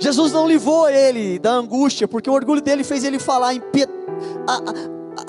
Jesus 0.00 0.32
não 0.32 0.48
livrou 0.48 0.88
ele 0.88 1.38
da 1.38 1.52
angústia, 1.52 2.08
porque 2.08 2.28
o 2.28 2.32
orgulho 2.32 2.60
dele 2.60 2.82
fez 2.82 3.04
ele 3.04 3.20
falar 3.20 3.54
em 3.54 3.60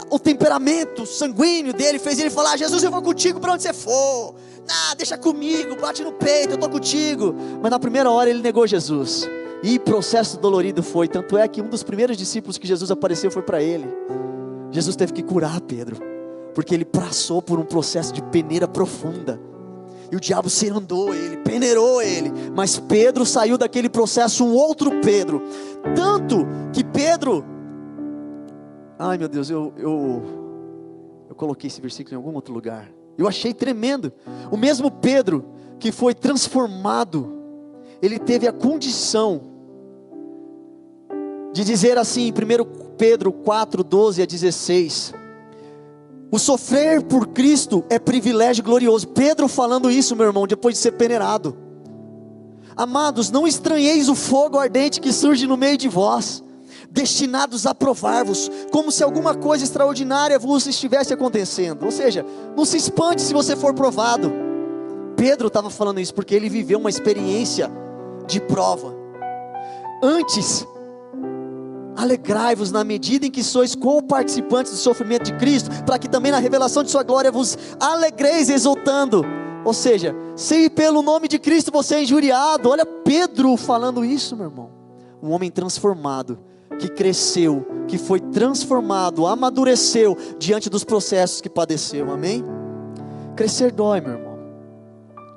o 0.09 0.19
temperamento 0.19 1.05
sanguíneo 1.05 1.73
dele 1.73 1.99
fez 1.99 2.19
ele 2.19 2.29
falar: 2.29 2.57
Jesus, 2.57 2.83
eu 2.83 2.91
vou 2.91 3.01
contigo 3.01 3.39
para 3.39 3.53
onde 3.53 3.63
você 3.63 3.73
for. 3.73 4.35
Ah, 4.69 4.93
deixa 4.95 5.17
comigo, 5.17 5.75
bate 5.75 6.03
no 6.03 6.11
peito, 6.13 6.51
eu 6.51 6.55
estou 6.55 6.69
contigo. 6.69 7.35
Mas 7.61 7.71
na 7.71 7.79
primeira 7.79 8.09
hora 8.11 8.29
ele 8.29 8.41
negou 8.41 8.67
Jesus. 8.67 9.27
E 9.63 9.79
processo 9.79 10.37
dolorido 10.37 10.83
foi. 10.83 11.07
Tanto 11.07 11.37
é 11.37 11.47
que 11.47 11.61
um 11.61 11.67
dos 11.67 11.83
primeiros 11.83 12.15
discípulos 12.15 12.57
que 12.57 12.67
Jesus 12.67 12.91
apareceu 12.91 13.31
foi 13.31 13.41
para 13.41 13.61
ele. 13.61 13.87
Jesus 14.71 14.95
teve 14.95 15.11
que 15.11 15.23
curar 15.23 15.59
Pedro, 15.61 15.97
porque 16.53 16.73
ele 16.73 16.85
passou 16.85 17.41
por 17.41 17.59
um 17.59 17.65
processo 17.65 18.13
de 18.13 18.21
peneira 18.21 18.67
profunda. 18.67 19.39
E 20.11 20.15
o 20.15 20.19
diabo 20.19 20.49
andou 20.75 21.13
ele, 21.13 21.37
peneirou 21.37 22.01
ele. 22.01 22.31
Mas 22.55 22.79
Pedro 22.79 23.25
saiu 23.25 23.57
daquele 23.57 23.89
processo 23.89 24.43
um 24.43 24.53
outro 24.53 24.99
Pedro. 25.01 25.41
Tanto 25.95 26.47
que 26.73 26.83
Pedro. 26.83 27.45
Ai 29.01 29.17
meu 29.17 29.29
Deus, 29.29 29.49
eu, 29.49 29.73
eu, 29.77 30.21
eu 31.29 31.35
coloquei 31.35 31.69
esse 31.69 31.79
versículo 31.79 32.13
em 32.13 32.17
algum 32.17 32.35
outro 32.35 32.53
lugar. 32.53 32.91
Eu 33.17 33.29
achei 33.29 33.53
tremendo. 33.53 34.11
O 34.51 34.57
mesmo 34.57 34.91
Pedro 34.91 35.45
que 35.79 35.89
foi 35.89 36.13
transformado, 36.13 37.33
ele 38.01 38.19
teve 38.19 38.45
a 38.45 38.51
condição 38.51 39.41
de 41.53 41.63
dizer 41.63 41.97
assim, 41.97 42.27
em 42.27 42.31
1 42.31 42.95
Pedro 42.97 43.31
4, 43.31 43.85
12 43.85 44.21
a 44.21 44.25
16. 44.25 45.13
O 46.29 46.37
sofrer 46.37 47.01
por 47.01 47.27
Cristo 47.27 47.85
é 47.89 47.97
privilégio 47.97 48.63
glorioso. 48.63 49.07
Pedro 49.07 49.47
falando 49.47 49.89
isso, 49.89 50.13
meu 50.13 50.25
irmão, 50.25 50.45
depois 50.45 50.75
de 50.75 50.81
ser 50.81 50.91
peneirado. 50.91 51.57
Amados, 52.75 53.31
não 53.31 53.47
estranheis 53.47 54.09
o 54.09 54.15
fogo 54.15 54.57
ardente 54.57 54.99
que 54.99 55.13
surge 55.13 55.47
no 55.47 55.57
meio 55.57 55.77
de 55.77 55.87
vós, 55.87 56.43
destinados 56.91 57.65
a 57.65 57.75
provar-vos, 57.75 58.49
como 58.71 58.91
se 58.91 59.03
alguma 59.03 59.35
coisa 59.35 59.63
extraordinária 59.63 60.39
vos 60.39 60.67
estivesse 60.67 61.13
acontecendo. 61.13 61.83
Ou 61.83 61.91
seja, 61.91 62.25
não 62.55 62.65
se 62.65 62.77
espante 62.77 63.21
se 63.21 63.33
você 63.33 63.55
for 63.55 63.73
provado. 63.73 64.31
Pedro 65.15 65.47
estava 65.47 65.69
falando 65.69 65.99
isso 65.99 66.13
porque 66.13 66.33
ele 66.33 66.49
viveu 66.49 66.79
uma 66.79 66.89
experiência 66.89 67.69
de 68.27 68.39
prova. 68.39 68.95
Antes 70.01 70.65
Alegrai-vos 71.99 72.71
na 72.71 72.81
medida 72.81 73.25
em 73.25 73.31
que 73.31 73.43
sois 73.43 73.75
co-participantes 73.75 74.71
do 74.71 74.77
sofrimento 74.77 75.25
de 75.25 75.33
Cristo, 75.33 75.69
para 75.83 75.99
que 75.99 76.07
também 76.07 76.31
na 76.31 76.39
revelação 76.39 76.81
de 76.81 76.89
Sua 76.89 77.03
glória 77.03 77.29
vos 77.29 77.57
alegreis 77.77 78.49
exultando. 78.49 79.25
Ou 79.65 79.73
seja, 79.73 80.15
se 80.33 80.69
pelo 80.69 81.01
nome 81.01 81.27
de 81.27 81.37
Cristo 81.37 81.73
você 81.73 81.95
é 81.95 82.03
injuriado, 82.03 82.69
olha 82.69 82.85
Pedro 82.85 83.57
falando 83.57 84.05
isso, 84.05 84.33
meu 84.37 84.45
irmão. 84.45 84.69
Um 85.21 85.31
homem 85.31 85.51
transformado, 85.51 86.39
que 86.77 86.87
cresceu, 86.87 87.65
que 87.87 87.97
foi 87.97 88.19
transformado, 88.19 89.25
amadureceu 89.25 90.17
diante 90.37 90.69
dos 90.69 90.83
processos 90.83 91.41
que 91.41 91.49
padeceu, 91.49 92.11
amém? 92.11 92.43
Crescer 93.35 93.71
dói, 93.71 94.01
meu 94.01 94.13
irmão, 94.13 94.39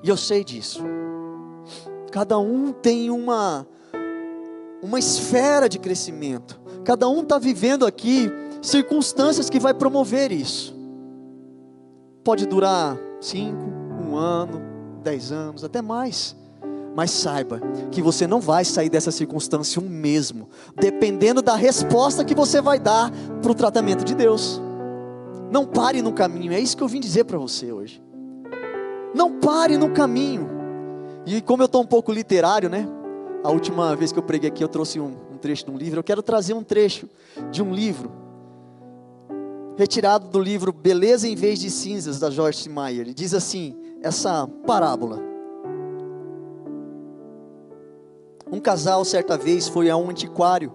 e 0.03 0.09
eu 0.09 0.17
sei 0.17 0.45
disso. 0.45 0.83
Cada 2.11 2.39
um 2.39 2.73
tem 2.73 3.11
uma 3.11 3.67
uma 4.83 4.99
esfera 4.99 5.69
de 5.69 5.79
crescimento. 5.79 6.61
Cada 6.85 7.09
um 7.09 7.23
está 7.23 7.39
vivendo 7.39 7.87
aqui 7.87 8.29
circunstâncias 8.61 9.49
que 9.49 9.61
vai 9.61 9.73
promover 9.73 10.33
isso. 10.33 10.77
Pode 12.25 12.47
durar 12.47 12.99
cinco, 13.21 13.63
um 14.05 14.17
ano, 14.17 14.61
dez 15.03 15.31
anos, 15.31 15.63
até 15.63 15.81
mais. 15.81 16.37
Mas 16.95 17.11
saiba 17.11 17.61
que 17.91 18.03
você 18.03 18.27
não 18.27 18.41
vai 18.41 18.65
sair 18.65 18.91
dessa 18.91 19.11
circunstância 19.11 19.81
um 19.81 19.89
mesmo, 19.89 20.49
dependendo 20.77 21.41
da 21.41 21.55
resposta 21.55 22.25
que 22.25 22.35
você 22.35 22.61
vai 22.61 22.79
dar 22.79 23.11
para 23.41 23.51
o 23.51 23.55
tratamento 23.55 24.05
de 24.05 24.15
Deus. 24.15 24.61
Não 25.51 25.67
pare 25.67 26.03
no 26.03 26.13
caminho, 26.13 26.53
é 26.53 26.61
isso 26.61 26.77
que 26.77 26.83
eu 26.83 26.89
vim 26.89 27.01
dizer 27.01 27.25
para 27.25 27.39
você 27.39 27.73
hoje. 27.73 28.03
Não 29.15 29.39
pare 29.39 29.77
no 29.77 29.91
caminho. 29.91 30.49
E 31.27 31.41
como 31.41 31.63
eu 31.63 31.67
estou 31.67 31.83
um 31.83 31.87
pouco 31.87 32.13
literário, 32.13 32.69
né? 32.69 32.87
A 33.45 33.51
última 33.51 33.95
vez 33.97 34.13
que 34.13 34.19
eu 34.19 34.23
preguei 34.23 34.49
aqui, 34.49 34.63
eu 34.63 34.69
trouxe 34.69 35.01
um, 35.01 35.15
um 35.33 35.37
trecho 35.37 35.65
de 35.65 35.71
um 35.71 35.77
livro. 35.77 35.99
Eu 36.01 36.05
quero 36.05 36.23
trazer 36.23 36.55
um 36.55 36.63
trecho 36.63 37.09
de 37.51 37.63
um 37.63 37.75
livro, 37.75 38.11
retirado 39.77 40.29
do 40.29 40.39
livro 40.39 40.73
Beleza 40.73 41.27
em 41.27 41.35
Vez 41.35 41.59
de 41.59 41.71
Cinzas, 41.71 42.19
da 42.19 42.31
Joyce 42.31 42.69
Meyer. 42.69 43.01
Ele 43.01 43.15
diz 43.15 43.35
assim: 43.35 43.77
essa 44.03 44.47
parábola. 44.67 45.32
Um 48.53 48.61
casal, 48.61 49.03
certa 49.03 49.39
vez, 49.39 49.67
foi 49.67 49.89
a 49.89 49.97
um 49.97 50.11
antiquário 50.11 50.71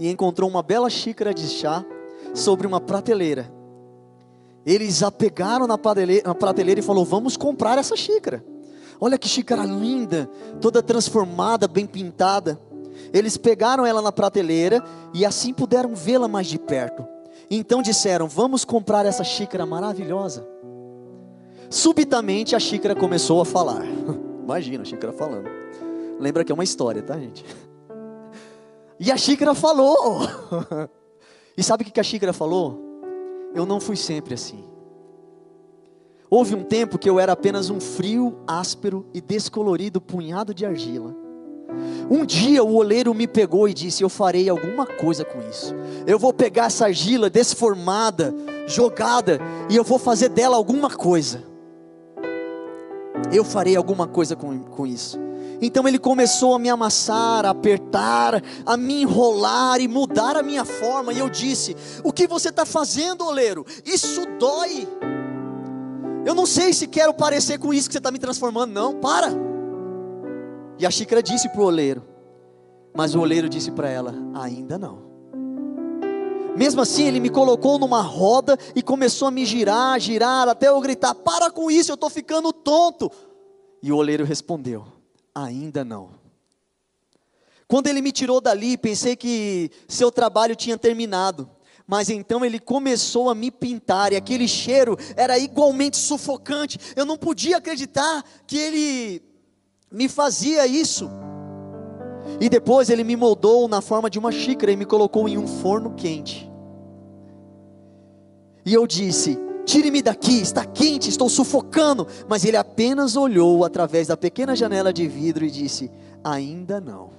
e 0.00 0.10
encontrou 0.10 0.50
uma 0.50 0.64
bela 0.64 0.90
xícara 0.90 1.32
de 1.32 1.46
chá 1.46 1.84
sobre 2.34 2.66
uma 2.66 2.80
prateleira. 2.80 3.48
Eles 4.66 5.00
a 5.04 5.12
pegaram 5.12 5.64
na 5.68 5.78
prateleira, 5.78 6.80
e 6.80 6.82
falou: 6.82 7.04
Vamos 7.04 7.36
comprar 7.36 7.78
essa 7.78 7.96
xícara. 7.96 8.44
Olha 9.00 9.16
que 9.16 9.28
xícara 9.28 9.62
linda, 9.62 10.28
toda 10.60 10.82
transformada, 10.82 11.68
bem 11.68 11.86
pintada. 11.86 12.60
Eles 13.12 13.36
pegaram 13.36 13.86
ela 13.86 14.02
na 14.02 14.10
prateleira 14.10 14.82
e 15.14 15.24
assim 15.24 15.54
puderam 15.54 15.94
vê-la 15.94 16.26
mais 16.26 16.48
de 16.48 16.58
perto. 16.58 17.06
Então 17.48 17.80
disseram: 17.80 18.26
Vamos 18.26 18.64
comprar 18.64 19.06
essa 19.06 19.22
xícara 19.22 19.64
maravilhosa. 19.64 20.44
Subitamente 21.70 22.56
a 22.56 22.58
xícara 22.58 22.96
começou 22.96 23.40
a 23.40 23.44
falar. 23.44 23.84
Imagina 24.42 24.82
a 24.82 24.84
xícara 24.84 25.12
falando. 25.12 25.48
Lembra 26.20 26.44
que 26.44 26.52
é 26.52 26.54
uma 26.54 26.62
história, 26.62 27.02
tá, 27.02 27.18
gente? 27.18 27.44
E 29.02 29.10
a 29.10 29.16
xícara 29.16 29.54
falou. 29.54 30.20
e 31.56 31.62
sabe 31.62 31.82
o 31.82 31.86
que 31.86 31.98
a 31.98 32.02
xícara 32.02 32.34
falou? 32.34 32.78
Eu 33.54 33.64
não 33.64 33.80
fui 33.80 33.96
sempre 33.96 34.34
assim. 34.34 34.62
Houve 36.28 36.54
um 36.54 36.62
tempo 36.62 36.98
que 36.98 37.08
eu 37.08 37.18
era 37.18 37.32
apenas 37.32 37.70
um 37.70 37.80
frio, 37.80 38.38
áspero 38.46 39.06
e 39.14 39.20
descolorido 39.22 40.02
punhado 40.02 40.52
de 40.52 40.66
argila. 40.66 41.16
Um 42.10 42.26
dia 42.26 42.62
o 42.62 42.74
oleiro 42.74 43.14
me 43.14 43.26
pegou 43.26 43.66
e 43.66 43.72
disse: 43.72 44.02
Eu 44.02 44.10
farei 44.10 44.50
alguma 44.50 44.84
coisa 44.84 45.24
com 45.24 45.40
isso. 45.48 45.74
Eu 46.06 46.18
vou 46.18 46.34
pegar 46.34 46.66
essa 46.66 46.84
argila 46.84 47.30
desformada, 47.30 48.34
jogada, 48.66 49.40
e 49.70 49.76
eu 49.76 49.82
vou 49.82 49.98
fazer 49.98 50.28
dela 50.28 50.56
alguma 50.56 50.90
coisa. 50.90 51.42
Eu 53.32 53.42
farei 53.42 53.74
alguma 53.74 54.06
coisa 54.06 54.36
com, 54.36 54.58
com 54.60 54.86
isso. 54.86 55.29
Então 55.60 55.86
ele 55.86 55.98
começou 55.98 56.54
a 56.54 56.58
me 56.58 56.70
amassar, 56.70 57.44
a 57.44 57.50
apertar, 57.50 58.42
a 58.64 58.76
me 58.76 59.02
enrolar 59.02 59.80
e 59.80 59.86
mudar 59.86 60.36
a 60.36 60.42
minha 60.42 60.64
forma. 60.64 61.12
E 61.12 61.18
eu 61.18 61.28
disse: 61.28 61.76
O 62.02 62.12
que 62.12 62.26
você 62.26 62.48
está 62.48 62.64
fazendo, 62.64 63.26
oleiro? 63.26 63.66
Isso 63.84 64.24
dói. 64.38 64.88
Eu 66.24 66.34
não 66.34 66.46
sei 66.46 66.72
se 66.72 66.86
quero 66.86 67.12
parecer 67.12 67.58
com 67.58 67.72
isso 67.72 67.88
que 67.88 67.92
você 67.92 67.98
está 67.98 68.10
me 68.10 68.18
transformando, 68.18 68.72
não, 68.72 68.94
para. 68.94 69.28
E 70.78 70.86
a 70.86 70.90
xícara 70.90 71.22
disse 71.22 71.48
para 71.48 71.60
o 71.60 71.64
oleiro, 71.64 72.02
mas 72.94 73.14
o 73.14 73.20
oleiro 73.20 73.48
disse 73.48 73.70
para 73.70 73.88
ela: 73.88 74.14
ainda 74.34 74.78
não. 74.78 75.10
Mesmo 76.56 76.80
assim, 76.80 77.06
ele 77.06 77.20
me 77.20 77.30
colocou 77.30 77.78
numa 77.78 78.02
roda 78.02 78.58
e 78.74 78.82
começou 78.82 79.28
a 79.28 79.30
me 79.30 79.44
girar, 79.44 79.98
girar, 80.00 80.48
até 80.48 80.68
eu 80.68 80.80
gritar: 80.80 81.14
para 81.14 81.50
com 81.50 81.70
isso, 81.70 81.90
eu 81.90 81.94
estou 81.94 82.08
ficando 82.08 82.52
tonto. 82.52 83.10
E 83.82 83.92
o 83.92 83.96
oleiro 83.96 84.24
respondeu: 84.24 84.84
ainda 85.34 85.84
não. 85.84 86.10
Quando 87.66 87.86
ele 87.86 88.02
me 88.02 88.10
tirou 88.10 88.40
dali, 88.40 88.76
pensei 88.76 89.14
que 89.14 89.70
seu 89.86 90.10
trabalho 90.10 90.56
tinha 90.56 90.76
terminado. 90.76 91.48
Mas 91.86 92.08
então 92.08 92.44
ele 92.44 92.58
começou 92.58 93.30
a 93.30 93.34
me 93.34 93.50
pintar, 93.50 94.12
e 94.12 94.16
aquele 94.16 94.46
cheiro 94.46 94.96
era 95.16 95.38
igualmente 95.38 95.96
sufocante. 95.96 96.78
Eu 96.94 97.04
não 97.04 97.16
podia 97.16 97.56
acreditar 97.56 98.24
que 98.46 98.56
ele 98.56 99.22
me 99.90 100.08
fazia 100.08 100.66
isso. 100.66 101.10
E 102.40 102.48
depois 102.48 102.90
ele 102.90 103.02
me 103.02 103.16
moldou 103.16 103.66
na 103.66 103.80
forma 103.80 104.08
de 104.08 104.18
uma 104.18 104.30
xícara 104.30 104.70
e 104.70 104.76
me 104.76 104.84
colocou 104.84 105.28
em 105.28 105.36
um 105.36 105.46
forno 105.46 105.94
quente. 105.94 106.48
E 108.64 108.72
eu 108.72 108.86
disse: 108.86 109.38
Tire-me 109.70 110.02
daqui, 110.02 110.40
está 110.40 110.64
quente, 110.64 111.08
estou 111.08 111.28
sufocando. 111.28 112.04
Mas 112.28 112.44
ele 112.44 112.56
apenas 112.56 113.14
olhou 113.14 113.64
através 113.64 114.08
da 114.08 114.16
pequena 114.16 114.56
janela 114.56 114.92
de 114.92 115.06
vidro 115.06 115.44
e 115.44 115.50
disse: 115.50 115.88
Ainda 116.24 116.80
não. 116.80 117.10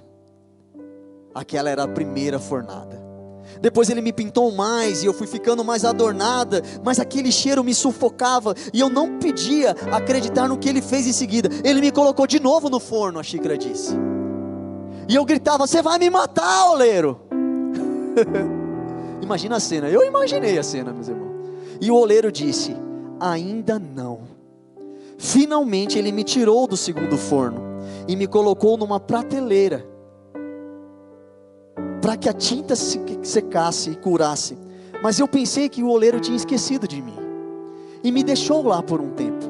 Aquela 1.34 1.70
era 1.70 1.84
a 1.84 1.88
primeira 1.88 2.38
fornada. 2.38 3.02
Depois 3.58 3.88
ele 3.88 4.02
me 4.02 4.12
pintou 4.12 4.52
mais 4.52 5.02
e 5.02 5.06
eu 5.06 5.14
fui 5.14 5.26
ficando 5.26 5.64
mais 5.64 5.82
adornada, 5.82 6.62
mas 6.84 7.00
aquele 7.00 7.32
cheiro 7.32 7.64
me 7.64 7.74
sufocava 7.74 8.54
e 8.70 8.80
eu 8.80 8.90
não 8.90 9.18
podia 9.18 9.70
acreditar 9.90 10.46
no 10.46 10.58
que 10.58 10.68
ele 10.68 10.82
fez 10.82 11.06
em 11.06 11.12
seguida. 11.12 11.48
Ele 11.64 11.80
me 11.80 11.90
colocou 11.90 12.26
de 12.26 12.38
novo 12.38 12.68
no 12.68 12.78
forno, 12.78 13.18
a 13.18 13.22
xícara 13.22 13.56
disse. 13.56 13.96
E 15.08 15.14
eu 15.14 15.24
gritava: 15.24 15.66
Você 15.66 15.80
vai 15.80 15.98
me 15.98 16.10
matar, 16.10 16.68
oleiro! 16.68 17.18
Imagina 19.22 19.56
a 19.56 19.60
cena, 19.60 19.88
eu 19.88 20.04
imaginei 20.04 20.58
a 20.58 20.62
cena, 20.62 20.92
meus 20.92 21.08
irmãos. 21.08 21.31
E 21.82 21.90
o 21.90 21.96
oleiro 21.96 22.30
disse: 22.30 22.76
ainda 23.18 23.76
não. 23.76 24.20
Finalmente 25.18 25.98
ele 25.98 26.12
me 26.12 26.22
tirou 26.22 26.68
do 26.68 26.76
segundo 26.76 27.18
forno 27.18 27.60
e 28.06 28.14
me 28.14 28.28
colocou 28.28 28.76
numa 28.76 29.00
prateleira 29.00 29.84
para 32.00 32.16
que 32.16 32.28
a 32.28 32.32
tinta 32.32 32.76
se 32.76 33.00
secasse 33.22 33.90
e 33.90 33.96
curasse. 33.96 34.56
Mas 35.02 35.18
eu 35.18 35.26
pensei 35.26 35.68
que 35.68 35.82
o 35.82 35.88
oleiro 35.88 36.20
tinha 36.20 36.36
esquecido 36.36 36.86
de 36.86 37.02
mim 37.02 37.16
e 38.04 38.12
me 38.12 38.22
deixou 38.22 38.62
lá 38.62 38.80
por 38.80 39.00
um 39.00 39.10
tempo. 39.10 39.44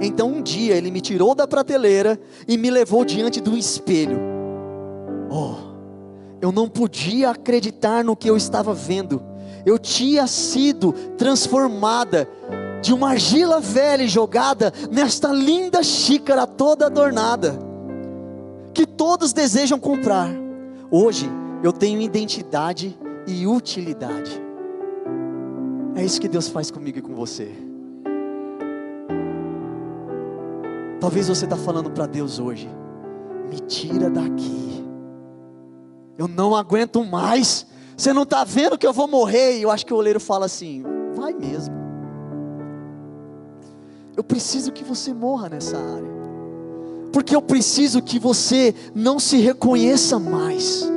Então 0.00 0.28
um 0.28 0.42
dia 0.42 0.76
ele 0.76 0.92
me 0.92 1.00
tirou 1.00 1.34
da 1.34 1.46
prateleira 1.46 2.20
e 2.46 2.56
me 2.56 2.70
levou 2.70 3.04
diante 3.04 3.40
do 3.40 3.56
espelho. 3.56 4.20
Oh, 5.28 5.56
eu 6.40 6.52
não 6.52 6.68
podia 6.68 7.30
acreditar 7.30 8.04
no 8.04 8.14
que 8.14 8.30
eu 8.30 8.36
estava 8.36 8.72
vendo. 8.72 9.20
Eu 9.64 9.78
tinha 9.78 10.26
sido 10.26 10.92
transformada 11.16 12.28
de 12.80 12.92
uma 12.92 13.10
argila 13.10 13.60
velha 13.60 14.06
jogada 14.06 14.72
nesta 14.90 15.28
linda 15.32 15.82
xícara 15.82 16.46
toda 16.46 16.86
adornada, 16.86 17.58
que 18.72 18.86
todos 18.86 19.32
desejam 19.32 19.78
comprar. 19.78 20.28
Hoje 20.90 21.28
eu 21.62 21.72
tenho 21.72 22.00
identidade 22.00 22.96
e 23.26 23.46
utilidade. 23.46 24.40
É 25.94 26.04
isso 26.04 26.20
que 26.20 26.28
Deus 26.28 26.48
faz 26.48 26.70
comigo 26.70 26.98
e 26.98 27.02
com 27.02 27.14
você. 27.14 27.50
Talvez 31.00 31.28
você 31.28 31.44
está 31.44 31.56
falando 31.56 31.90
para 31.90 32.06
Deus 32.06 32.38
hoje: 32.38 32.68
me 33.48 33.58
tira 33.60 34.08
daqui. 34.08 34.84
Eu 36.16 36.28
não 36.28 36.54
aguento 36.54 37.04
mais. 37.04 37.66
Você 37.98 38.12
não 38.12 38.22
está 38.22 38.44
vendo 38.44 38.78
que 38.78 38.86
eu 38.86 38.92
vou 38.92 39.08
morrer? 39.08 39.58
E 39.58 39.62
eu 39.62 39.72
acho 39.72 39.84
que 39.84 39.92
o 39.92 39.96
oleiro 39.96 40.20
fala 40.20 40.46
assim: 40.46 40.84
vai 41.16 41.34
mesmo. 41.34 41.74
Eu 44.16 44.22
preciso 44.22 44.70
que 44.70 44.84
você 44.84 45.12
morra 45.12 45.48
nessa 45.48 45.76
área. 45.76 46.18
Porque 47.12 47.34
eu 47.34 47.42
preciso 47.42 48.00
que 48.00 48.20
você 48.20 48.72
não 48.94 49.18
se 49.18 49.38
reconheça 49.38 50.16
mais. 50.16 50.88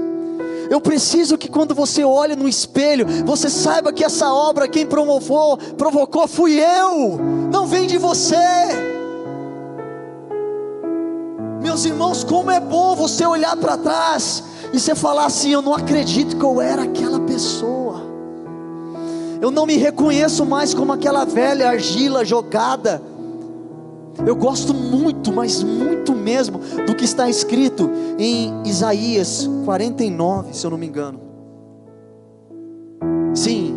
Eu 0.70 0.80
preciso 0.80 1.40
que 1.40 1.50
quando 1.50 1.74
você 1.74 2.04
olha 2.04 2.36
no 2.36 2.48
espelho, 2.48 3.08
você 3.26 3.50
saiba 3.50 3.92
que 3.92 4.04
essa 4.04 4.32
obra 4.32 4.68
quem 4.68 4.86
provocou, 4.86 5.58
provocou 5.58 6.28
fui 6.28 6.60
eu, 6.60 7.18
não 7.52 7.66
vem 7.66 7.88
de 7.88 7.98
você. 7.98 8.36
Meus 11.62 11.84
irmãos, 11.84 12.24
como 12.24 12.52
é 12.52 12.60
bom 12.60 12.96
você 12.96 13.26
olhar 13.26 13.58
para 13.58 13.76
trás 13.76 14.51
e 14.74 14.80
você 14.80 14.96
falar 14.96 15.26
assim: 15.26 15.52
Eu 15.52 15.62
não 15.62 15.74
acredito 15.74 16.38
que 16.38 16.44
eu 16.44 16.62
era 16.62 16.84
aquela 16.84 17.20
pessoa. 17.20 18.02
Eu 19.42 19.50
não 19.50 19.66
me 19.66 19.76
reconheço 19.76 20.46
mais 20.46 20.74
como 20.74 20.94
aquela 20.94 21.26
velha 21.26 21.70
argila 21.70 22.24
jogada. 22.24 23.02
Eu 24.26 24.36
gosto 24.36 24.74
muito, 24.74 25.32
mas 25.32 25.64
muito 25.64 26.14
mesmo, 26.14 26.60
do 26.86 26.94
que 26.94 27.06
está 27.06 27.28
escrito 27.30 27.90
em 28.20 28.62
Isaías 28.66 29.50
49, 29.66 30.54
se 30.54 30.66
eu 30.66 30.72
não 30.72 30.78
me 30.78 30.86
engano. 30.86 31.20
Sim, 33.34 33.76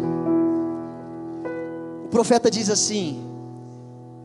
o 2.05 2.09
profeta 2.09 2.51
diz 2.51 2.69
assim: 2.69 3.34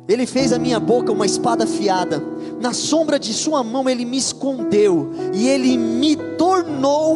Ele 0.09 0.25
fez 0.25 0.51
a 0.51 0.57
minha 0.57 0.79
boca 0.79 1.11
uma 1.11 1.27
espada 1.27 1.65
afiada 1.65 2.19
na 2.59 2.73
sombra 2.73 3.19
de 3.19 3.31
Sua 3.31 3.63
mão 3.63 3.87
Ele 3.87 4.03
me 4.03 4.17
escondeu, 4.17 5.11
e 5.31 5.47
Ele 5.47 5.77
me 5.77 6.15
tornou, 6.15 7.15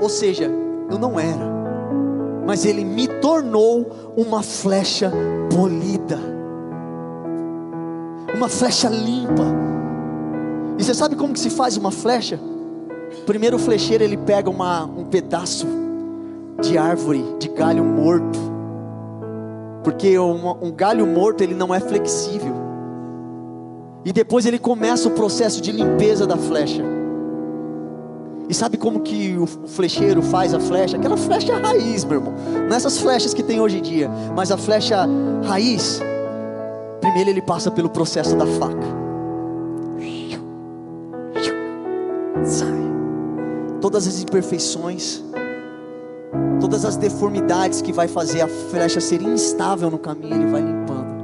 ou 0.00 0.08
seja, 0.08 0.48
eu 0.88 0.96
não 0.96 1.18
era, 1.18 1.44
mas 2.46 2.64
Ele 2.64 2.84
me 2.84 3.08
tornou 3.08 4.12
uma 4.16 4.44
flecha 4.44 5.12
polida, 5.52 6.20
uma 8.32 8.48
flecha 8.48 8.88
limpa. 8.88 9.44
E 10.78 10.84
você 10.84 10.94
sabe 10.94 11.16
como 11.16 11.34
que 11.34 11.40
se 11.40 11.50
faz 11.50 11.76
uma 11.76 11.90
flecha? 11.90 12.38
Primeiro 13.26 13.56
o 13.56 13.58
flecheiro 13.58 14.04
ele 14.04 14.16
pega 14.16 14.48
uma, 14.48 14.84
um 14.84 15.04
pedaço 15.04 15.66
de 16.62 16.78
árvore, 16.78 17.24
de 17.40 17.48
galho 17.48 17.84
morto, 17.84 18.38
porque 19.82 20.18
um, 20.18 20.50
um 20.62 20.72
galho 20.72 21.06
morto 21.06 21.42
ele 21.42 21.54
não 21.54 21.74
é 21.74 21.80
flexível. 21.80 22.54
E 24.04 24.12
depois 24.12 24.46
ele 24.46 24.58
começa 24.58 25.08
o 25.08 25.10
processo 25.12 25.60
de 25.60 25.72
limpeza 25.72 26.26
da 26.26 26.36
flecha. 26.36 26.82
E 28.48 28.54
sabe 28.54 28.76
como 28.76 29.00
que 29.00 29.36
o 29.38 29.46
flecheiro 29.46 30.22
faz 30.22 30.52
a 30.52 30.58
flecha? 30.58 30.96
Aquela 30.96 31.16
flecha 31.16 31.56
raiz, 31.56 32.04
meu 32.04 32.18
irmão. 32.18 32.34
Não 32.68 32.76
essas 32.76 32.98
flechas 32.98 33.32
que 33.32 33.42
tem 33.42 33.60
hoje 33.60 33.78
em 33.78 33.82
dia, 33.82 34.10
mas 34.34 34.50
a 34.50 34.56
flecha 34.56 35.06
raiz. 35.44 36.00
Primeiro 37.00 37.30
ele 37.30 37.42
passa 37.42 37.70
pelo 37.70 37.88
processo 37.88 38.34
da 38.36 38.46
faca. 38.46 39.00
Sai. 42.44 42.68
Todas 43.80 44.06
as 44.06 44.20
imperfeições, 44.20 45.22
todas 46.60 46.84
as 46.84 46.96
deformidades 46.96 47.82
que 47.82 47.92
vai 47.92 48.06
fazer 48.06 48.42
a 48.42 48.48
flecha 48.48 49.00
ser 49.00 49.22
instável 49.22 49.90
no 49.90 49.98
caminho, 49.98 50.34
ele 50.34 50.46
vai 50.46 50.60
limpando. 50.60 51.20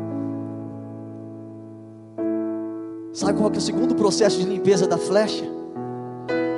Sabe 3.12 3.38
qual 3.38 3.52
é 3.52 3.56
o 3.56 3.60
segundo 3.60 3.94
processo 3.94 4.38
de 4.38 4.46
limpeza 4.46 4.86
da 4.86 4.98
flecha? 4.98 5.44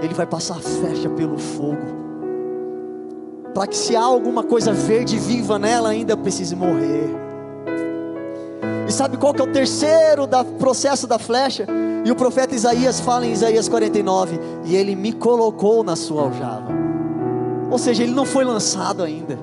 Ele 0.02 0.14
vai 0.14 0.26
passar 0.26 0.56
a 0.56 0.60
flecha 0.60 1.08
pelo 1.10 1.38
fogo. 1.38 1.98
Para 3.54 3.66
que 3.66 3.76
se 3.76 3.94
há 3.96 4.02
alguma 4.02 4.42
coisa 4.42 4.72
verde 4.72 5.18
viva 5.18 5.58
nela, 5.58 5.90
ainda 5.90 6.16
precise 6.16 6.54
morrer. 6.54 7.08
E 8.86 8.92
sabe 8.92 9.16
qual 9.16 9.34
que 9.34 9.40
é 9.40 9.44
o 9.44 9.52
terceiro 9.52 10.26
da, 10.26 10.44
processo 10.44 11.06
da 11.06 11.18
flecha? 11.18 11.66
E 12.04 12.10
o 12.10 12.16
profeta 12.16 12.54
Isaías 12.54 13.00
fala 13.00 13.26
em 13.26 13.32
Isaías 13.32 13.68
49: 13.68 14.38
E 14.64 14.74
ele 14.74 14.94
me 14.94 15.12
colocou 15.12 15.82
na 15.82 15.94
sua 15.94 16.22
aljava. 16.22 16.77
Ou 17.70 17.78
seja, 17.78 18.02
ele 18.02 18.12
não 18.12 18.24
foi 18.24 18.44
lançado 18.44 19.02
ainda. 19.02 19.38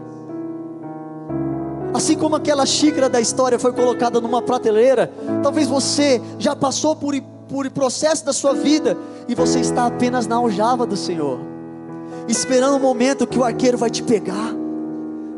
Assim 1.94 2.18
como 2.18 2.36
aquela 2.36 2.66
xícara 2.66 3.08
da 3.08 3.22
história 3.22 3.58
foi 3.58 3.72
colocada 3.72 4.20
numa 4.20 4.42
prateleira, 4.42 5.12
talvez 5.42 5.68
você 5.68 6.22
já 6.38 6.54
passou 6.54 6.96
por, 6.96 7.16
por 7.48 7.70
processo 7.70 8.26
da 8.26 8.34
sua 8.34 8.54
vida 8.54 8.98
e 9.30 9.36
você 9.36 9.60
está 9.60 9.86
apenas 9.86 10.28
na 10.28 10.36
aljava 10.36 10.86
do 10.86 10.98
Senhor, 10.98 11.40
esperando 12.28 12.76
o 12.76 12.80
momento 12.80 13.26
que 13.26 13.40
o 13.40 13.46
arqueiro 13.46 13.78
vai 13.78 13.90
te 13.90 14.04
pegar, 14.04 14.54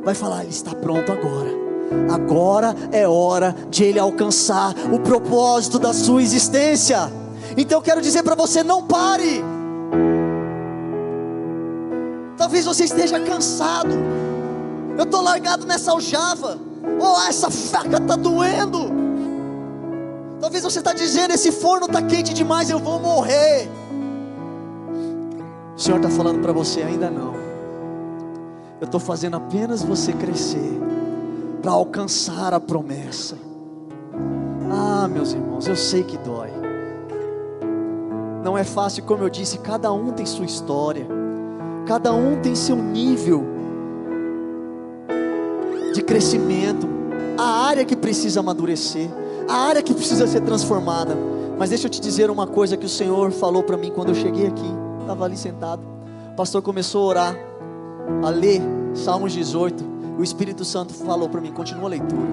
vai 0.03 0.15
falar: 0.15 0.41
Ele 0.41 0.49
está 0.49 0.73
pronto 0.73 1.11
agora. 1.11 1.67
Agora 2.09 2.75
é 2.91 3.07
hora 3.07 3.55
de 3.69 3.83
ele 3.83 3.99
alcançar 3.99 4.73
o 4.91 4.99
propósito 4.99 5.77
da 5.77 5.93
sua 5.93 6.21
existência. 6.21 7.11
Então 7.55 7.77
eu 7.77 7.81
quero 7.83 8.01
dizer 8.01 8.23
para 8.23 8.35
você: 8.35 8.63
não 8.63 8.83
pare. 8.83 9.43
Talvez 12.47 12.65
você 12.65 12.85
esteja 12.85 13.19
cansado 13.19 13.93
eu 14.97 15.03
estou 15.03 15.21
largado 15.21 15.65
nessa 15.65 15.91
aljava. 15.91 16.57
Oh, 16.99 17.27
essa 17.27 17.51
faca 17.51 17.97
está 17.97 18.15
doendo. 18.15 18.89
Talvez 20.41 20.63
você 20.63 20.79
está 20.79 20.91
dizendo: 20.91 21.33
esse 21.33 21.51
forno 21.51 21.85
está 21.85 22.01
quente 22.01 22.33
demais, 22.33 22.69
eu 22.71 22.79
vou 22.79 22.99
morrer. 22.99 23.69
O 25.75 25.79
Senhor 25.79 25.97
está 25.97 26.09
falando 26.09 26.41
para 26.41 26.51
você: 26.51 26.81
ainda 26.81 27.11
não. 27.11 27.35
Eu 28.81 28.85
estou 28.85 28.99
fazendo 28.99 29.37
apenas 29.37 29.83
você 29.83 30.11
crescer 30.13 30.79
para 31.61 31.71
alcançar 31.71 32.53
a 32.55 32.59
promessa. 32.59 33.37
Ah, 34.71 35.07
meus 35.07 35.33
irmãos, 35.33 35.67
eu 35.67 35.75
sei 35.75 36.03
que 36.03 36.17
dói. 36.17 36.49
Não 38.43 38.57
é 38.57 38.63
fácil, 38.63 39.03
como 39.03 39.23
eu 39.23 39.29
disse, 39.29 39.59
cada 39.59 39.91
um 39.91 40.11
tem 40.11 40.25
sua 40.25 40.45
história, 40.45 41.05
cada 41.87 42.13
um 42.13 42.41
tem 42.41 42.53
seu 42.53 42.75
nível 42.75 43.45
de 45.93 46.03
crescimento, 46.03 46.85
a 47.37 47.65
área 47.65 47.85
que 47.85 47.95
precisa 47.95 48.41
amadurecer, 48.41 49.09
a 49.47 49.55
área 49.55 49.81
que 49.81 49.93
precisa 49.93 50.27
ser 50.27 50.41
transformada. 50.41 51.15
Mas 51.57 51.69
deixa 51.69 51.87
eu 51.87 51.89
te 51.89 52.01
dizer 52.01 52.29
uma 52.29 52.45
coisa 52.45 52.75
que 52.75 52.85
o 52.85 52.89
Senhor 52.89 53.31
falou 53.31 53.63
para 53.63 53.77
mim 53.77 53.89
quando 53.89 54.09
eu 54.09 54.15
cheguei 54.15 54.47
aqui, 54.47 54.69
estava 54.99 55.23
ali 55.23 55.37
sentado. 55.37 55.81
O 56.33 56.35
pastor 56.35 56.61
começou 56.61 57.03
a 57.03 57.07
orar, 57.07 57.35
a 58.21 58.29
ler 58.29 58.61
Salmos 58.93 59.31
18. 59.31 59.97
O 60.19 60.23
Espírito 60.23 60.65
Santo 60.65 60.93
falou 60.93 61.29
para 61.29 61.39
mim: 61.39 61.53
continua 61.53 61.85
a 61.85 61.89
leitura. 61.89 62.27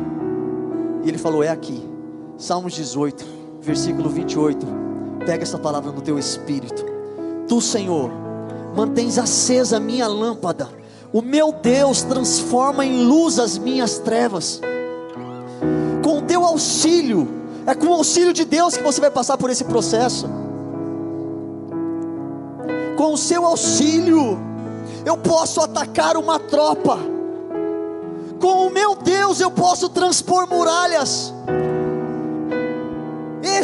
E 1.04 1.08
ele 1.08 1.16
falou: 1.16 1.42
é 1.44 1.48
aqui, 1.48 1.88
Salmos 2.36 2.74
18, 2.74 3.24
versículo 3.60 4.10
28. 4.10 4.66
Pega 5.24 5.42
essa 5.42 5.58
palavra 5.58 5.92
no 5.92 6.02
teu 6.02 6.18
espírito. 6.18 6.84
Tu, 7.48 7.60
Senhor, 7.60 8.23
mantens 8.74 9.18
acesa 9.18 9.76
a 9.76 9.80
minha 9.80 10.06
lâmpada 10.06 10.84
o 11.14 11.22
meu 11.22 11.52
Deus 11.52 12.02
transforma 12.02 12.84
em 12.84 13.04
luz 13.04 13.38
as 13.38 13.56
minhas 13.56 14.00
trevas. 14.00 14.60
Com 16.02 16.18
o 16.18 16.22
teu 16.22 16.44
auxílio, 16.44 17.28
é 17.64 17.72
com 17.72 17.86
o 17.86 17.92
auxílio 17.92 18.32
de 18.32 18.44
Deus 18.44 18.76
que 18.76 18.82
você 18.82 19.00
vai 19.00 19.12
passar 19.12 19.38
por 19.38 19.48
esse 19.48 19.62
processo. 19.62 20.28
Com 22.96 23.12
o 23.12 23.16
seu 23.16 23.46
auxílio, 23.46 24.36
eu 25.06 25.16
posso 25.16 25.60
atacar 25.60 26.16
uma 26.16 26.40
tropa. 26.40 26.98
com 28.40 28.66
o 28.66 28.70
meu 28.70 28.96
Deus 28.96 29.40
eu 29.40 29.52
posso 29.52 29.88
transpor 29.88 30.48
muralhas. 30.48 31.32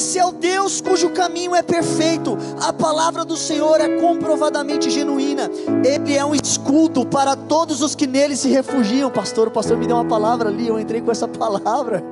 Esse 0.01 0.19
é 0.19 0.25
o 0.25 0.33
Deus 0.33 0.81
cujo 0.81 1.11
caminho 1.11 1.55
é 1.55 1.61
perfeito. 1.61 2.35
A 2.59 2.73
palavra 2.73 3.23
do 3.23 3.37
Senhor 3.37 3.83
é 3.83 3.99
comprovadamente 4.01 4.89
genuína. 4.89 5.51
Ele 5.85 6.17
é 6.17 6.25
um 6.25 6.35
escudo 6.35 7.05
para 7.05 7.37
todos 7.37 7.83
os 7.83 7.95
que 7.95 8.07
nele 8.07 8.35
se 8.35 8.49
refugiam. 8.49 9.11
Pastor, 9.11 9.49
o 9.49 9.51
pastor 9.51 9.77
me 9.77 9.87
deu 9.87 9.97
uma 9.97 10.07
palavra 10.07 10.49
ali, 10.49 10.67
eu 10.67 10.81
entrei 10.81 11.03
com 11.03 11.13
essa 11.13 11.29
palavra. 11.29 12.03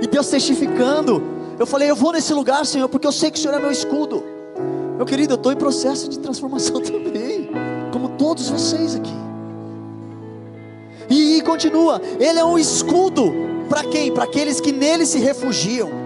E 0.00 0.06
Deus 0.06 0.28
testificando. 0.28 1.22
Eu 1.58 1.66
falei, 1.66 1.90
eu 1.90 1.94
vou 1.94 2.12
nesse 2.12 2.32
lugar, 2.32 2.64
Senhor, 2.64 2.88
porque 2.88 3.06
eu 3.06 3.12
sei 3.12 3.30
que 3.30 3.38
o 3.38 3.42
Senhor 3.42 3.58
é 3.58 3.60
meu 3.60 3.70
escudo. 3.70 4.24
Meu 4.96 5.04
querido, 5.04 5.34
eu 5.34 5.36
estou 5.36 5.52
em 5.52 5.56
processo 5.56 6.08
de 6.08 6.18
transformação 6.18 6.80
também, 6.80 7.50
como 7.92 8.08
todos 8.16 8.48
vocês 8.48 8.94
aqui. 8.94 9.14
E, 11.10 11.36
e 11.36 11.42
continua, 11.42 12.00
Ele 12.18 12.38
é 12.38 12.44
um 12.44 12.56
escudo 12.56 13.34
para 13.68 13.84
quem? 13.84 14.10
Para 14.10 14.24
aqueles 14.24 14.62
que 14.62 14.72
nele 14.72 15.04
se 15.04 15.18
refugiam. 15.18 16.01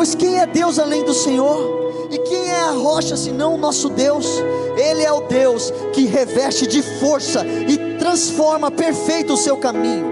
Pois 0.00 0.14
quem 0.14 0.38
é 0.38 0.46
Deus 0.46 0.78
além 0.78 1.04
do 1.04 1.12
Senhor? 1.12 2.08
E 2.10 2.16
quem 2.20 2.48
é 2.48 2.58
a 2.58 2.70
rocha 2.70 3.18
senão 3.18 3.56
o 3.56 3.58
nosso 3.58 3.90
Deus? 3.90 4.26
Ele 4.74 5.02
é 5.02 5.12
o 5.12 5.20
Deus 5.28 5.70
que 5.92 6.06
reveste 6.06 6.66
de 6.66 6.80
força 6.80 7.44
e 7.46 7.98
transforma 7.98 8.70
perfeito 8.70 9.34
o 9.34 9.36
seu 9.36 9.58
caminho. 9.58 10.06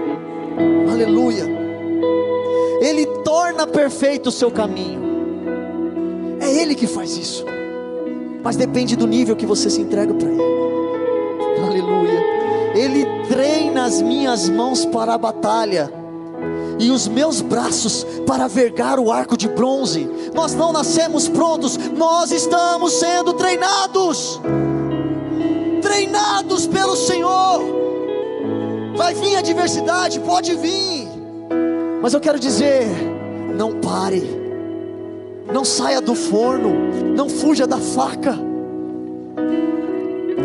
Aleluia. 0.91 1.43
Ele 2.79 3.03
torna 3.23 3.65
perfeito 3.65 4.27
o 4.27 4.31
seu 4.31 4.51
caminho. 4.51 5.01
É 6.39 6.53
Ele 6.53 6.75
que 6.75 6.85
faz 6.85 7.17
isso. 7.17 7.43
Mas 8.43 8.55
depende 8.55 8.95
do 8.95 9.07
nível 9.07 9.35
que 9.35 9.47
você 9.47 9.71
se 9.71 9.81
entrega 9.81 10.13
para 10.13 10.29
Ele. 10.29 10.43
Aleluia. 11.67 12.23
Ele 12.75 13.07
treina 13.27 13.85
as 13.85 14.03
minhas 14.03 14.49
mãos 14.49 14.85
para 14.85 15.15
a 15.15 15.17
batalha 15.17 15.98
e 16.79 16.89
os 16.89 17.07
meus 17.09 17.41
braços 17.41 18.05
para 18.25 18.47
vergar 18.47 18.97
o 18.97 19.11
arco 19.11 19.35
de 19.35 19.49
bronze. 19.49 20.09
Nós 20.33 20.55
não 20.55 20.71
nascemos 20.71 21.27
prontos, 21.27 21.77
nós 21.77 22.31
estamos 22.31 22.93
sendo 22.93 23.33
treinados. 23.33 24.39
Treinados 25.81 26.65
pelo 26.65 26.95
Senhor. 26.95 27.61
Vai 28.95 29.13
vir 29.13 29.35
adversidade, 29.35 30.19
pode 30.21 30.55
vir. 30.55 31.07
Mas 32.01 32.13
eu 32.13 32.21
quero 32.21 32.39
dizer, 32.39 32.87
não 33.55 33.81
pare. 33.81 34.39
Não 35.51 35.65
saia 35.65 35.99
do 35.99 36.15
forno, 36.15 36.69
não 37.15 37.27
fuja 37.27 37.67
da 37.67 37.77
faca. 37.77 38.37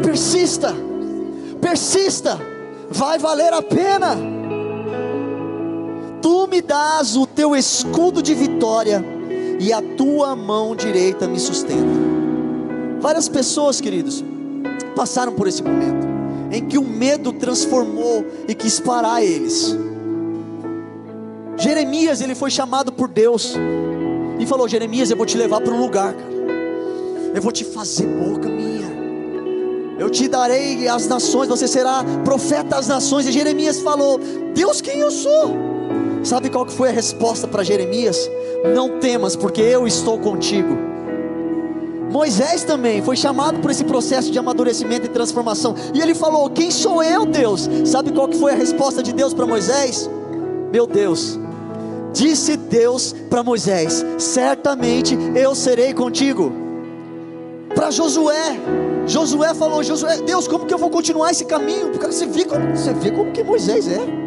Persista. 0.03 0.75
Persista. 1.61 2.41
Vai 2.91 3.19
valer 3.19 3.53
a 3.53 3.63
pena 3.63 4.17
tu 6.25 6.47
me 6.47 6.63
dás 6.63 7.17
o 7.17 7.27
teu 7.27 7.55
escudo 7.55 8.23
de 8.23 8.33
vitória 8.33 9.05
e 9.61 9.71
a 9.75 9.83
tua 9.83 10.35
mão 10.35 10.75
direita 10.75 11.29
me 11.29 11.39
sustenta. 11.39 11.85
Várias 12.99 13.29
pessoas, 13.29 13.79
queridos, 13.79 14.25
passaram 14.97 15.35
por 15.35 15.47
esse 15.47 15.63
momento 15.63 16.07
em 16.51 16.67
que 16.67 16.79
o 16.79 16.83
medo 16.83 17.31
transformou 17.31 18.25
e 18.49 18.55
quis 18.55 18.81
parar 18.81 19.23
eles. 19.23 19.77
Jeremias, 21.59 22.23
ele 22.23 22.35
foi 22.35 22.51
chamado 22.51 22.91
por 22.91 23.07
Deus 23.07 23.55
e 24.39 24.47
falou: 24.47 24.67
Jeremias, 24.67 25.11
eu 25.11 25.19
vou 25.19 25.27
te 25.27 25.37
levar 25.37 25.61
para 25.61 25.75
um 25.75 25.79
lugar, 25.79 26.15
cara. 26.15 26.35
Eu 27.35 27.43
vou 27.43 27.53
te 27.53 27.67
fazer 27.67 28.07
boca 28.07 28.49
minha. 28.49 28.89
Eu 29.99 30.09
te 30.09 30.27
darei 30.27 30.89
as 30.89 31.07
nações, 31.07 31.49
você 31.49 31.69
será 31.69 32.03
profeta 32.25 32.77
das 32.77 32.89
nações. 32.89 33.27
E 33.27 33.33
Jeremias 33.33 33.81
falou: 33.81 34.19
Deus, 34.55 34.81
quem 34.81 35.01
eu 35.01 35.11
sou? 35.11 35.74
Sabe 36.25 36.49
qual 36.49 36.65
que 36.65 36.73
foi 36.73 36.89
a 36.89 36.93
resposta 36.93 37.47
para 37.47 37.63
Jeremias? 37.63 38.31
Não 38.75 38.99
temas, 38.99 39.37
porque 39.37 39.61
eu 39.61 39.87
estou 39.87 40.19
contigo. 40.19 40.75
Moisés 42.11 42.65
também 42.65 43.03
foi 43.03 43.15
chamado 43.15 43.61
por 43.61 43.71
esse 43.71 43.85
processo 43.85 44.31
de 44.31 44.39
amadurecimento 44.39 45.05
e 45.05 45.11
transformação. 45.11 45.75
E 45.93 46.01
ele 46.01 46.15
falou: 46.15 46.49
Quem 46.49 46.71
sou 46.71 47.03
eu, 47.03 47.27
Deus? 47.27 47.69
Sabe 47.85 48.11
qual 48.11 48.27
que 48.27 48.39
foi 48.39 48.53
a 48.53 48.57
resposta 48.57 49.03
de 49.03 49.13
Deus 49.13 49.35
para 49.35 49.47
Moisés? 49.47 50.09
Meu 50.73 50.87
Deus, 50.87 51.39
disse 52.15 52.57
Deus 52.57 53.15
para 53.29 53.43
Moisés: 53.43 54.03
Certamente 54.17 55.19
eu 55.35 55.55
serei 55.55 55.93
contigo. 55.93 56.51
Para 57.75 57.91
Josué, 57.91 58.59
Josué 59.07 59.53
falou: 59.53 59.83
Josué, 59.83 60.23
Deus, 60.23 60.49
como 60.49 60.65
que 60.65 60.73
eu 60.73 60.79
vou 60.79 60.89
continuar 60.89 61.33
esse 61.33 61.45
caminho? 61.45 61.91
Porque 61.91 62.07
você 62.07 62.25
vê 62.25 62.47
como, 62.47 62.75
você 62.75 62.95
vê 62.95 63.11
como 63.11 63.31
que 63.31 63.43
Moisés 63.45 63.87
é. 63.89 64.24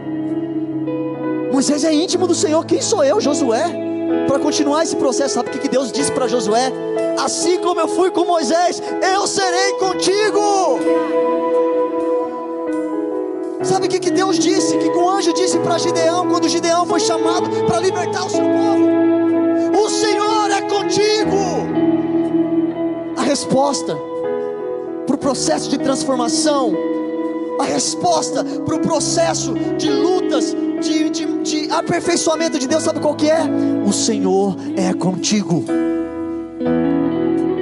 Moisés 1.58 1.84
é 1.84 1.92
íntimo 1.92 2.28
do 2.28 2.36
Senhor. 2.36 2.64
Quem 2.68 2.80
sou 2.80 3.04
eu, 3.04 3.20
Josué? 3.20 3.66
Para 4.28 4.38
continuar 4.38 4.84
esse 4.84 4.96
processo, 4.96 5.34
sabe 5.34 5.50
o 5.50 5.52
que 5.60 5.68
Deus 5.68 5.92
disse 5.92 6.12
para 6.12 6.28
Josué? 6.28 6.72
Assim 7.18 7.58
como 7.58 7.80
eu 7.80 7.88
fui 7.88 8.12
com 8.12 8.26
Moisés, 8.26 8.80
eu 9.02 9.26
serei 9.26 9.74
contigo. 9.80 10.78
Sabe 13.64 13.88
o 13.88 13.90
que 13.90 14.12
Deus 14.12 14.38
disse? 14.38 14.78
Que 14.78 14.88
o 14.88 15.10
anjo 15.10 15.34
disse 15.34 15.58
para 15.58 15.80
Gideão, 15.80 16.28
quando 16.28 16.48
Gideão 16.48 16.86
foi 16.86 17.00
chamado 17.00 17.50
para 17.66 17.80
libertar 17.80 18.28
o 18.28 18.30
seu 18.30 18.46
povo: 18.46 19.84
O 19.84 19.90
Senhor 19.90 20.52
é 20.52 20.62
contigo. 20.62 21.38
A 23.18 23.24
resposta 23.24 23.98
para 25.08 25.16
o 25.16 25.18
processo 25.18 25.72
de 25.72 25.80
transformação, 25.80 26.72
a 27.60 27.64
resposta 27.64 28.44
para 28.44 28.76
o 28.76 28.80
processo 28.80 29.56
de 29.76 29.90
lutas, 29.90 30.56
aperfeiçoamento 31.88 32.60
de 32.60 32.68
Deus, 32.68 32.84
sabe 32.84 33.00
qual 33.00 33.16
que 33.16 33.30
é? 33.30 33.40
O 33.86 33.94
Senhor 33.94 34.58
é 34.76 34.94
contigo. 34.94 35.64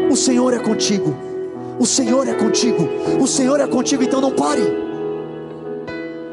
O 0.09 0.15
Senhor 0.15 0.53
é 0.53 0.59
contigo. 0.59 1.15
O 1.79 1.85
Senhor 1.85 2.27
é 2.27 2.33
contigo. 2.33 2.87
O 3.21 3.27
Senhor 3.27 3.59
é 3.59 3.67
contigo, 3.67 4.03
então 4.03 4.19
não 4.19 4.31
pare. 4.31 4.63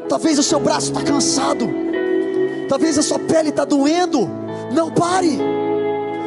Talvez 0.09 0.39
o 0.39 0.43
seu 0.43 0.59
braço 0.59 0.87
está 0.87 1.03
cansado. 1.03 1.69
Talvez 2.67 2.97
a 2.97 3.03
sua 3.03 3.19
pele 3.19 3.49
está 3.49 3.63
doendo. 3.63 4.27
Não 4.73 4.89
pare. 4.89 5.37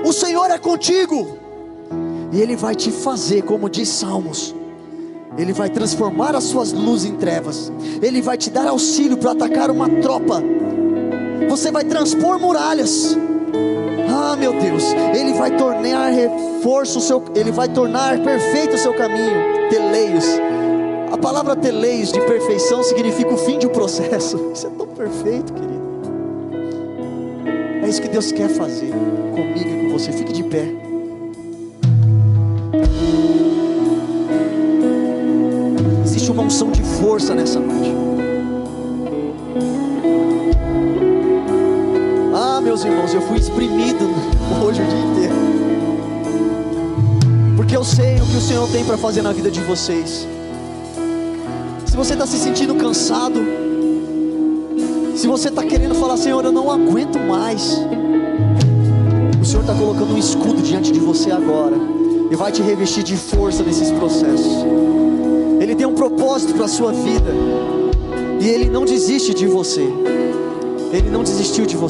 O 0.05 0.13
Senhor 0.13 0.49
é 0.51 0.59
contigo. 0.59 1.37
E 2.33 2.41
Ele 2.41 2.55
vai 2.55 2.75
te 2.75 2.91
fazer, 2.93 3.43
como 3.43 3.69
diz 3.69 3.89
Salmos 3.89 4.55
ele 5.39 5.53
vai 5.53 5.69
transformar 5.69 6.35
as 6.35 6.45
suas 6.45 6.73
luzes 6.73 7.11
em 7.11 7.17
trevas. 7.17 7.71
Ele 8.01 8.23
vai 8.23 8.39
te 8.39 8.49
dar 8.49 8.67
auxílio 8.67 9.19
para 9.19 9.33
atacar 9.33 9.71
uma 9.71 9.87
tropa. 10.01 10.43
Você 11.49 11.71
vai 11.71 11.85
transpor 11.85 12.39
muralhas. 12.39 13.17
Ah, 14.09 14.37
meu 14.37 14.53
Deus, 14.53 14.85
ele 15.15 15.35
vai 15.35 15.57
tornar 15.57 16.09
reforço 16.09 16.99
o 16.99 17.03
seu, 17.03 17.23
ele 17.35 17.51
vai 17.51 17.69
tornar 17.69 18.19
perfeito 18.21 18.75
o 18.75 18.79
seu 18.79 18.95
caminho. 18.95 19.69
Teleios. 19.71 20.27
A 21.13 21.19
palavra 21.19 21.57
teleios 21.57 22.13
de 22.13 22.21
perfeição 22.21 22.83
significa 22.83 23.33
o 23.33 23.39
fim 23.39 23.59
de 23.59 23.67
um 23.67 23.71
processo. 23.71 24.51
Isso 24.53 24.67
é 24.67 24.71
tão 24.71 24.87
perfeito, 24.87 25.53
querido. 25.53 25.77
É 27.83 27.89
isso 27.89 28.03
que 28.03 28.09
Deus 28.09 28.33
quer 28.33 28.49
fazer 28.49 28.91
comigo 28.91 29.69
e 29.69 29.87
com 29.87 29.93
você. 29.93 30.11
Fique 30.11 30.33
de 30.33 30.43
pé. 30.43 30.87
uma 36.37 36.43
unção 36.43 36.71
de 36.71 36.83
força 36.83 37.35
nessa 37.35 37.59
noite. 37.59 38.16
Meus 42.67 42.85
irmãos, 42.85 43.15
eu 43.15 43.21
fui 43.23 43.39
exprimido 43.39 44.05
hoje 44.61 44.83
o 44.83 44.87
dia 44.87 44.99
inteiro. 44.99 45.35
Porque 47.57 47.77
eu 47.77 47.85
sei 47.85 48.17
o 48.17 48.27
que 48.27 48.37
o 48.37 48.41
Senhor 48.41 48.69
tem 48.71 48.85
para 48.85 48.99
fazer 48.99 49.23
na 49.23 49.33
vida 49.33 49.49
de 49.49 49.61
vocês. 49.61 50.27
Se 51.87 51.97
você 51.97 52.15
está 52.15 52.27
se 52.27 52.37
sentindo 52.37 52.75
cansado, 52.75 53.39
se 55.15 55.29
você 55.29 55.49
está 55.49 55.63
querendo 55.63 55.95
falar, 55.95 56.17
Senhor, 56.17 56.45
eu 56.45 56.51
não 56.51 56.69
aguento 56.69 57.21
mais. 57.21 57.79
O 59.41 59.45
Senhor 59.45 59.61
está 59.61 59.73
colocando 59.73 60.13
um 60.13 60.19
escudo 60.19 60.61
diante 60.61 60.91
de 60.91 60.99
você 60.99 61.31
agora 61.31 61.77
e 62.33 62.35
vai 62.35 62.51
te 62.51 62.63
revestir 62.63 63.05
de 63.05 63.17
força 63.17 63.63
nesses 63.63 63.93
processos. 63.93 64.67
Ele 65.61 65.77
tem 65.77 65.87
um 65.87 65.95
propósito 65.95 66.53
para 66.55 66.65
a 66.65 66.69
sua 66.69 66.91
vida. 66.91 67.31
E 68.41 68.49
Ele 68.49 68.69
não 68.69 68.85
desiste 68.85 69.33
de 69.33 69.47
você. 69.47 69.89
Ele 70.93 71.11
não 71.11 71.23
desistiu 71.23 71.65
de 71.65 71.77
você. 71.77 71.85